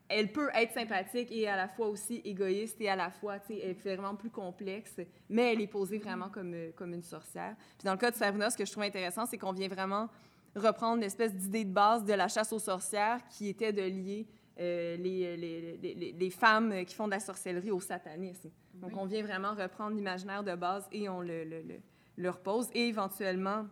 elle 0.10 0.32
peut 0.32 0.50
être 0.54 0.74
sympathique 0.74 1.32
et 1.32 1.48
à 1.48 1.56
la 1.56 1.68
fois 1.68 1.88
aussi 1.88 2.22
égoïste 2.24 2.80
et 2.80 2.90
à 2.90 2.96
la 2.96 3.10
fois, 3.10 3.40
tu 3.40 3.48
sais, 3.48 3.60
elle 3.62 3.72
est 3.72 3.96
vraiment 3.96 4.16
plus 4.16 4.30
complexe, 4.30 4.96
mais 5.30 5.54
elle 5.54 5.62
est 5.62 5.68
posée 5.68 5.98
vraiment 5.98 6.30
comme, 6.30 6.54
euh, 6.54 6.72
comme 6.76 6.94
une 6.94 7.04
sorcière. 7.04 7.56
Puis 7.78 7.86
dans 7.86 7.92
le 7.92 7.98
cas 7.98 8.12
de 8.12 8.16
Sabrina, 8.16 8.50
ce 8.50 8.58
que 8.58 8.66
je 8.66 8.72
trouve 8.72 8.84
intéressant, 8.84 9.26
c'est 9.26 9.38
qu'on 9.38 9.52
vient 9.52 9.68
vraiment 9.68 10.08
reprendre 10.56 11.02
l'espèce 11.02 11.36
d'idée 11.36 11.66
de 11.66 11.74
base 11.74 12.06
de 12.06 12.14
la 12.14 12.28
chasse 12.28 12.54
aux 12.54 12.60
sorcières 12.60 13.20
qui 13.30 13.50
était 13.50 13.74
de 13.74 13.82
lier 13.82 14.28
euh, 14.60 14.96
les, 14.98 15.38
les, 15.38 15.78
les, 15.78 16.14
les, 16.14 16.30
femmes 16.30 16.84
qui 16.86 16.96
font 16.96 17.06
de 17.06 17.12
la 17.12 17.20
sorcellerie 17.20 17.70
au 17.70 17.80
satanisme. 17.80 18.50
Donc, 18.76 18.96
on 18.98 19.06
vient 19.06 19.22
vraiment 19.22 19.54
reprendre 19.54 19.96
l'imaginaire 19.96 20.44
de 20.44 20.56
base 20.56 20.88
et 20.92 21.10
on 21.10 21.22
le, 21.22 21.44
le, 21.44 21.62
le, 21.62 21.76
le 22.16 22.30
repose. 22.30 22.70
Et 22.74 22.88
éventuellement, 22.88 23.68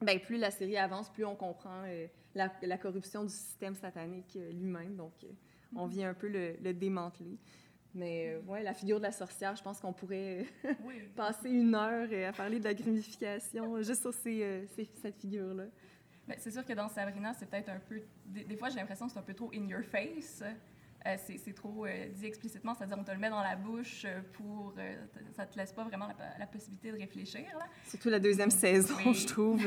ben, 0.00 0.20
plus 0.20 0.36
la 0.36 0.50
série 0.50 0.76
avance, 0.76 1.10
plus 1.10 1.24
on 1.24 1.34
comprend 1.34 1.82
euh, 1.86 2.06
la, 2.34 2.52
la, 2.62 2.78
corruption 2.78 3.24
du 3.24 3.32
système 3.32 3.74
satanique 3.74 4.36
euh, 4.36 4.52
lui-même. 4.52 4.96
Donc, 4.96 5.12
euh, 5.24 5.28
on 5.74 5.86
vient 5.86 6.10
un 6.10 6.14
peu 6.14 6.28
le, 6.28 6.54
le 6.62 6.72
démanteler. 6.72 7.38
Mais 7.94 8.36
ouais, 8.46 8.62
la 8.62 8.72
figure 8.72 8.98
de 8.98 9.02
la 9.02 9.12
sorcière, 9.12 9.54
je 9.54 9.62
pense 9.62 9.78
qu'on 9.78 9.92
pourrait 9.92 10.46
passer 11.16 11.50
une 11.50 11.74
heure 11.74 12.08
à 12.26 12.32
parler 12.32 12.58
de 12.58 12.64
la 12.64 12.72
grumification 12.72 13.82
juste 13.82 14.00
sur 14.00 14.14
ces, 14.14 14.66
cette 15.02 15.16
figure-là. 15.18 15.64
Ben, 16.26 16.36
c'est 16.38 16.52
sûr 16.52 16.64
que 16.64 16.72
dans 16.72 16.88
Sabrina, 16.88 17.34
c'est 17.34 17.50
peut-être 17.50 17.68
un 17.68 17.80
peu. 17.80 18.00
Des, 18.24 18.44
des 18.44 18.56
fois, 18.56 18.70
j'ai 18.70 18.76
l'impression 18.76 19.06
que 19.06 19.12
c'est 19.12 19.18
un 19.18 19.22
peu 19.22 19.34
trop 19.34 19.50
in 19.52 19.66
your 19.66 19.82
face. 19.82 20.42
Euh, 21.06 21.16
c'est 21.36 21.54
trop 21.54 21.84
euh, 21.84 22.08
dit 22.14 22.26
explicitement, 22.26 22.74
c'est-à-dire 22.74 22.96
on 22.98 23.02
te 23.02 23.10
le 23.10 23.18
met 23.18 23.30
dans 23.30 23.42
la 23.42 23.56
bouche 23.56 24.04
euh, 24.04 24.20
pour... 24.34 24.72
ça 25.34 25.46
te 25.46 25.58
laisse 25.58 25.72
pas 25.72 25.82
vraiment 25.82 26.08
la, 26.38 26.46
possibilité 26.46 26.92
de 26.92 26.98
réfléchir. 26.98 27.44
Là. 27.58 27.66
Surtout 27.88 28.08
la 28.08 28.20
deuxième 28.20 28.50
saison, 28.50 29.12
je 29.12 29.26
trouve. 29.26 29.66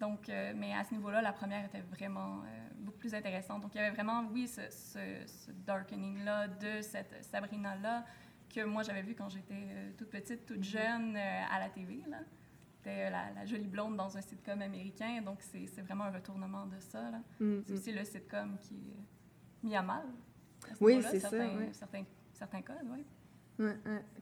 Donc, 0.00 0.28
mais 0.28 0.74
à 0.74 0.84
ce 0.84 0.94
niveau-là, 0.94 1.20
la 1.22 1.32
première 1.32 1.64
était 1.64 1.80
vraiment 1.80 2.42
beaucoup 2.78 2.98
plus 2.98 3.14
intéressante. 3.14 3.62
Donc, 3.62 3.74
il 3.74 3.78
y 3.78 3.80
avait 3.80 3.94
vraiment, 3.94 4.24
oui, 4.32 4.46
ce, 4.46 4.62
ce, 4.70 5.50
darkening-là 5.66 6.48
de 6.48 6.80
cette 6.82 7.24
Sabrina-là 7.24 8.04
que 8.48 8.64
moi, 8.64 8.82
j'avais 8.82 9.02
vu 9.02 9.14
quand 9.14 9.28
j'étais 9.28 9.92
toute 9.96 10.10
petite, 10.10 10.46
toute 10.46 10.60
mm-hmm. 10.60 10.62
jeune 10.62 11.16
à 11.16 11.58
la 11.58 11.68
TV. 11.68 12.02
C'était 12.76 13.10
la, 13.10 13.44
jolie 13.44 13.66
blonde 13.66 13.96
dans 13.96 14.16
un 14.16 14.20
sitcom 14.20 14.62
américain. 14.62 15.20
Donc, 15.22 15.38
c'est 15.40 15.82
vraiment 15.82 16.04
un 16.04 16.12
retournement 16.12 16.66
de 16.66 16.78
ça. 16.78 17.10
Mm, 17.40 17.60
c'est 17.66 17.72
mm. 17.72 17.76
aussi 17.76 17.92
le 17.92 18.04
sitcom 18.04 18.58
qui 18.60 18.74
est 18.74 19.66
mis 19.66 19.76
à 19.76 19.82
mal. 19.82 20.04
oui, 20.80 21.02
c'est 21.02 21.20
ça. 21.20 21.30
Certains, 21.72 22.04
certains 22.32 22.62
codes, 22.62 22.86
oui. 22.90 23.04
Ouais, 23.58 23.74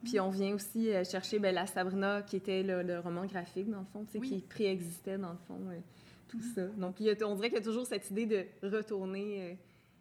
Puis 0.05 0.19
on 0.19 0.31
vient 0.31 0.55
aussi 0.55 0.91
euh, 0.91 1.05
chercher 1.05 1.39
ben, 1.39 1.55
la 1.55 1.67
Sabrina, 1.67 2.23
qui 2.23 2.37
était 2.37 2.63
le, 2.63 2.99
roman 3.01 3.27
graphique, 3.27 3.71
dans 3.71 3.81
le 3.81 3.85
fond, 3.85 4.05
qui 4.05 4.41
préexistait, 4.41 5.19
dans 5.19 5.33
le 5.33 5.39
fond, 5.47 5.61
euh, 5.69 5.79
tout 6.29 6.39
mm. 6.39 6.55
ça. 6.55 6.67
Donc, 6.69 7.01
il 7.01 7.07
y 7.07 7.11
a, 7.11 7.27
on 7.27 7.35
dirait 7.35 7.49
qu'il 7.49 7.59
y 7.59 7.63
a 7.63 7.65
toujours 7.65 7.87
cette 7.87 8.11
idée 8.11 8.27
de 8.27 8.47
retourner 8.63 9.59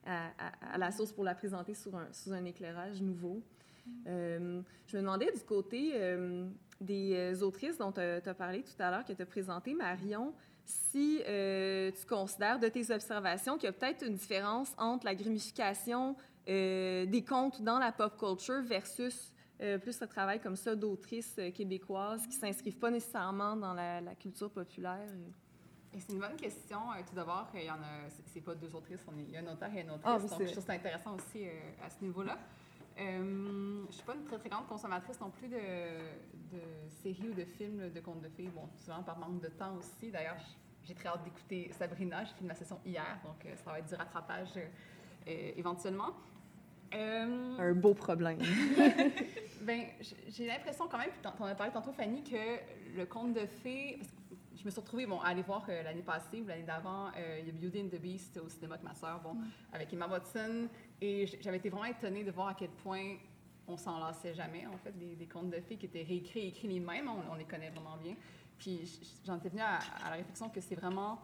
euh, 0.07 0.27
à, 0.71 0.77
la 0.77 0.91
source 0.91 1.11
pour 1.11 1.25
la 1.25 1.35
présenter 1.35 1.73
sous 1.73 1.95
un, 1.95 2.07
sous 2.13 2.31
un 2.31 2.45
éclairage 2.45 3.01
nouveau. 3.01 3.41
je 4.05 4.39
me 4.39 4.63
demandais 4.93 5.31
du 5.31 5.41
côté 5.41 5.93
des 6.79 7.43
autrices 7.43 7.77
dont 7.77 7.91
tu 7.91 7.99
as, 7.99 8.33
parlé 8.33 8.63
tout 8.63 8.81
à 8.81 8.91
l'heure, 8.91 9.03
que 9.03 9.13
tu 9.13 9.21
as 9.21 9.25
présenté, 9.25 9.73
Marion, 9.73 10.33
si 10.63 11.21
tu 11.25 12.05
considères 12.07 12.59
de 12.59 12.69
tes 12.69 12.89
observations 12.91 13.57
qu'il 13.57 13.65
y 13.65 13.69
a 13.69 13.73
peut-être 13.73 14.05
une 14.05 14.15
différence 14.15 14.71
entre 14.77 15.05
la 15.05 15.15
grumification 15.15 16.15
euh, 16.15 16.34
des 16.47 17.25
contes 17.27 17.61
dans 17.61 17.79
la 17.79 17.91
pop 17.91 18.17
culture 18.17 18.61
versus 18.61 19.33
plus 19.81 19.93
ce 19.93 20.05
travail 20.05 20.39
comme 20.39 20.55
ça 20.55 20.75
d'autrices 20.75 21.39
québécoises 21.53 22.27
qui 22.27 22.35
ne 22.35 22.41
s'inscrivent 22.41 22.77
pas 22.77 22.91
nécessairement 22.91 23.55
dans 23.55 23.73
la, 23.73 24.15
culture 24.15 24.51
populaire. 24.51 25.07
C'est 25.97 26.11
une 26.11 26.19
bonne 26.19 26.35
question. 26.35 26.79
tout 27.07 27.15
d'abord, 27.15 27.47
il 27.53 27.63
y 27.63 27.71
en 27.71 27.75
a, 27.75 28.09
c'est 28.33 28.41
pas 28.41 28.53
deux 28.53 28.75
autrices, 28.75 28.99
il 29.17 29.31
y 29.31 29.37
a 29.37 29.39
un 29.39 29.53
auteur 29.53 29.69
et 29.73 29.81
une 29.81 29.91
autrice. 29.91 30.03
Ah, 30.05 30.19
donc, 30.19 30.45
je 30.45 30.51
trouve 30.51 30.65
ça 30.65 30.73
intéressant 30.73 31.15
aussi 31.15 31.45
à 31.83 31.89
ce 31.89 32.03
niveau-là. 32.03 32.37
Euh, 32.97 33.81
je 33.83 33.87
ne 33.87 33.91
suis 33.91 34.03
pas 34.03 34.15
une 34.15 34.23
très, 34.23 34.37
très 34.37 34.49
grande 34.49 34.67
consommatrice 34.67 35.19
non 35.19 35.29
plus 35.29 35.49
de, 35.49 35.57
de 35.57 36.61
séries 37.01 37.29
ou 37.29 37.33
de 37.33 37.43
films 37.43 37.91
de 37.91 37.99
contes 37.99 38.21
de 38.21 38.29
fées. 38.29 38.49
Bon, 38.55 38.69
souvent 38.77 39.03
par 39.03 39.17
manque 39.19 39.41
de 39.41 39.49
temps 39.49 39.75
aussi. 39.75 40.11
D'ailleurs, 40.11 40.37
j'ai 40.83 40.93
très 40.93 41.09
hâte 41.09 41.23
d'écouter 41.23 41.69
Sabrina. 41.73 42.23
J'ai 42.23 42.33
fait 42.33 42.45
ma 42.45 42.55
session 42.55 42.79
hier, 42.85 43.19
donc 43.25 43.45
euh, 43.45 43.55
ça 43.57 43.71
va 43.71 43.79
être 43.79 43.87
du 43.87 43.95
rattrapage 43.95 44.57
euh, 45.27 45.51
éventuellement. 46.91 47.59
Un 47.59 47.73
beau 47.73 47.93
problème. 47.93 48.39
ben, 49.61 49.85
j'ai 50.29 50.47
l'impression 50.47 50.87
quand 50.87 50.97
même, 50.97 51.09
tu 51.21 51.27
en 51.27 51.45
as 51.45 51.55
parlé 51.55 51.73
tantôt, 51.73 51.91
Fanny, 51.91 52.23
que 52.23 52.97
le 52.97 53.05
conte 53.05 53.33
de 53.33 53.45
fées, 53.45 53.99
je 54.55 54.63
me 54.63 54.69
suis 54.69 54.79
retrouvée 54.79 55.05
bon, 55.05 55.19
à 55.19 55.27
aller 55.27 55.41
voir 55.41 55.65
l'année 55.67 56.01
passée 56.01 56.41
ou 56.41 56.47
l'année 56.47 56.63
d'avant, 56.63 57.11
il 57.39 57.47
y 57.47 57.49
a 57.49 57.53
Beauty 57.53 57.81
and 57.81 57.95
the 57.95 58.01
Beast 58.01 58.37
au 58.37 58.49
cinéma 58.49 58.75
avec 58.75 58.85
ma 58.85 58.95
soeur, 58.95 59.19
bon, 59.21 59.35
avec 59.73 59.91
Emma 59.93 60.07
Watson. 60.07 60.67
Et 61.01 61.27
j'avais 61.41 61.57
été 61.57 61.69
vraiment 61.69 61.85
étonnée 61.85 62.23
de 62.23 62.31
voir 62.31 62.49
à 62.49 62.53
quel 62.53 62.69
point 62.69 63.15
on 63.67 63.77
s'en 63.77 63.99
lassait 63.99 64.33
jamais, 64.33 64.65
en 64.67 64.77
fait, 64.77 64.91
des, 64.97 65.25
contes 65.25 65.49
de 65.49 65.59
filles 65.59 65.77
qui 65.77 65.85
étaient 65.87 66.03
réécrits 66.03 66.41
et 66.41 66.47
écrits 66.47 66.67
les 66.67 66.79
mêmes, 66.79 67.09
on, 67.09 67.35
les 67.35 67.45
connaît 67.45 67.69
vraiment 67.69 67.97
bien. 67.97 68.15
Puis 68.57 68.99
j'en 69.25 69.37
étais 69.37 69.49
venue 69.49 69.61
à, 69.61 69.79
la 70.09 70.15
réflexion 70.15 70.49
que 70.49 70.61
c'est 70.61 70.75
vraiment, 70.75 71.19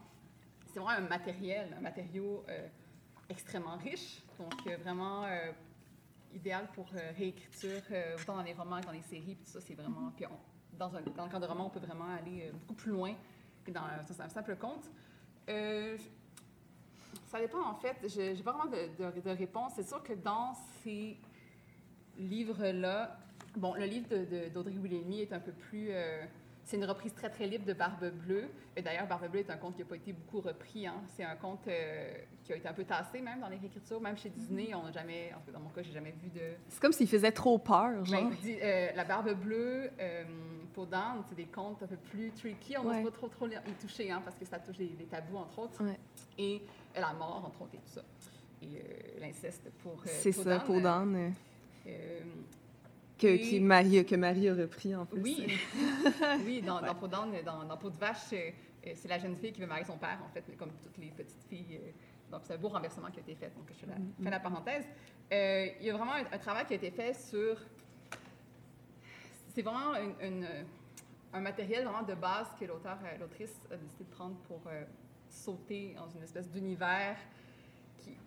c'est 0.74 0.80
vraiment 0.80 1.06
un 1.06 1.08
matériel, 1.08 1.76
un 1.78 1.82
matériau 1.82 2.44
extrêmement 3.32 3.78
riche, 3.78 4.22
donc 4.38 4.54
vraiment 4.84 5.26
idéal 6.34 6.68
pour 6.74 6.88
réécriture, 7.18 7.82
autant 8.20 8.36
dans 8.36 8.44
les 8.44 8.54
romans 8.54 8.80
que 8.80 8.86
dans 8.86 8.92
les 8.92 9.02
séries, 9.02 9.36
puis 9.36 9.46
tout 9.46 9.52
ça, 9.52 9.62
c'est 9.62 9.74
vraiment... 9.74 10.12
Puis 10.16 10.26
dans, 10.82 10.96
un, 10.96 11.00
le 11.00 11.12
cadre 11.12 11.40
de 11.40 11.46
roman, 11.46 11.68
on 11.68 11.70
peut 11.70 11.86
vraiment 11.86 12.10
aller 12.20 12.44
euh, 12.44 12.52
beaucoup 12.52 12.74
plus 12.74 12.92
loin 12.92 13.14
que 13.64 13.72
dans 13.72 13.82
un, 13.82 14.30
simple 14.30 14.56
conte. 14.56 14.90
Euh, 15.50 15.98
ça 17.28 17.40
dépend, 17.40 17.64
en 17.64 17.76
fait. 17.76 17.98
Je 18.08 18.36
n'ai 18.36 18.44
pas 18.44 18.52
vraiment 18.52 18.72
de, 18.72 19.22
de, 19.22 19.30
réponse. 19.30 19.74
C'est 19.76 19.88
sûr 19.88 20.02
que 20.02 20.14
dans 20.14 20.54
ces 20.84 21.18
livres-là, 22.18 23.18
bon, 23.56 23.76
le 23.76 23.86
livre 23.86 24.08
d'Audrey 24.50 24.78
Williamy 24.78 25.22
est 25.22 25.34
un 25.34 25.40
peu 25.40 25.52
plus... 25.52 25.90
Euh, 25.92 26.26
c'est 26.64 26.78
une 26.78 26.86
reprise 26.86 27.14
très, 27.14 27.30
très 27.30 27.48
libre 27.48 27.66
de 27.66 27.74
Barbe 27.74 28.12
Bleue. 28.26 28.50
Et 28.76 28.82
d'ailleurs, 28.82 29.08
Barbe 29.08 29.30
Bleue 29.30 29.42
est 29.42 29.50
un 29.50 29.58
conte 29.58 29.76
qui 29.76 29.82
n'a 29.82 29.88
pas 29.88 29.96
été 29.96 30.14
beaucoup 30.14 30.42
repris. 30.42 30.88
Hein. 30.88 31.02
C'est 31.16 31.24
un 31.24 31.36
conte 31.36 31.68
euh, 31.68 32.14
qui 32.44 32.54
a 32.54 32.56
été 32.56 32.68
un 32.68 32.74
peu 32.74 32.84
tassé 32.84 33.22
même 33.22 33.40
dans 33.40 33.50
les 33.50 33.58
réécritures. 33.58 34.00
Même 34.00 34.18
chez 34.18 34.30
Disney, 34.30 34.74
on 34.74 34.84
n'a 34.84 34.92
jamais, 34.92 35.34
en 35.36 35.42
fait, 35.42 35.52
dans 35.52 35.60
mon 35.60 35.70
cas, 35.70 35.82
j'ai 35.82 35.92
jamais 35.92 36.14
vu 36.22 36.30
de... 36.30 36.56
C'est 36.70 36.82
comme 36.82 36.94
s'il 36.94 37.08
faisait 37.08 37.32
trop 37.32 37.58
peur, 37.58 38.06
genre. 38.06 38.30
Ben, 38.44 38.58
euh, 38.62 38.90
la 38.96 39.04
Barbe 39.04 39.34
Bleue, 39.34 39.90
euh, 40.00 40.24
pour 40.74 40.88
Dan, 40.88 41.24
c'est 41.28 41.36
des 41.36 41.46
contes 41.46 41.84
un 41.84 41.88
peu 41.88 41.98
plus 41.98 42.32
tricky. 42.32 42.78
On 42.78 42.84
ne 42.84 43.04
pas 43.04 43.12
trop, 43.12 43.28
trop 43.28 43.48
y 43.48 43.74
toucher, 43.82 44.12
hein, 44.12 44.22
parce 44.24 44.38
que 44.38 44.46
ça 44.46 44.60
touche 44.60 44.78
les, 44.78 44.90
tabous, 45.10 45.38
entre 45.38 45.60
autres. 45.60 45.84
Et 46.38 46.62
la 46.96 47.14
mort, 47.14 47.44
entre 47.46 47.64
autres, 47.64 47.76
et 47.76 47.78
tout 47.78 47.94
ça. 47.94 48.02
Et 48.62 49.20
l'inceste 49.20 49.70
pour, 49.82 50.02
C'est 50.06 50.32
ça, 50.32 50.60
pour 50.60 50.80
Dan 50.80 51.34
que, 53.22 53.38
qui 53.38 53.60
Marie, 53.60 54.04
que 54.04 54.16
Marie 54.16 54.50
a 54.50 54.56
repris 54.56 54.96
en 54.96 55.06
plus. 55.06 55.22
Oui, 55.22 55.48
oui 56.46 56.62
dans, 56.62 56.82
dans, 56.82 56.94
dans, 56.94 57.64
dans, 57.66 57.78
Peau 57.78 57.90
de 57.92 57.98
vache, 57.98 58.34
euh, 58.34 58.50
euh, 58.88 58.92
c'est 58.96 59.08
la 59.08 59.20
jeune 59.20 59.36
fille 59.38 59.54
qui 59.54 59.62
veut 59.62 59.68
marier 59.68 59.86
son 59.86 59.98
père, 59.98 60.20
en 60.26 60.30
fait, 60.30 60.44
comme 60.58 60.72
toutes 60.82 60.98
les 60.98 61.12
petites 61.12 61.44
filles. 61.48 61.80
Euh, 61.80 61.92
donc, 62.32 62.42
c'est 62.44 62.54
un 62.54 62.58
beau 62.58 62.70
renversement 62.70 63.12
qui 63.12 63.20
a 63.20 63.22
été 63.22 63.36
fait. 63.36 63.54
Donc, 63.56 63.70
je 63.80 63.86
la, 63.86 63.96
mm-hmm. 63.96 64.24
fais 64.24 64.30
la 64.30 64.40
parenthèse. 64.40 64.86
il 65.32 65.86
y 65.86 65.90
a 65.90 65.94
vraiment 65.94 66.14
un, 66.14 66.38
travail 66.40 66.66
qui 66.66 66.74
a 66.74 66.78
été 66.78 66.90
fait 66.90 67.14
sur. 67.14 67.58
C'est 69.54 69.62
vraiment 69.62 69.94
une, 70.22 70.48
un 71.34 71.42
matériel 71.42 71.84
vraiment 71.84 72.04
de 72.04 72.16
base 72.16 72.48
que 72.60 72.66
l'auteur, 72.66 72.98
l'autrice 73.20 73.54
a 73.70 73.76
décidé 73.76 74.06
de 74.06 74.10
prendre 74.10 74.36
pour 74.48 74.62
sauter 75.30 75.94
dans 75.98 76.10
une 76.10 76.24
espèce 76.24 76.50
d'univers 76.50 77.18
qui, 77.98 78.18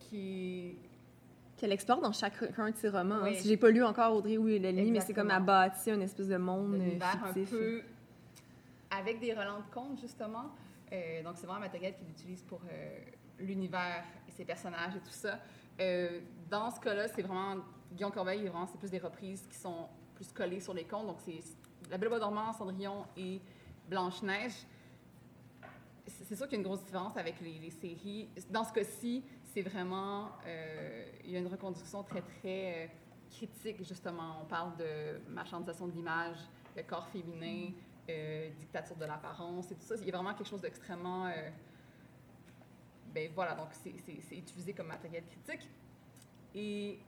qui 0.00 0.76
qu'elle 1.58 1.72
explore 1.72 2.00
dans 2.00 2.12
chacun 2.12 2.70
de 2.70 2.76
ses 2.76 2.88
romans. 2.88 3.22
Hein. 3.24 3.34
Si 3.34 3.48
j'ai 3.48 3.56
pas 3.56 3.70
lu 3.70 3.84
encore 3.84 4.14
Audrey 4.14 4.38
oui, 4.38 4.58
Lely, 4.58 4.90
mais 4.90 5.00
c'est 5.00 5.12
comme 5.12 5.30
à 5.30 5.40
bâtir 5.40 5.94
une 5.94 6.02
espèce 6.02 6.28
de 6.28 6.36
monde 6.36 6.74
euh, 6.74 6.90
fictif. 6.90 7.52
un 7.52 7.56
peu 7.56 7.82
avec 8.90 9.20
des 9.20 9.34
relents 9.34 9.58
de 9.58 9.74
contes, 9.74 10.00
justement. 10.00 10.46
Euh, 10.92 11.22
donc, 11.22 11.34
c'est 11.36 11.46
vraiment 11.46 11.58
un 11.58 11.66
matériel 11.66 11.94
qu'il 11.94 12.08
utilise 12.08 12.42
pour 12.42 12.60
euh, 12.70 12.98
l'univers 13.40 14.04
et 14.26 14.32
ses 14.32 14.44
personnages 14.44 14.96
et 14.96 15.00
tout 15.00 15.10
ça. 15.10 15.38
dans 16.48 16.70
ce 16.70 16.80
cas-là, 16.80 17.08
c'est 17.08 17.22
vraiment... 17.22 17.56
Guillaume 17.92 18.12
Corbeil, 18.12 18.46
vraiment, 18.46 18.66
c'est 18.66 18.78
plus 18.78 18.90
des 18.90 18.98
reprises 18.98 19.46
qui 19.50 19.56
sont 19.56 19.88
plus 20.14 20.30
collées 20.32 20.60
sur 20.60 20.74
les 20.74 20.84
contes. 20.84 21.06
Donc, 21.06 21.16
c'est 21.24 21.40
La 21.90 21.98
Belle 21.98 22.10
Bois 22.10 22.18
dormant, 22.18 22.52
Cendrillon 22.52 23.04
et 23.16 23.40
Blanche-Neige. 23.88 24.52
C'est 26.06 26.36
sûr 26.36 26.46
qu'il 26.46 26.58
y 26.58 26.60
a 26.60 26.60
une 26.60 26.66
grosse 26.66 26.84
différence 26.84 27.16
avec 27.16 27.40
les, 27.40 27.58
les 27.58 27.70
séries. 27.70 28.28
Dans 28.50 28.64
ce 28.64 28.72
cas-ci, 28.72 29.22
c'est 29.52 29.62
vraiment, 29.62 30.32
euh, 30.46 31.04
il 31.24 31.30
y 31.30 31.36
a 31.36 31.38
une 31.38 31.46
reconduction 31.46 32.02
très, 32.02 32.20
très 32.20 32.84
euh, 32.84 32.86
critique, 33.30 33.82
justement. 33.84 34.36
On 34.42 34.44
parle 34.44 34.76
de 34.76 35.20
marchandisation 35.30 35.86
de 35.88 35.92
l'image, 35.92 36.36
de 36.76 36.82
corps 36.82 37.08
féminin, 37.08 37.70
euh, 38.08 38.50
dictature 38.58 38.96
de 38.96 39.04
l'apparence 39.04 39.70
et 39.70 39.74
tout 39.74 39.82
ça. 39.82 39.94
Il 39.96 40.06
y 40.06 40.10
a 40.10 40.14
vraiment 40.14 40.34
quelque 40.34 40.48
chose 40.48 40.60
d'extrêmement... 40.60 41.30
ben 43.14 43.30
voilà, 43.34 43.54
donc 43.54 43.68
c'est 43.72 44.36
utilisé 44.36 44.72
comme 44.74 44.88
matériel 44.88 45.24
critique. 45.24 45.68
Et 46.54 46.98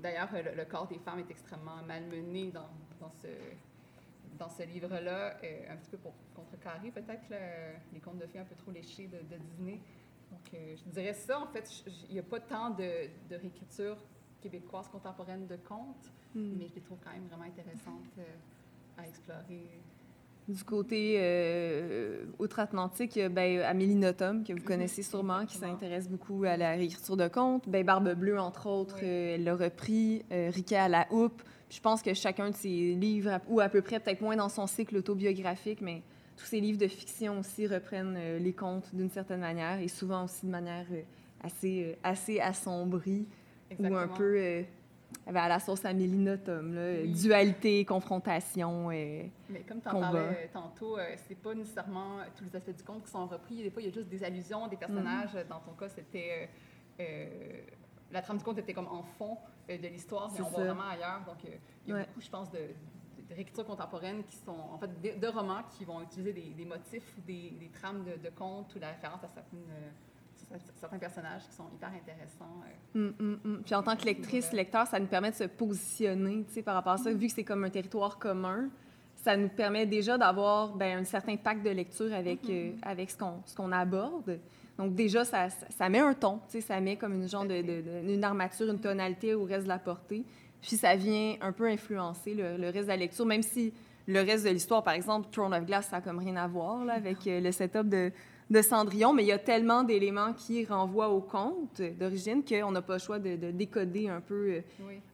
d'ailleurs, 0.00 0.30
le, 0.32 0.64
corps 0.64 0.86
des 0.86 0.98
femmes 0.98 1.20
est 1.20 1.30
extrêmement 1.30 1.82
malmené 1.86 2.50
dans, 2.50 2.70
dans 3.00 3.10
ce, 3.10 3.28
dans 4.38 4.48
ce 4.48 4.62
livre-là, 4.62 5.36
un 5.70 5.76
petit 5.76 5.90
peu 5.90 5.98
pour 5.98 6.14
contrecarrer 6.34 6.90
peut-être 6.90 7.28
les 7.92 8.00
contes 8.00 8.18
de 8.18 8.26
filles 8.26 8.40
un 8.40 8.44
peu 8.44 8.54
trop 8.54 8.70
léchés 8.70 9.08
de, 9.08 9.18
de 9.18 9.40
Disney. 9.42 9.80
Donc, 10.30 10.54
euh, 10.54 10.74
je 10.76 10.90
dirais 10.90 11.14
ça. 11.14 11.40
En 11.40 11.46
fait, 11.46 11.68
il 12.08 12.14
n'y 12.14 12.18
a 12.18 12.22
pas 12.22 12.40
tant 12.40 12.70
de, 12.70 13.08
de, 13.30 13.36
réécriture 13.36 13.96
québécoise 14.40 14.88
contemporaine 14.88 15.46
de 15.46 15.56
contes, 15.56 16.12
hmm. 16.34 16.56
mais 16.58 16.68
je 16.68 16.74
les 16.74 16.80
trouve 16.80 16.98
quand 17.04 17.12
même 17.12 17.26
vraiment 17.26 17.44
intéressantes 17.44 18.18
euh, 18.18 18.22
à 18.98 19.06
explorer. 19.06 19.80
Du 20.48 20.64
côté 20.64 21.16
euh, 21.18 22.24
outre-Atlantique, 22.38 23.20
ben, 23.30 23.60
Amélie 23.60 23.96
Nothomb, 23.96 24.44
que 24.44 24.54
vous 24.54 24.60
mhm. 24.60 24.64
connaissez 24.64 25.02
sûrement, 25.02 25.44
qui 25.44 25.58
s'intéresse 25.58 26.08
beaucoup 26.08 26.44
à 26.44 26.56
la 26.56 26.70
réécriture 26.70 27.18
de 27.18 27.28
contes. 27.28 27.68
Ben, 27.68 27.84
Barbe 27.84 28.14
Bleue, 28.14 28.40
entre 28.40 28.66
autres, 28.66 29.02
elle 29.02 29.44
l'a 29.44 29.54
repris. 29.54 30.24
Rika 30.30 30.84
à 30.84 30.88
la 30.88 31.06
houppe. 31.10 31.42
Je 31.68 31.80
pense 31.80 32.00
que 32.00 32.14
chacun 32.14 32.48
de 32.48 32.54
ses 32.54 32.94
livres, 32.94 33.40
ou 33.46 33.60
à 33.60 33.68
peu 33.68 33.82
près, 33.82 34.00
peut-être 34.00 34.22
moins 34.22 34.36
dans 34.36 34.48
son 34.48 34.66
cycle 34.66 34.96
autobiographique, 34.96 35.82
mais 35.82 36.02
tous 36.38 36.44
ces 36.44 36.60
livres 36.60 36.78
de 36.78 36.86
fiction 36.86 37.40
aussi 37.40 37.66
reprennent 37.66 38.16
euh, 38.16 38.38
les 38.38 38.52
contes 38.52 38.94
d'une 38.94 39.10
certaine 39.10 39.40
manière 39.40 39.80
et 39.80 39.88
souvent 39.88 40.24
aussi 40.24 40.46
de 40.46 40.50
manière 40.50 40.86
euh, 40.92 41.02
assez, 41.42 41.84
euh, 41.84 41.94
assez 42.02 42.40
assombrie 42.40 43.26
ou 43.78 43.94
un 43.94 44.08
peu 44.08 44.64
à 45.26 45.48
la 45.48 45.58
sauce 45.58 45.84
Amélie 45.84 46.16
Nothomb, 46.16 46.74
dualité, 47.06 47.84
confrontation. 47.84 48.88
Mais 48.88 49.30
comme 49.68 49.80
tu 49.82 49.88
en 49.88 50.00
parlais 50.00 50.48
tantôt, 50.52 50.96
c'est 51.26 51.34
pas 51.34 51.54
nécessairement 51.54 52.20
tous 52.34 52.44
les 52.44 52.56
aspects 52.56 52.76
du 52.76 52.82
conte 52.82 53.04
qui 53.04 53.10
sont 53.10 53.26
repris. 53.26 53.62
Des 53.62 53.70
fois, 53.70 53.82
il 53.82 53.88
y 53.88 53.90
a 53.90 53.92
juste 53.92 54.08
des 54.08 54.24
allusions, 54.24 54.68
des 54.68 54.76
personnages. 54.76 55.34
Mm-hmm. 55.34 55.48
Dans 55.48 55.60
ton 55.60 55.72
cas, 55.72 55.88
c'était. 55.90 56.48
la 58.10 58.22
trame 58.22 58.38
du 58.38 58.44
conte 58.44 58.58
était 58.58 58.72
comme 58.72 58.88
en 58.88 59.02
fond 59.02 59.36
de 59.68 59.88
l'histoire, 59.88 60.30
mais 60.32 60.40
on 60.40 60.48
va 60.48 60.64
vraiment 60.64 60.88
ailleurs. 60.88 61.20
Donc, 61.26 61.36
il 61.86 61.92
y 61.92 61.96
a 61.96 62.04
beaucoup, 62.04 62.20
je 62.22 62.30
pense, 62.30 62.50
de, 62.50 62.60
de 63.28 63.34
réécriture 63.34 63.64
contemporaine 63.64 64.22
qui 64.24 64.36
sont, 64.36 64.56
en 64.72 64.78
fait, 64.78 65.18
de, 65.18 65.26
romans 65.28 65.62
qui 65.76 65.84
vont 65.84 66.02
utiliser 66.02 66.32
des, 66.32 66.64
motifs 66.64 67.14
ou 67.18 67.20
des, 67.26 67.70
trames 67.74 68.04
de, 68.04 68.30
contes 68.30 68.74
ou 68.74 68.78
la 68.78 68.88
référence 68.88 69.20
à 69.24 69.28
euh, 69.54 70.56
certains 70.80 70.98
personnages 70.98 71.42
qui 71.48 71.54
sont 71.54 71.68
hyper 71.74 71.90
intéressants. 71.90 72.62
Euh. 72.96 72.98
Hum, 72.98 73.14
hum, 73.20 73.40
hum. 73.44 73.62
Puis 73.64 73.74
en 73.74 73.82
tant 73.82 73.96
que 73.96 74.04
lectrice, 74.04 74.52
lecteur, 74.52 74.86
ça 74.86 74.98
nous 74.98 75.06
permet 75.06 75.30
de 75.30 75.36
se 75.36 75.44
positionner 75.44 76.44
par 76.64 76.74
rapport 76.74 76.92
à 76.92 76.98
ça. 76.98 77.12
Vu 77.12 77.26
que 77.26 77.32
c'est 77.32 77.44
comme 77.44 77.64
un 77.64 77.70
territoire 77.70 78.18
commun, 78.18 78.70
ça 79.16 79.36
nous 79.36 79.48
permet 79.48 79.84
déjà 79.84 80.16
d'avoir 80.16 80.74
ben, 80.74 80.98
un 80.98 81.04
certain 81.04 81.36
pacte 81.36 81.62
de 81.62 81.70
lecture 81.70 82.12
avec, 82.14 82.44
mm-hmm. 82.44 82.72
euh, 82.72 82.78
avec 82.82 83.10
ce 83.10 83.54
qu'on 83.54 83.72
aborde. 83.72 84.38
Donc 84.78 84.94
déjà, 84.94 85.24
ça, 85.24 85.48
ça, 85.50 85.88
met 85.88 85.98
un 85.98 86.14
ton, 86.14 86.40
ça 86.60 86.80
met 86.80 86.96
comme 86.96 87.14
une 87.14 87.28
genre 87.28 87.44
de, 87.44 87.60
de, 87.60 88.12
une 88.12 88.22
armature, 88.22 88.70
une 88.70 88.78
tonalité 88.78 89.34
au 89.34 89.44
reste 89.44 89.64
de 89.64 89.68
la 89.68 89.78
portée. 89.78 90.24
Puis 90.62 90.76
ça 90.76 90.96
vient 90.96 91.36
un 91.40 91.52
peu 91.52 91.66
influencer 91.66 92.34
le, 92.34 92.66
reste 92.66 92.84
de 92.84 92.88
la 92.88 92.96
lecture, 92.96 93.26
même 93.26 93.42
si 93.42 93.72
le 94.06 94.20
reste 94.20 94.44
de 94.44 94.50
l'histoire, 94.50 94.82
par 94.82 94.94
exemple, 94.94 95.28
Throne 95.30 95.54
of 95.54 95.64
Glass, 95.64 95.88
ça 95.88 95.96
n'a 95.96 96.02
comme 96.02 96.18
rien 96.18 96.36
à 96.36 96.46
voir 96.46 96.88
avec 96.88 97.26
euh, 97.26 97.40
le 97.40 97.52
setup 97.52 97.88
de, 97.88 98.10
de 98.50 98.62
Cendrillon, 98.62 99.12
mais 99.12 99.24
il 99.24 99.26
y 99.26 99.32
a 99.32 99.38
tellement 99.38 99.82
d'éléments 99.82 100.32
qui 100.32 100.64
renvoient 100.64 101.10
au 101.10 101.20
conte 101.20 101.82
d'origine 101.98 102.42
qu'on 102.42 102.70
n'a 102.70 102.80
pas 102.80 102.94
le 102.94 102.98
choix 102.98 103.18
de, 103.18 103.50
décoder 103.50 104.08
un 104.08 104.20
peu 104.20 104.50
euh, 104.50 104.60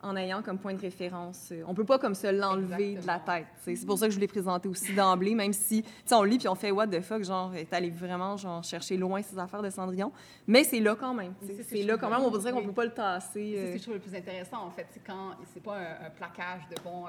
en 0.03 0.17
ayant 0.17 0.43
comme 0.43 0.59
point 0.59 0.75
de 0.75 0.81
référence. 0.81 1.51
Euh, 1.51 1.65
on 1.67 1.75
peut 1.75 1.85
pas 1.85 1.99
comme 1.99 2.15
se 2.15 2.29
l'enlever 2.29 2.95
de 2.95 3.07
la 3.07 3.19
tête. 3.19 3.47
C'est 3.63 3.87
pour 3.87 3.99
ça 3.99 4.07
que 4.07 4.13
je 4.13 4.17
voulais 4.17 4.29
présenter 4.29 4.69
aussi 4.69 4.95
d'emblée, 4.95 5.35
même 5.35 5.53
si 5.53 5.85
on 6.13 6.23
lit 6.23 6.39
puis 6.39 6.49
on 6.49 6.55
fait 6.55 6.71
what 6.71 6.87
the 6.87 7.01
fuck, 7.01 7.25
genre, 7.25 7.55
est 7.55 7.73
allé 7.73 7.91
vraiment 7.91 8.37
genre, 8.37 8.63
chercher 8.63 8.97
loin 8.97 9.21
ces 9.23 9.39
affaires 9.39 9.63
de 9.63 9.71
Cendrillon. 9.71 10.13
Mais 10.47 10.63
c'est 10.63 10.81
là 10.81 10.95
quand 10.95 11.15
même. 11.15 11.35
C'est 11.69 11.83
là 11.83 11.97
quand 11.97 12.11
même, 12.11 12.21
on 12.21 12.37
dirait 12.37 12.53
qu'on 12.53 12.65
peut 12.65 12.73
pas 12.73 12.85
le 12.85 12.95
tasser. 12.95 13.55
C'est 13.57 13.67
ce 13.67 13.73
que 13.73 13.79
je 13.79 13.83
trouve 13.83 13.95
le 13.95 14.01
plus 14.01 14.15
intéressant, 14.15 14.65
en 14.65 14.71
fait. 14.71 14.87
C'est 14.93 15.03
quand 15.05 15.31
c'est 15.53 15.63
pas 15.63 15.77
un, 15.77 16.11
plaquage 16.11 16.69
de 16.71 16.77
bon, 16.85 17.07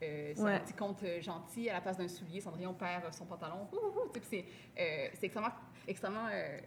c'est 0.00 0.40
un 0.40 0.58
petit 0.58 0.74
conte 0.74 1.04
gentil 1.20 1.70
à 1.70 1.74
la 1.74 1.80
place 1.80 1.96
d'un 1.96 2.08
soulier, 2.08 2.40
Cendrillon 2.40 2.74
perd 2.74 3.02
son 3.12 3.24
pantalon. 3.24 3.68
C'est 4.28 4.44
extrêmement 5.22 5.50
extrêmement 5.86 6.26
euh, 6.32 6.58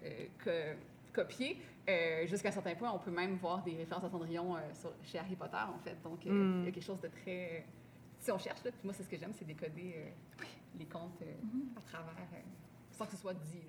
euh, 0.47 0.73
copié. 1.13 1.57
Euh, 1.89 2.25
jusqu'à 2.27 2.49
un 2.49 2.51
certain 2.51 2.75
point, 2.75 2.91
on 2.91 2.99
peut 2.99 3.11
même 3.11 3.35
voir 3.35 3.63
des 3.63 3.75
références 3.75 4.03
à 4.03 4.09
Cendrillon 4.09 4.55
chez 5.03 5.19
Harry 5.19 5.35
Potter, 5.35 5.57
en 5.57 5.79
fait. 5.79 5.97
Donc, 6.03 6.25
il 6.25 6.65
y 6.65 6.67
a 6.67 6.71
quelque 6.71 6.83
chose 6.83 6.99
de 7.01 7.07
très... 7.07 7.65
Si 8.19 8.31
on 8.31 8.37
cherche, 8.37 8.63
là, 8.63 8.71
puis 8.71 8.81
moi, 8.85 8.93
c'est 8.93 9.03
ce 9.03 9.09
que 9.09 9.17
j'aime, 9.17 9.33
c'est 9.33 9.45
décoder 9.45 10.13
les 10.79 10.85
contes 10.85 11.21
mm-hmm. 11.21 11.77
à 11.77 11.81
travers, 11.81 12.15
sans 12.91 13.05
que 13.05 13.11
ce 13.11 13.17
soit 13.17 13.33
dit, 13.33 13.59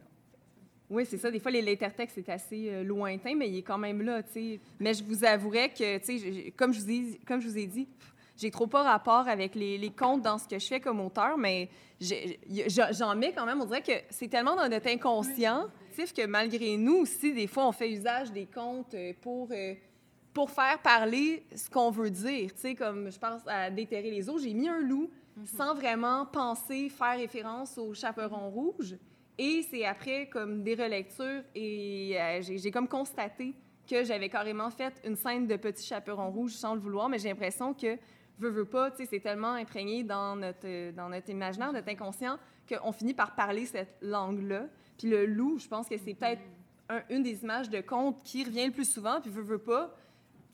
Oui, 0.88 1.04
c'est 1.04 1.18
ça. 1.18 1.28
Des 1.28 1.40
fois, 1.40 1.50
l'intertexte 1.50 2.18
est 2.18 2.28
assez 2.28 2.84
lointain, 2.84 3.34
mais 3.34 3.48
il 3.48 3.58
est 3.58 3.62
quand 3.62 3.78
même 3.78 4.00
là, 4.00 4.22
tu 4.22 4.32
sais. 4.32 4.60
Mais 4.78 4.94
je 4.94 5.02
vous 5.02 5.24
avouerais 5.24 5.70
que, 5.70 5.98
tu 5.98 6.18
sais, 6.20 6.52
comme, 6.56 6.72
je 6.72 6.80
vous 6.80 6.90
ai, 6.90 7.20
comme 7.26 7.40
je 7.40 7.48
vous 7.48 7.58
ai 7.58 7.66
dit, 7.66 7.88
j'ai 8.36 8.50
trop 8.50 8.66
pas 8.66 8.82
rapport 8.82 9.28
avec 9.28 9.54
les, 9.54 9.78
les, 9.78 9.90
contes 9.90 10.22
dans 10.22 10.38
ce 10.38 10.48
que 10.48 10.58
je 10.58 10.66
fais 10.66 10.80
comme 10.80 11.00
auteur, 11.00 11.38
mais 11.38 11.68
j'en 12.00 13.14
mets 13.14 13.32
quand 13.32 13.46
même. 13.46 13.60
On 13.60 13.64
dirait 13.64 13.82
que 13.82 13.92
c'est 14.10 14.28
tellement 14.28 14.56
dans 14.56 14.68
notre 14.68 14.88
inconscient 14.88 15.68
que 16.02 16.26
malgré 16.26 16.76
nous 16.76 16.96
aussi, 16.96 17.32
des 17.32 17.46
fois, 17.46 17.68
on 17.68 17.72
fait 17.72 17.90
usage 17.90 18.32
des 18.32 18.46
contes 18.46 18.94
euh, 18.94 19.12
pour, 19.20 19.48
euh, 19.52 19.74
pour 20.32 20.50
faire 20.50 20.78
parler 20.82 21.44
ce 21.54 21.70
qu'on 21.70 21.90
veut 21.90 22.10
dire. 22.10 22.52
Tu 22.54 22.60
sais, 22.60 22.74
comme 22.74 23.10
je 23.10 23.18
pense 23.18 23.42
à 23.46 23.70
Déterrer 23.70 24.10
les 24.10 24.28
eaux, 24.28 24.38
j'ai 24.38 24.54
mis 24.54 24.68
un 24.68 24.80
loup 24.80 25.10
mhm. 25.36 25.46
sans 25.46 25.74
vraiment 25.74 26.26
penser 26.26 26.88
faire 26.88 27.16
référence 27.16 27.78
au 27.78 27.94
chaperon 27.94 28.50
rouge. 28.50 28.96
Et 29.38 29.66
c'est 29.68 29.84
après 29.84 30.28
comme 30.28 30.62
des 30.62 30.74
relectures 30.74 31.42
et 31.54 32.16
euh, 32.20 32.40
j'ai 32.40 32.70
comme 32.70 32.86
constaté 32.86 33.54
que 33.88 34.04
j'avais 34.04 34.28
carrément 34.28 34.70
fait 34.70 34.94
une 35.04 35.16
scène 35.16 35.46
de 35.46 35.56
petit 35.56 35.84
chaperon 35.84 36.30
rouge 36.30 36.52
sans 36.52 36.74
le 36.74 36.80
vouloir, 36.80 37.08
mais 37.08 37.18
j'ai 37.18 37.28
l'impression 37.28 37.74
que 37.74 37.98
veux, 38.38 38.50
veux 38.50 38.64
pas, 38.64 38.90
tu 38.90 38.98
sais, 38.98 39.06
c'est 39.06 39.20
tellement 39.20 39.52
imprégné 39.52 40.02
dans 40.02 40.36
notre, 40.36 40.92
dans 40.92 41.08
notre 41.08 41.30
imaginaire, 41.30 41.72
notre 41.72 41.88
inconscient, 41.88 42.38
qu'on 42.68 42.92
finit 42.92 43.14
par 43.14 43.34
parler 43.34 43.66
cette 43.66 43.96
langue-là. 44.02 44.66
Puis 44.98 45.08
le 45.08 45.26
loup, 45.26 45.58
je 45.58 45.68
pense 45.68 45.88
que 45.88 45.96
c'est 45.96 46.14
peut-être 46.14 46.42
une 47.10 47.22
des 47.22 47.42
images 47.42 47.70
de 47.70 47.80
conte 47.80 48.22
qui 48.22 48.44
revient 48.44 48.66
le 48.66 48.72
plus 48.72 48.90
souvent, 48.90 49.20
puis 49.20 49.30
veux, 49.30 49.42
veux 49.42 49.58
pas. 49.58 49.94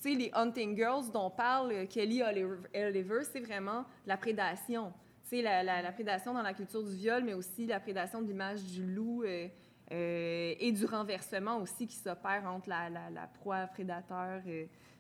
Tu 0.03 0.11
sais, 0.11 0.15
les 0.15 0.31
Hunting 0.33 0.77
Girls 0.77 1.11
dont 1.13 1.31
parle 1.31 1.73
euh, 1.73 1.87
Kelly 1.87 2.23
Oliver, 2.23 3.25
c'est 3.25 3.41
vraiment 3.41 3.85
la 4.07 4.17
prédation. 4.17 4.93
Tu 5.25 5.37
sais, 5.37 5.43
la, 5.43 5.63
la, 5.63 5.93
prédation 5.93 6.33
dans 6.33 6.43
la 6.43 6.55
culture 6.55 6.83
du 6.83 6.95
viol, 6.95 7.23
mais 7.23 7.35
aussi 7.35 7.67
la 7.67 7.81
prédation 7.81 8.23
de 8.23 8.27
l'image 8.27 8.63
du 8.63 8.95
loup 8.95 9.23
euh, 9.25 9.49
euh, 9.93 10.55
et 10.59 10.73
du 10.73 10.87
renversement 10.87 11.59
aussi 11.59 11.87
qui 11.87 11.97
s'opère 11.97 12.45
entre 12.47 12.69
la, 12.69 12.89
la, 12.89 13.27
proie 13.27 13.67
prédateur. 13.67 14.41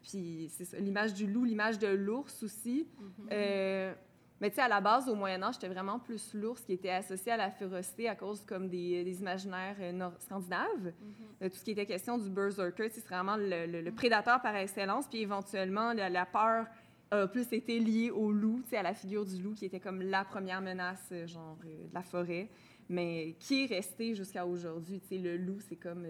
Puis 0.02 0.50
c'est 0.50 0.78
l'image 0.80 1.14
du 1.14 1.26
loup, 1.26 1.44
l'image 1.44 1.78
de 1.78 1.88
l'ours 1.88 2.42
aussi. 2.42 2.86
Mm-hmm. 3.30 3.94
Mais 4.40 4.48
tu 4.48 4.56
sais, 4.56 4.62
à 4.62 4.68
la 4.68 4.80
base, 4.80 5.08
au 5.08 5.14
Moyen 5.14 5.42
Âge, 5.42 5.54
c'était 5.54 5.68
vraiment 5.68 5.98
plus 5.98 6.32
l'ours 6.32 6.62
qui 6.62 6.72
était 6.72 6.90
associé 6.90 7.32
à 7.32 7.36
la 7.36 7.50
férocité 7.50 8.08
à 8.08 8.16
cause 8.16 8.42
comme 8.46 8.68
des, 8.68 9.04
des 9.04 9.20
imaginaires 9.20 9.76
euh, 9.80 10.08
scandinaves. 10.18 10.86
Mm-hmm. 10.86 11.42
Euh, 11.44 11.48
tout 11.50 11.56
ce 11.56 11.64
qui 11.64 11.72
était 11.72 11.84
question 11.84 12.16
du 12.16 12.30
berserker, 12.30 12.88
c'est 12.88 13.04
vraiment 13.06 13.36
le, 13.36 13.66
le, 13.66 13.92
prédateur 13.92 14.40
par 14.40 14.56
excellence. 14.56 15.06
Puis 15.08 15.20
éventuellement, 15.20 15.92
la, 15.92 16.24
peur 16.24 16.66
a 17.10 17.26
plus 17.26 17.52
été 17.52 17.78
liée 17.80 18.10
au 18.10 18.32
loup, 18.32 18.62
tu 18.62 18.70
sais, 18.70 18.76
à 18.78 18.82
la 18.82 18.94
figure 18.94 19.26
du 19.26 19.42
loup 19.42 19.52
qui 19.52 19.66
était 19.66 19.80
comme 19.80 20.00
la 20.00 20.24
première 20.24 20.62
menace, 20.62 21.06
euh, 21.12 21.26
genre, 21.26 21.58
de 21.62 21.92
la 21.92 22.02
forêt. 22.02 22.48
Mais 22.88 23.36
qui 23.38 23.64
est 23.64 23.66
resté 23.66 24.14
jusqu'à 24.14 24.46
aujourd'hui. 24.46 25.00
Tu 25.00 25.08
sais, 25.08 25.18
le 25.18 25.36
loup, 25.36 25.60
c'est 25.68 25.76
comme... 25.76 26.06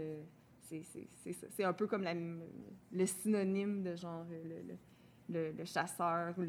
c'est 1.51 1.65
un 1.65 1.73
peu 1.73 1.87
comme 1.87 2.05
le 2.93 3.07
synonyme 3.07 3.83
de 3.83 3.97
genre 3.97 4.25
le, 5.29 5.53
le 5.53 5.65
chasseur 5.65 6.35
ou 6.39 6.43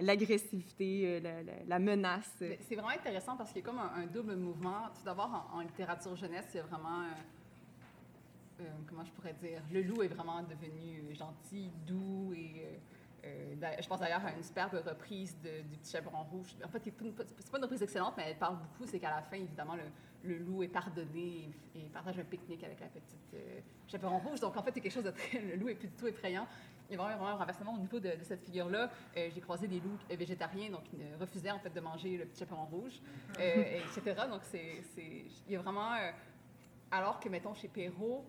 l'agressivité, 0.00 1.20
euh, 1.24 1.42
la, 1.66 1.78
menace. 1.78 2.32
C'est 2.38 2.74
vraiment 2.74 2.88
intéressant 2.88 3.36
parce 3.36 3.52
qu'il 3.52 3.62
y 3.62 3.64
a 3.64 3.66
comme 3.66 3.78
un, 3.78 4.06
double 4.06 4.36
mouvement. 4.36 4.88
Tout 4.94 5.04
d'abord, 5.04 5.48
en, 5.52 5.60
littérature 5.60 6.16
jeunesse, 6.16 6.46
il 6.54 6.58
y 6.58 6.60
a 6.60 6.62
vraiment, 6.64 7.02
euh, 7.02 8.62
euh, 8.62 8.64
comment 8.86 9.04
je 9.04 9.12
pourrais 9.12 9.34
dire, 9.34 9.62
le 9.72 9.82
loup 9.82 10.02
est 10.02 10.08
vraiment 10.08 10.42
devenu 10.42 11.14
gentil, 11.14 11.70
doux 11.86 12.32
et 12.34 12.78
je 13.22 13.88
pense 13.88 14.00
d'ailleurs 14.00 14.24
à 14.24 14.32
une 14.32 14.42
superbe 14.42 14.80
reprise 14.86 15.36
de, 15.42 15.62
du 15.68 15.76
Petit 15.78 15.92
Chaperon 15.92 16.22
Rouge. 16.24 16.56
En 16.64 16.68
fait, 16.68 16.82
c'est 16.84 16.90
pas 16.92 17.58
une 17.58 17.62
reprise 17.62 17.82
excellente, 17.82 18.14
mais 18.16 18.24
elle 18.28 18.38
parle 18.38 18.56
beaucoup. 18.58 18.86
C'est 18.86 18.98
qu'à 18.98 19.10
la 19.10 19.22
fin, 19.22 19.36
évidemment, 19.36 19.74
le, 20.24 20.38
loup 20.38 20.62
est 20.62 20.68
pardonné 20.68 21.50
et, 21.74 21.80
partage 21.92 22.18
un 22.18 22.24
pique-nique 22.24 22.64
avec 22.64 22.80
la 22.80 22.86
petite 22.86 23.36
Chaperon 23.86 24.18
Rouge. 24.18 24.40
Donc, 24.40 24.56
en 24.56 24.62
fait, 24.62 24.72
c'est 24.72 24.80
quelque 24.80 24.92
chose 24.92 25.04
de 25.04 25.10
très. 25.10 25.40
Le 25.40 25.56
loup 25.56 25.68
est 25.68 25.74
plus 25.74 25.88
du 25.88 25.94
tout 25.94 26.06
effrayant 26.06 26.46
il 26.88 26.96
y 26.96 27.00
a 27.00 27.02
vraiment, 27.02 27.28
un 27.28 27.34
renversement 27.34 27.74
au 27.74 27.78
niveau 27.78 28.00
de, 28.00 28.12
cette 28.22 28.42
figure-là. 28.42 28.90
Euh, 29.16 29.28
j'ai 29.34 29.40
croisé 29.40 29.68
des 29.68 29.80
loups 29.80 29.98
végétariens, 30.08 30.70
donc 30.70 30.84
ils 30.92 31.14
refusaient 31.20 31.50
en 31.50 31.58
fait 31.58 31.70
de 31.70 31.80
manger 31.80 32.16
le 32.16 32.24
petit 32.24 32.40
chaperon 32.40 32.64
rouge, 32.64 33.00
euh, 33.40 33.80
etc. 33.80 34.22
Donc 34.28 34.40
c'est, 34.42 34.82
il 35.46 35.52
y 35.52 35.56
a 35.56 35.60
vraiment, 35.60 35.92
euh, 35.94 36.10
alors 36.90 37.20
que 37.20 37.28
mettons 37.28 37.54
chez 37.54 37.68
Perrault, 37.68 38.24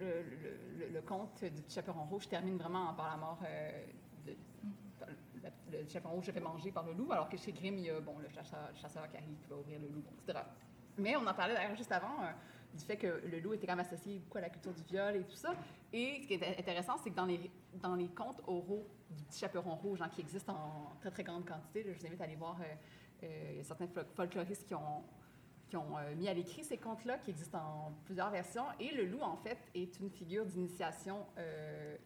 le, 0.00 1.00
conte 1.06 1.44
du 1.44 1.62
petit 1.62 1.74
chaperon 1.74 2.04
rouge 2.04 2.28
termine 2.28 2.58
vraiment 2.58 2.92
par 2.94 3.10
la 3.10 3.16
mort 3.16 3.38
le 5.70 5.86
chaperon 5.86 6.14
rouge 6.14 6.26
se 6.26 6.30
fait 6.30 6.40
manger 6.40 6.72
par 6.72 6.84
le 6.84 6.92
loup, 6.92 7.12
alors 7.12 7.28
que 7.28 7.36
chez 7.36 7.52
Grimm, 7.52 7.78
il 7.78 7.84
y 7.84 7.90
a 7.90 8.00
bon, 8.00 8.18
le 8.18 8.28
chasseur, 8.28 9.08
qui 9.08 9.16
arrive, 9.16 9.38
qui 9.40 9.48
va 9.48 9.56
ouvrir 9.56 9.78
le 9.80 9.88
loup, 9.88 10.02
etc. 10.22 10.40
Mais 10.98 11.16
on 11.16 11.26
en 11.26 11.34
parlait 11.34 11.54
d'ailleurs 11.54 11.76
juste 11.76 11.92
avant 11.92 12.16
du 12.74 12.84
fait 12.84 12.96
que 12.96 13.22
le 13.24 13.40
loup 13.40 13.54
était 13.54 13.66
quand 13.66 13.76
même 13.76 13.86
associé 13.86 14.18
beaucoup 14.18 14.38
à 14.38 14.42
la 14.42 14.50
culture 14.50 14.72
du 14.72 14.82
viol 14.82 15.16
et 15.16 15.24
tout 15.24 15.36
ça. 15.36 15.54
Et 15.92 16.20
ce 16.22 16.26
qui 16.26 16.34
est 16.34 16.58
intéressant, 16.58 16.96
c'est 17.02 17.10
que 17.10 17.14
dans 17.14 17.26
les, 17.26 17.50
dans 17.74 17.94
les 17.94 18.08
contes 18.08 18.40
oraux 18.46 18.86
du 19.10 19.22
petit 19.24 19.38
chaperon 19.40 19.76
rouge, 19.76 20.02
hein, 20.02 20.08
qui 20.08 20.20
existent 20.20 20.52
en 20.52 20.96
très, 21.00 21.10
très 21.10 21.22
grande 21.22 21.46
quantité, 21.46 21.84
je 21.86 21.92
vous 21.92 22.06
invite 22.06 22.20
à 22.20 22.24
aller 22.24 22.36
voir, 22.36 22.56
euh, 22.60 22.64
euh, 23.24 23.50
il 23.52 23.56
y 23.58 23.60
a 23.60 23.64
certains 23.64 23.86
folkloristes 24.16 24.66
qui 24.66 24.74
ont, 24.74 25.04
qui 25.68 25.76
ont 25.76 25.96
euh, 25.96 26.14
mis 26.16 26.28
à 26.28 26.34
l'écrit 26.34 26.64
ces 26.64 26.78
contes-là, 26.78 27.18
qui 27.18 27.30
existent 27.30 27.58
en 27.58 27.92
plusieurs 28.04 28.30
versions. 28.30 28.64
Et 28.80 28.90
le 28.92 29.04
loup, 29.06 29.22
en 29.22 29.36
fait, 29.36 29.58
est 29.74 29.98
une 30.00 30.10
figure 30.10 30.44
d'initiation 30.44 31.24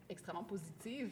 extrêmement 0.08 0.44
positive. 0.44 1.10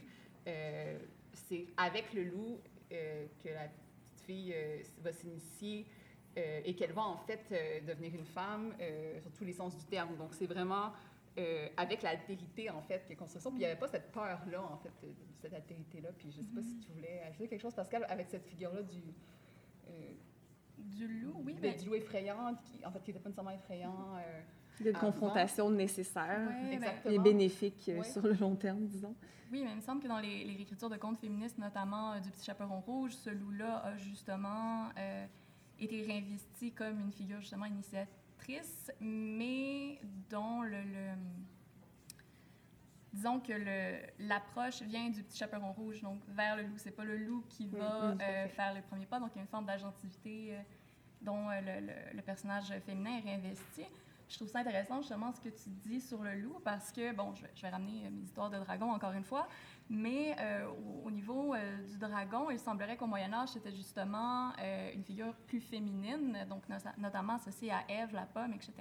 C'est 1.37 1.67
avec 1.77 2.13
le 2.13 2.25
loup 2.25 2.61
que 2.91 3.49
la 3.49 3.69
petite 3.69 4.21
fille 4.27 4.55
va 5.03 5.13
s'initier 5.13 5.87
euh, 6.39 6.61
et 6.67 6.75
qu'elle 6.75 6.93
va 6.93 7.03
en 7.03 7.17
fait 7.17 7.41
euh, 7.51 7.81
devenir 7.81 8.15
une 8.15 8.27
femme 8.27 8.75
euh, 8.79 9.19
sur 9.23 9.33
tous 9.33 9.45
les 9.45 9.55
sens 9.55 9.75
du 9.75 9.85
terme. 9.87 10.17
Donc 10.17 10.35
c'est 10.35 10.47
vraiment 10.47 10.93
avec 11.77 12.01
l'altérité 12.01 12.71
en 12.71 12.81
fait 12.81 13.05
qui 13.07 13.13
est 13.13 13.17
construction. 13.17 13.51
Puis 13.51 13.59
il 13.59 13.65
n'y 13.65 13.67
avait 13.67 13.79
pas 13.79 13.89
cette 13.89 14.11
peur-là 14.11 14.63
en 14.63 14.79
fait 14.79 14.91
cette 15.43 15.53
altérité-là. 15.53 16.09
Puis 16.17 16.33
je 16.33 16.39
ne 16.39 16.43
sais 16.43 16.55
pas 16.55 16.63
si 16.63 16.79
tu 16.79 16.91
voulais 16.93 17.21
ajouter 17.29 17.49
quelque 17.49 17.61
chose, 17.61 17.75
Pascal, 17.75 18.07
avec 18.09 18.29
cette 18.31 18.47
figure-là 18.47 18.83
du 18.83 19.03
du 20.79 21.09
loup, 21.21 21.43
oui. 21.45 21.57
mais... 21.61 21.75
Du 21.75 21.87
loup 21.87 21.95
effrayant, 21.95 22.55
qui, 22.65 22.85
en 22.85 22.91
fait, 22.91 23.01
qui 23.01 23.11
n'était 23.11 23.21
pas 23.21 23.29
nécessairement 23.29 23.51
effrayant. 23.51 24.17
De 24.81 24.93
confrontation 24.93 25.71
nécessaire 25.71 26.49
et 27.05 27.19
bénéfique 27.19 27.91
sur 28.05 28.23
le 28.23 28.35
long 28.35 28.57
terme, 28.57 28.87
disons. 28.87 29.15
Oui, 29.53 29.63
mais 29.65 29.71
il 29.71 29.77
me 29.77 29.81
semble 29.81 30.03
que 30.03 30.09
dans 30.09 30.19
les, 30.19 30.45
les 30.45 30.61
écritures 30.61 30.91
de 30.91 30.97
contes 30.97 31.19
féministes, 31.19 31.59
notamment 31.59 32.19
du 32.19 32.31
Petit 32.31 32.45
Chaperon 32.45 32.81
Rouge, 32.81 33.13
ce 33.13 33.31
loup-là 33.31 33.77
a 33.85 33.97
justement 33.97 34.89
été 35.79 36.03
réinvesti 36.03 36.73
comme 36.73 37.01
une 37.01 37.13
figure 37.13 37.41
justement 37.41 37.67
initiatrice, 37.67 38.91
mais 39.01 40.01
dont 40.31 40.63
le, 40.63 40.83
disons 43.17 43.41
que 43.41 43.53
l'approche 44.19 44.83
vient 44.83 45.09
du 45.09 45.23
petit 45.23 45.39
chaperon 45.39 45.73
rouge, 45.73 46.03
donc 46.03 46.21
vers 46.29 46.57
le 46.57 46.65
loup. 46.65 46.77
C'est 46.77 46.91
pas 46.91 47.05
le 47.05 47.17
loup 47.17 47.45
qui 47.49 47.67
va 47.67 48.11
euh, 48.11 48.49
faire 48.49 48.75
le 48.75 48.83
premier 48.83 49.07
pas, 49.07 49.19
donc 49.19 49.31
il 49.35 49.37
y 49.37 49.39
a 49.41 49.43
une 49.43 49.49
forme 49.49 49.67
d'agentivité 49.67 50.49
euh, 50.51 50.61
dont 51.23 51.51
euh, 51.51 51.61
le, 51.61 52.17
le, 52.17 52.23
personnage 52.23 52.73
féminin 52.85 53.19
est 53.19 53.21
réinvesti. 53.21 53.85
Je 54.29 54.37
trouve 54.37 54.49
ça 54.49 54.59
intéressant 54.59 55.01
justement 55.01 55.33
ce 55.33 55.41
que 55.41 55.49
tu 55.51 55.69
dis 55.69 56.01
sur 56.01 56.21
le 56.23 56.35
loup 56.35 56.59
parce 56.65 56.91
que, 56.91 57.15
bon, 57.15 57.33
je, 57.35 57.63
vais 57.63 57.69
ramener 57.69 58.11
mes 58.11 58.23
histoires 58.23 58.51
de 58.51 58.59
dragon 58.59 58.91
encore 58.91 59.13
une 59.13 59.23
fois, 59.23 59.47
mais 59.89 60.35
euh, 60.41 60.67
au, 61.05 61.11
niveau 61.13 61.55
euh, 61.55 61.87
du 61.87 61.97
dragon, 61.97 62.51
il 62.51 62.59
semblerait 62.59 62.97
qu'au 62.97 63.07
Moyen 63.07 63.33
Âge, 63.33 63.51
c'était 63.51 63.71
justement 63.71 64.51
euh, 64.61 64.91
une 64.93 65.05
figure 65.05 65.33
plus 65.47 65.61
féminine, 65.61 66.45
donc 66.49 66.65
notamment 66.99 67.35
associée 67.35 67.71
à 67.71 67.85
Ève, 67.89 68.13
la 68.13 68.27
pomme, 68.27 68.53
etc., 68.53 68.73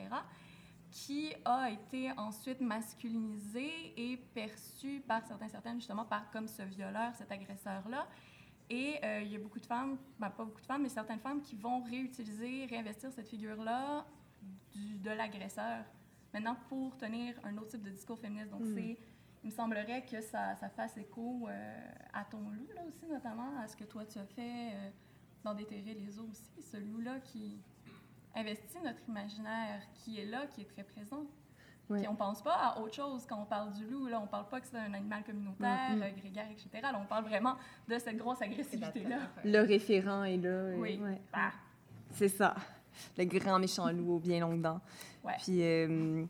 qui 0.90 1.34
a 1.44 1.70
été 1.70 2.12
ensuite 2.18 2.62
masculinisée 2.62 3.94
et 3.98 4.18
perçue 4.34 5.02
par 5.02 5.26
certains 5.28 5.50
certaines 5.50 5.76
justement 5.76 6.06
par, 6.06 6.32
comme 6.32 6.48
ce 6.48 6.64
violeur, 6.64 7.14
cet 7.16 7.32
agresseur-là. 7.32 8.08
Et 8.70 9.00
il 9.22 9.28
y 9.28 9.36
a 9.36 9.40
beaucoup 9.40 9.60
de 9.60 9.66
femmes, 9.66 9.98
ben, 10.18 10.30
pas 10.30 10.46
beaucoup 10.46 10.62
de 10.62 10.66
femmes, 10.66 10.84
mais 10.84 10.90
certaines 10.90 11.20
femmes 11.20 11.42
qui 11.42 11.56
vont 11.56 11.84
réutiliser, 11.84 12.66
réinvestir 12.66 13.12
cette 13.12 13.28
figure-là 13.28 14.06
de 14.76 15.10
l'agresseur 15.12 15.86
maintenant 16.34 16.58
pour 16.68 16.98
tenir 16.98 17.36
un 17.44 17.58
autre 17.58 17.70
type 17.70 17.84
de 17.84 17.92
discours 17.92 18.20
féministe. 18.20 18.52
Donc, 18.52 18.62
hmm. 18.62 18.76
c'est 18.76 18.98
il 19.46 19.52
me 19.52 19.56
semblerait 19.56 20.04
que 20.04 20.22
ça, 20.22 20.56
ça 20.56 20.70
fasse 20.70 20.98
écho 20.98 21.48
euh, 21.48 21.88
à 22.14 22.24
ton 22.24 22.40
loup, 22.50 22.68
là 22.74 22.82
aussi, 22.88 23.06
notamment, 23.06 23.60
à 23.60 23.68
ce 23.68 23.78
que 23.78 23.84
toi 23.84 24.04
tu 24.04 24.18
as 24.18 24.26
fait 24.26 24.72
euh, 24.74 24.90
dans 25.44 25.54
Déterrer 25.54 25.94
les 25.94 26.20
eaux 26.20 26.28
aussi. 26.32 26.64
Ce 26.64 26.78
loup-là 26.78 27.20
qui 27.20 27.62
investit 28.34 28.80
notre 28.84 29.08
imaginaire, 29.08 29.84
qui 29.94 30.20
est 30.20 30.26
là, 30.26 30.48
qui 30.48 30.62
est 30.62 30.66
très 30.66 30.84
présent. 30.84 31.28
Oui. 31.92 32.00
Puis 32.00 32.08
on 32.08 32.16
pense 32.16 32.42
pas 32.42 32.56
à 32.56 32.80
autre 32.80 32.96
chose 32.96 33.28
quand 33.30 33.40
on 33.40 33.46
parle 33.46 33.72
du 33.74 33.86
loup. 33.86 34.08
Là, 34.08 34.20
on 34.20 34.26
parle 34.26 34.50
pas 34.50 34.60
que 34.60 34.66
c'est 34.66 34.80
un 34.80 34.92
animal 34.96 35.24
communautaire, 35.24 35.92
mm, 35.92 35.98
mm. 36.00 36.20
grégaire, 36.20 36.48
etc. 36.50 36.70
Là, 36.82 37.00
on 37.00 37.06
parle 37.06 37.26
vraiment 37.26 37.56
de 37.88 38.00
cette 38.00 38.18
grosse 38.18 38.42
agressivité-là. 38.42 39.20
Le 39.44 39.60
référent 39.60 40.24
est 40.24 40.38
là. 40.38 40.76
Oui. 40.76 41.00
Ah. 41.32 41.52
C'est 42.10 42.30
ça. 42.30 42.56
Le 43.18 43.26
grand 43.26 43.60
méchant 43.60 43.92
loup 43.92 44.16
aux 44.16 44.20
bien 44.20 44.40
longues 44.40 44.62
dents. 44.62 44.82
Puis, 45.44 45.62
euh, 45.62 46.26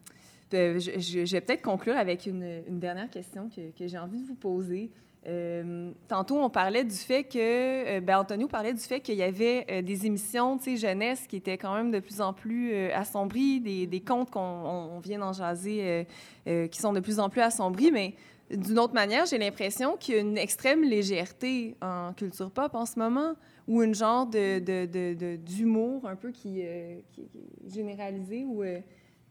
euh, 0.53 0.79
je, 0.79 1.31
vais 1.31 1.41
peut-être 1.41 1.61
conclure 1.61 1.97
avec 1.97 2.25
une, 2.25 2.61
dernière 2.69 3.09
question 3.09 3.49
que, 3.49 3.87
j'ai 3.87 3.97
envie 3.97 4.19
de 4.19 4.27
vous 4.27 4.35
poser. 4.35 4.91
Euh, 5.27 5.91
tantôt, 6.07 6.37
on 6.37 6.51
parlait 6.51 6.83
du 6.83 6.95
fait 6.95 7.23
que, 7.23 7.97
euh, 7.97 7.99
ben, 7.99 8.19
Antonio 8.19 8.47
parlait 8.47 8.73
du 8.73 8.81
fait 8.81 8.99
qu'il 8.99 9.15
y 9.15 9.23
avait 9.23 9.81
des 9.81 10.05
émissions, 10.05 10.57
tu 10.57 10.77
sais, 10.77 10.77
jeunesse 10.77 11.25
qui 11.27 11.37
étaient 11.37 11.57
quand 11.57 11.73
même 11.73 11.91
de 11.91 11.99
plus 11.99 12.21
en 12.21 12.31
plus 12.31 12.75
assombries, 12.91 13.59
des, 13.59 13.87
des 13.87 14.01
contes 14.01 14.29
qu'on 14.29 14.99
vient 14.99 15.19
d'en 15.19 15.33
jaser 15.33 16.05
qui 16.45 16.79
sont 16.79 16.93
de 16.93 16.99
plus 16.99 17.19
en 17.19 17.29
plus 17.29 17.41
assombris, 17.41 17.91
mais 17.91 18.13
d'une 18.51 18.77
autre 18.77 18.93
manière, 18.93 19.25
j'ai 19.25 19.39
l'impression 19.39 19.97
qu'il 19.97 20.13
y 20.13 20.17
a 20.19 20.21
une 20.21 20.37
extrême 20.37 20.83
légèreté 20.83 21.75
en 21.81 22.13
culture 22.13 22.51
pop 22.51 22.75
en 22.75 22.85
ce 22.85 22.99
moment, 22.99 23.33
ou 23.67 23.81
une 23.81 23.95
genre 23.95 24.27
de, 24.27 25.35
d'humour 25.37 26.07
un 26.07 26.15
peu 26.15 26.31
qui, 26.31 26.61
euh, 26.63 26.99
qui, 27.11 27.21
est 27.21 27.69
généralisé, 27.69 28.45
ou 28.45 28.63
euh, 28.63 28.79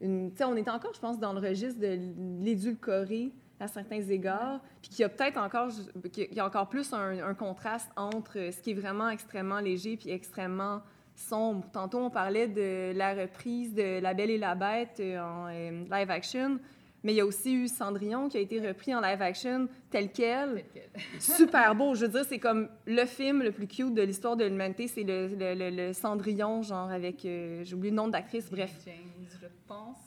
une, 0.01 0.33
on 0.41 0.57
est 0.57 0.69
encore, 0.69 0.93
je 0.95 1.01
pense, 1.01 1.19
dans 1.19 1.33
le 1.33 1.41
registre 1.41 1.81
de 1.81 1.99
l'édulcoré 2.45 3.33
à 3.61 3.69
certains 3.69 4.01
égards, 4.01 4.61
puis 4.83 4.91
qu'il 4.91 5.01
y 5.01 5.05
a 5.05 5.09
peut-être 5.09 5.39
encore, 5.39 5.71
qu'il 6.13 6.39
a 6.39 6.47
encore 6.47 6.69
plus 6.69 6.93
un, 6.93 7.35
contraste 7.35 7.91
entre 7.97 8.51
ce 8.53 8.61
qui 8.61 8.73
est 8.73 8.75
vraiment 8.75 9.09
extrêmement 9.09 9.61
léger 9.61 9.97
puis 9.97 10.11
extrêmement 10.11 10.83
sombre. 11.15 11.65
Tantôt, 11.73 11.99
on 11.99 12.11
parlait 12.11 12.49
de 12.49 12.93
la 12.97 13.15
reprise 13.15 13.73
de 13.73 14.01
La 14.01 14.13
Belle 14.13 14.31
et 14.31 14.39
la 14.39 14.57
Bête 14.57 15.01
en 15.01 15.47
live 15.47 16.11
action. 16.11 16.59
Mais 17.05 17.13
il 17.13 17.17
y 17.17 17.21
a 17.21 17.27
aussi 17.27 17.55
eu 17.55 17.69
Cendrillon 17.69 18.31
qui 18.31 18.39
a 18.39 18.41
été 18.41 18.67
repris 18.67 18.95
en 18.95 19.01
live 19.03 19.21
action 19.21 19.69
tel 19.91 20.11
quel. 20.11 20.65
Super 21.21 21.75
beau. 21.75 21.95
Je 21.95 22.07
veux 22.07 22.13
dire, 22.13 22.25
c'est 22.27 22.39
comme 22.39 22.69
le 22.87 23.05
film 23.05 23.43
le 23.43 23.53
plus 23.53 23.67
cute 23.67 23.95
de 23.95 24.03
l'histoire 24.03 24.37
de 24.37 24.45
l'humanité. 24.47 24.89
C'est 24.89 25.03
le, 25.03 25.29
le, 25.29 25.71
le, 25.71 25.93
Cendrillon, 25.93 26.63
genre 26.63 26.91
avec. 26.91 27.27
Euh, 27.27 27.63
j'ai 27.63 27.75
oublié 27.75 27.91
le 27.91 27.97
nom 27.97 28.09
de 28.09 28.15
l'actrice, 28.15 28.51
bref. 28.51 28.73
James, 28.87 28.95
je 29.41 29.47
pense. 29.69 29.99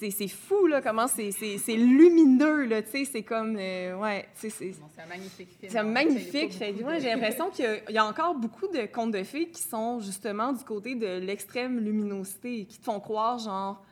C'est 0.00 0.28
fou, 0.28 0.66
là, 0.66 0.80
comment 0.80 1.06
c'est 1.06 1.76
lumineux, 1.76 2.64
là, 2.64 2.82
tu 2.82 2.90
sais, 2.90 3.04
c'est 3.04 3.22
comme, 3.22 3.56
euh, 3.58 3.94
ouais, 3.96 4.26
tu 4.34 4.48
sais, 4.48 4.50
c'est... 4.50 4.74
c'est 4.94 5.02
un 5.02 5.06
magnifique 5.06 5.50
film. 5.58 5.70
C'est 5.70 5.78
un 5.78 5.82
magnifique, 5.82 6.52
j'ai 6.52 7.08
l'impression 7.10 7.50
qu'il 7.50 7.82
y, 7.90 7.98
a 7.98 8.06
encore 8.06 8.34
beaucoup 8.34 8.68
de 8.68 8.86
contes 8.86 9.12
de 9.12 9.22
fées 9.22 9.48
qui 9.48 9.62
sont 9.62 10.00
justement 10.00 10.52
du 10.52 10.64
côté 10.64 10.94
de 10.94 11.18
l'extrême 11.18 11.78
luminosité, 11.78 12.64
qui 12.64 12.78
te 12.78 12.84
font 12.84 13.00
croire, 13.00 13.38
genre, 13.38 13.82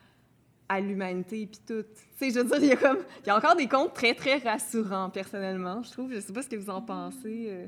à 0.69 0.81
l'humanité 0.81 1.47
puis 1.47 1.61
tout. 1.67 1.83
Tu 1.83 2.31
sais, 2.31 2.31
je 2.31 2.41
veux 2.41 2.45
dire, 2.45 2.59
il 2.62 2.69
y 2.69 2.73
a 2.73 2.77
comme 2.77 2.99
il 3.23 3.27
y 3.27 3.31
a 3.31 3.37
encore 3.37 3.57
des 3.57 3.69
contes 3.69 3.95
très 3.95 4.15
très 4.15 4.39
rassurants 4.39 5.11
personnellement, 5.11 5.83
je 5.83 5.91
trouve. 5.91 6.12
Je 6.12 6.21
sais 6.21 6.33
pas 6.33 6.43
ce 6.43 6.49
que 6.49 6.57
vous 6.57 6.71
en 6.71 6.83
pensez. 6.83 7.47
Euh. 7.49 7.67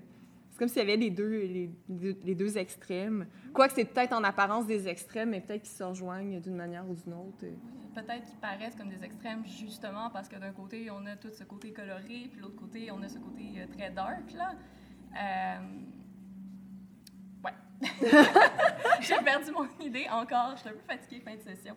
C'est 0.51 0.61
comme 0.61 0.68
s'il 0.68 0.78
y 0.78 0.84
avait 0.86 0.97
les 0.97 1.11
deux, 1.11 1.28
les, 1.28 1.70
les 2.24 2.34
deux 2.34 2.57
extrêmes. 2.57 3.26
Quoique 3.53 3.74
c'est 3.74 3.84
peut-être 3.84 4.14
en 4.14 4.24
apparence 4.24 4.66
des 4.66 4.88
extrêmes, 4.88 5.30
mais 5.30 5.42
peut-être 5.42 5.62
qu'ils 5.64 5.76
se 5.76 5.84
rejoignent 5.84 6.40
d'une 6.40 6.57
manière 6.57 6.88
ou 6.88 6.94
d'une 6.94 7.12
autre. 7.12 7.44
Peut-être 7.94 8.24
qu'ils 8.24 8.38
paraissent 8.38 8.74
comme 8.74 8.88
des 8.88 9.05
extrêmes 9.05 9.44
justement 9.47 10.09
parce 10.11 10.28
que 10.28 10.36
d'un 10.36 10.53
côté, 10.53 10.90
on 10.90 11.05
a 11.05 11.16
tout 11.16 11.30
ce 11.30 11.44
côté 11.44 11.72
coloré, 11.72 12.28
puis 12.30 12.36
de 12.36 12.40
l'autre 12.40 12.57
côté, 12.57 12.90
on 12.90 13.03
a 13.03 13.09
ce 13.09 13.18
côté 13.18 13.53
euh, 13.59 13.66
très 13.76 13.90
dark, 13.90 14.32
là. 14.32 14.53
Euh... 15.14 15.59
Ouais. 17.44 17.55
J'ai 19.01 19.16
perdu 19.24 19.51
mon 19.53 19.66
idée 19.84 20.07
encore. 20.11 20.53
Je 20.57 20.61
suis 20.61 20.68
un 20.70 20.72
peu 20.72 20.78
fatiguée 20.86 21.20
fin 21.20 21.34
de 21.34 21.40
session. 21.40 21.74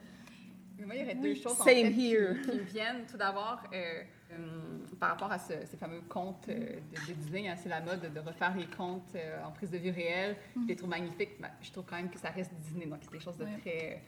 Moi, 0.85 0.95
il 0.95 1.01
y 1.01 1.03
aurait 1.03 1.15
deux 1.15 1.35
choses 1.35 1.59
en 1.59 1.63
fait, 1.63 1.91
qui, 1.91 2.15
me 2.15 2.63
viennent. 2.63 3.05
Tout 3.09 3.17
d'abord, 3.17 3.61
euh, 3.73 4.03
euh, 4.31 4.35
par 4.99 5.09
rapport 5.09 5.31
à 5.31 5.39
ces 5.39 5.77
fameux 5.77 6.01
contes 6.07 6.47
euh, 6.49 6.79
de, 7.07 7.13
Disney, 7.13 7.47
hein, 7.47 7.55
c'est 7.61 7.69
la 7.69 7.81
mode 7.81 8.11
de 8.13 8.19
refaire 8.19 8.55
les 8.55 8.65
contes 8.65 9.15
en 9.43 9.51
prise 9.51 9.71
de 9.71 9.77
vue 9.77 9.91
réelle. 9.91 10.35
Je 10.55 10.67
les 10.67 10.75
trouve 10.75 10.89
magnifiques. 10.89 11.37
je 11.61 11.71
trouve 11.71 11.85
quand 11.85 11.97
même 11.97 12.09
que 12.09 12.19
ça 12.19 12.29
reste 12.29 12.51
Disney, 12.61 12.85
donc 12.85 12.99
c'est 13.01 13.11
des 13.11 13.19
choses 13.19 13.37
de 13.37 13.45
très 13.61 14.01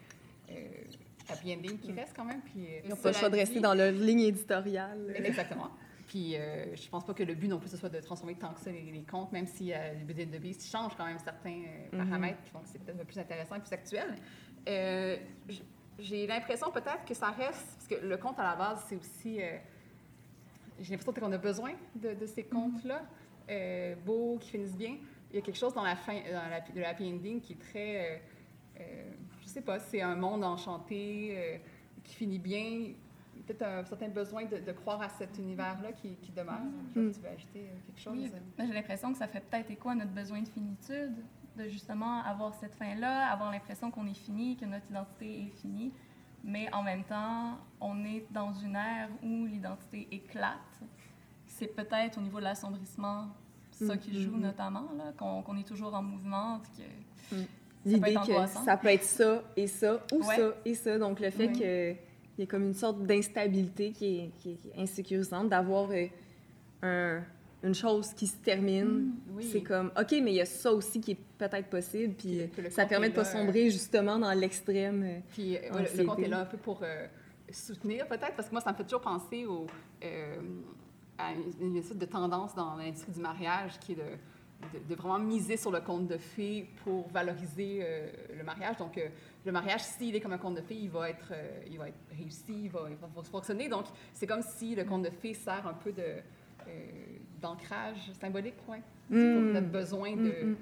happy 1.29 1.53
ending 1.53 1.77
qui 1.77 1.91
mm. 1.91 1.95
restent 1.99 2.15
quand 2.15 2.25
même. 2.25 2.41
Puis, 2.41 2.67
Ils 2.83 2.89
n'ont 2.89 2.95
pas 2.95 3.11
le 3.11 3.15
choix 3.15 3.29
de 3.29 3.37
rester 3.37 3.59
dans 3.59 3.73
leur 3.73 3.91
ligne 3.91 4.21
éditoriale. 4.21 5.13
Exactement. 5.15 5.71
Puis 6.11 6.35
euh, 6.35 6.75
je 6.75 6.89
pense 6.89 7.05
pas 7.05 7.13
que 7.13 7.23
le 7.23 7.35
but 7.35 7.47
non 7.47 7.57
plus 7.57 7.69
ce 7.69 7.77
soit 7.77 7.87
de 7.87 8.01
transformer 8.01 8.35
tant 8.35 8.53
que 8.53 8.59
ça 8.59 8.69
les, 8.69 9.05
comptes, 9.09 9.31
même 9.31 9.47
si 9.47 9.71
euh, 9.71 9.93
le 9.97 10.03
budget 10.03 10.25
de 10.25 10.37
Beast 10.39 10.69
change 10.69 10.91
quand 10.97 11.05
même 11.05 11.19
certains 11.19 11.61
mm-hmm. 11.61 11.97
paramètres 11.97 12.43
qui 12.43 12.49
font 12.49 12.59
que 12.59 12.67
c'est 12.67 12.83
peut-être 12.83 13.05
plus 13.05 13.17
intéressant 13.17 13.55
et 13.55 13.59
plus 13.61 13.71
actuel. 13.71 14.15
J'ai 15.99 16.25
l'impression 16.25 16.71
peut-être 16.71 17.05
que 17.05 17.13
ça 17.13 17.29
reste, 17.31 17.75
parce 17.75 17.87
que 17.87 18.05
le 18.05 18.17
conte 18.17 18.39
à 18.39 18.43
la 18.43 18.55
base, 18.55 18.83
c'est 18.87 18.95
aussi. 18.95 19.41
Euh, 19.41 19.57
j'ai 20.81 20.91
l'impression 20.91 21.13
qu'on 21.13 21.31
a 21.31 21.37
besoin 21.37 21.73
de, 21.95 22.25
ces 22.25 22.43
contes-là, 22.43 23.01
euh, 23.49 23.95
beaux, 24.05 24.37
qui 24.39 24.51
finissent 24.51 24.77
bien. 24.77 24.97
Il 25.29 25.35
y 25.35 25.39
a 25.39 25.41
quelque 25.41 25.57
chose 25.57 25.73
dans 25.73 25.83
la 25.83 25.95
fin, 25.95 26.13
dans 26.13 26.49
la, 26.49 26.59
de 26.59 26.81
happy 26.81 27.11
ending 27.11 27.39
qui 27.39 27.53
est 27.53 27.59
très. 27.59 27.97
Euh, 27.97 28.17
euh, 28.79 29.11
je 29.41 29.47
sais 29.47 29.61
pas, 29.61 29.79
c'est 29.79 30.01
un 30.01 30.15
monde 30.15 30.43
enchanté 30.43 31.61
qui 32.03 32.15
finit 32.15 32.39
bien. 32.39 32.93
Peut-être 33.45 33.63
un 33.63 33.83
certain 33.83 34.07
besoin 34.07 34.45
de, 34.45 34.71
croire 34.71 35.01
à 35.01 35.09
cet 35.09 35.37
univers-là 35.37 35.91
qui, 35.93 36.15
demeure. 36.35 36.61
Mm. 36.95 37.11
Tu 37.11 37.19
veux 37.19 37.27
ajouter 37.27 37.69
quelque 37.85 37.99
chose? 37.99 38.13
Oui, 38.17 38.31
j'ai 38.59 38.73
l'impression 38.73 39.11
que 39.11 39.17
ça 39.17 39.27
fait 39.27 39.41
peut-être 39.41 39.69
écho 39.71 39.89
à 39.89 39.95
notre 39.95 40.11
besoin 40.11 40.41
de 40.41 40.47
finitude 40.47 41.15
de 41.57 41.67
justement 41.67 42.23
avoir 42.23 42.53
cette 42.55 42.75
fin-là, 42.75 43.27
avoir 43.31 43.51
l'impression 43.51 43.91
qu'on 43.91 44.07
est 44.07 44.17
fini, 44.17 44.57
que 44.57 44.65
notre 44.65 44.89
identité 44.89 45.47
est 45.47 45.59
finie. 45.61 45.91
Mais 46.43 46.73
en 46.73 46.83
même 46.83 47.03
temps, 47.03 47.57
on 47.79 48.03
est 48.03 48.25
dans 48.31 48.53
une 48.53 48.75
ère 48.75 49.09
où 49.23 49.45
l'identité 49.45 50.07
éclate. 50.11 50.81
C'est 51.47 51.67
peut-être 51.67 52.17
au 52.17 52.21
niveau 52.21 52.39
de 52.39 52.45
l'assombrissement 52.45 53.27
ça 53.71 53.97
qui 53.97 54.21
joue 54.21 54.37
mm-hmm. 54.37 54.41
notamment, 54.41 54.87
qu'on 55.17 55.57
est 55.57 55.67
toujours 55.67 55.93
en 55.93 56.03
mouvement. 56.03 56.61
Que 56.77 57.35
mm. 57.35 57.45
L'idée 57.83 58.13
que 58.13 58.47
ça 58.47 58.77
peut 58.77 58.89
être 58.89 59.03
ça 59.03 59.41
et 59.57 59.65
ça, 59.67 59.99
ou 60.13 60.21
ça 60.23 60.53
et 60.65 60.75
ça. 60.75 60.99
Donc 60.99 61.19
le 61.19 61.31
fait 61.31 61.51
qu'il 61.51 61.97
y 62.37 62.43
ait 62.43 62.47
comme 62.47 62.63
une 62.63 62.75
sorte 62.75 63.01
d'instabilité 63.03 63.91
qui 63.91 64.19
est, 64.19 64.31
qui 64.37 64.51
est, 64.51 64.79
insécurisante, 64.79 65.49
d'avoir 65.49 65.89
euh, 65.91 66.07
un 66.83 67.23
une 67.63 67.75
chose 67.75 68.13
qui 68.13 68.27
se 68.27 68.37
termine, 68.37 69.13
mm, 69.27 69.41
c'est 69.41 69.61
comme, 69.61 69.91
OK, 69.97 70.11
mais 70.23 70.31
il 70.31 70.35
y 70.35 70.41
a 70.41 70.45
ça 70.45 70.73
aussi 70.73 70.99
qui 70.99 71.11
est 71.11 71.19
peut-être 71.37 71.69
possible, 71.69 72.13
puis 72.15 72.49
ça 72.71 72.85
permet 72.85 73.07
de 73.07 73.11
ne 73.11 73.15
pas 73.17 73.25
sombrer 73.25 73.69
justement 73.69 74.17
dans 74.17 74.33
l'extrême. 74.33 75.03
Euh, 75.03 75.19
puis 75.29 75.57
euh, 75.57 75.85
le 75.95 76.03
compte 76.03 76.19
est 76.19 76.27
là 76.27 76.39
un 76.39 76.45
peu 76.45 76.57
pour 76.57 76.79
euh, 76.81 77.07
soutenir 77.51 78.07
peut-être, 78.07 78.35
parce 78.35 78.47
que 78.47 78.53
moi, 78.53 78.61
ça 78.61 78.71
me 78.71 78.77
fait 78.77 78.83
toujours 78.83 79.01
penser 79.01 79.45
au, 79.45 79.67
à 81.17 81.33
une, 81.33 81.75
une, 81.75 81.83
sorte 81.83 81.99
de 81.99 82.05
tendance 82.05 82.55
dans 82.55 82.75
l'industrie 82.77 83.11
du 83.11 83.19
mariage 83.19 83.77
qui 83.79 83.91
est 83.91 83.95
de, 83.95 84.79
de, 84.89 84.95
vraiment 84.95 85.19
miser 85.19 85.55
sur 85.55 85.69
le 85.69 85.81
conte 85.81 86.07
de 86.07 86.17
fées 86.17 86.67
pour 86.83 87.09
valoriser 87.09 87.85
le 88.35 88.43
mariage. 88.43 88.77
Donc, 88.77 88.99
le 89.45 89.51
mariage, 89.51 89.81
s'il 89.81 90.15
est 90.15 90.19
comme 90.19 90.33
un 90.33 90.39
conte 90.39 90.55
de 90.55 90.61
fées, 90.61 90.75
il 90.75 90.89
va 90.89 91.09
être, 91.11 91.33
il 91.69 91.77
va 91.77 91.89
être 91.89 91.99
réussi, 92.15 92.63
il 92.63 92.69
va, 92.69 92.87
il 92.89 92.95
va 92.95 93.07
fonctionner. 93.23 93.69
Donc, 93.69 93.85
c'est 94.13 94.25
comme 94.25 94.41
si 94.41 94.73
le 94.73 94.83
conte 94.83 95.03
de 95.03 95.09
fées 95.09 95.33
sert 95.35 95.67
un 95.67 95.73
peu 95.73 95.91
de 95.91 96.21
d'ancrage 97.41 98.11
symbolique, 98.19 98.55
oui. 98.67 98.77
Mm. 99.09 99.33
Pour 99.33 99.53
notre 99.53 99.67
besoin 99.67 100.11
de, 100.11 100.21
mm, 100.21 100.49
mm. 100.49 100.55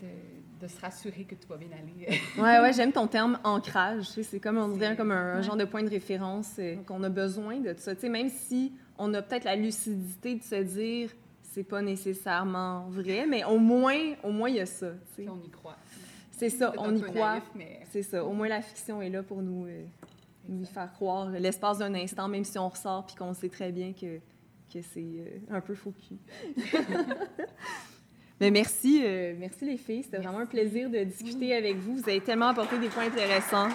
de, 0.00 0.66
de, 0.66 0.68
se 0.68 0.80
rassurer 0.80 1.24
que 1.24 1.34
tout 1.34 1.48
va 1.48 1.56
bien 1.56 1.68
aller. 1.72 2.20
oui, 2.36 2.42
ouais, 2.42 2.72
j'aime 2.72 2.92
ton 2.92 3.06
terme 3.06 3.38
ancrage. 3.44 4.06
C'est 4.22 4.40
comme, 4.40 4.58
on 4.58 4.68
dirait 4.68 4.96
comme 4.96 5.12
un, 5.12 5.40
genre 5.42 5.56
de 5.56 5.64
point 5.64 5.82
de 5.82 5.90
référence 5.90 6.60
qu'on 6.86 7.02
a 7.02 7.08
besoin 7.08 7.60
de 7.60 7.74
ça. 7.78 7.94
sais, 7.94 8.08
même 8.08 8.28
si 8.28 8.72
on 8.98 9.14
a 9.14 9.22
peut-être 9.22 9.44
la 9.44 9.56
lucidité 9.56 10.34
de 10.34 10.42
se 10.42 10.56
dire 10.56 11.10
c'est 11.42 11.64
pas 11.64 11.82
nécessairement 11.82 12.86
vrai, 12.88 13.26
mais 13.26 13.42
au 13.44 13.58
moins, 13.58 14.14
au 14.22 14.30
moins 14.30 14.48
il 14.48 14.56
y 14.56 14.60
a 14.60 14.66
ça. 14.66 14.90
Puis 15.16 15.28
on 15.28 15.42
y 15.44 15.50
croit. 15.50 15.76
C'est 16.30 16.50
ça, 16.50 16.72
on 16.76 16.94
y 16.94 17.00
croit. 17.00 17.40
C'est 17.90 18.02
ça. 18.02 18.24
Au 18.24 18.32
moins 18.32 18.48
la 18.48 18.62
fiction 18.62 19.02
est 19.02 19.10
là 19.10 19.22
pour 19.22 19.42
nous, 19.42 19.66
euh, 19.66 19.84
nous 20.48 20.66
faire 20.66 20.92
croire 20.92 21.30
l'espace 21.30 21.78
d'un 21.78 21.94
instant, 21.94 22.28
même 22.28 22.44
si 22.44 22.58
on 22.58 22.68
ressort 22.68 23.06
puis 23.06 23.16
qu'on 23.16 23.34
sait 23.34 23.48
très 23.48 23.72
bien 23.72 23.92
que 23.92 24.20
que 24.72 24.80
c'est 24.82 25.00
euh, 25.00 25.38
un 25.50 25.60
peu 25.60 25.74
faux 25.74 25.92
Mais 28.40 28.50
merci, 28.52 29.02
euh, 29.04 29.34
merci 29.38 29.64
les 29.64 29.76
filles. 29.76 30.04
C'était 30.04 30.18
vraiment 30.18 30.38
un 30.38 30.46
plaisir 30.46 30.88
de 30.88 31.02
discuter 31.02 31.54
avec 31.54 31.76
vous. 31.76 31.96
Vous 31.96 32.08
avez 32.08 32.20
tellement 32.20 32.48
apporté 32.48 32.78
des 32.78 32.88
points 32.88 33.06
intéressants. 33.06 33.68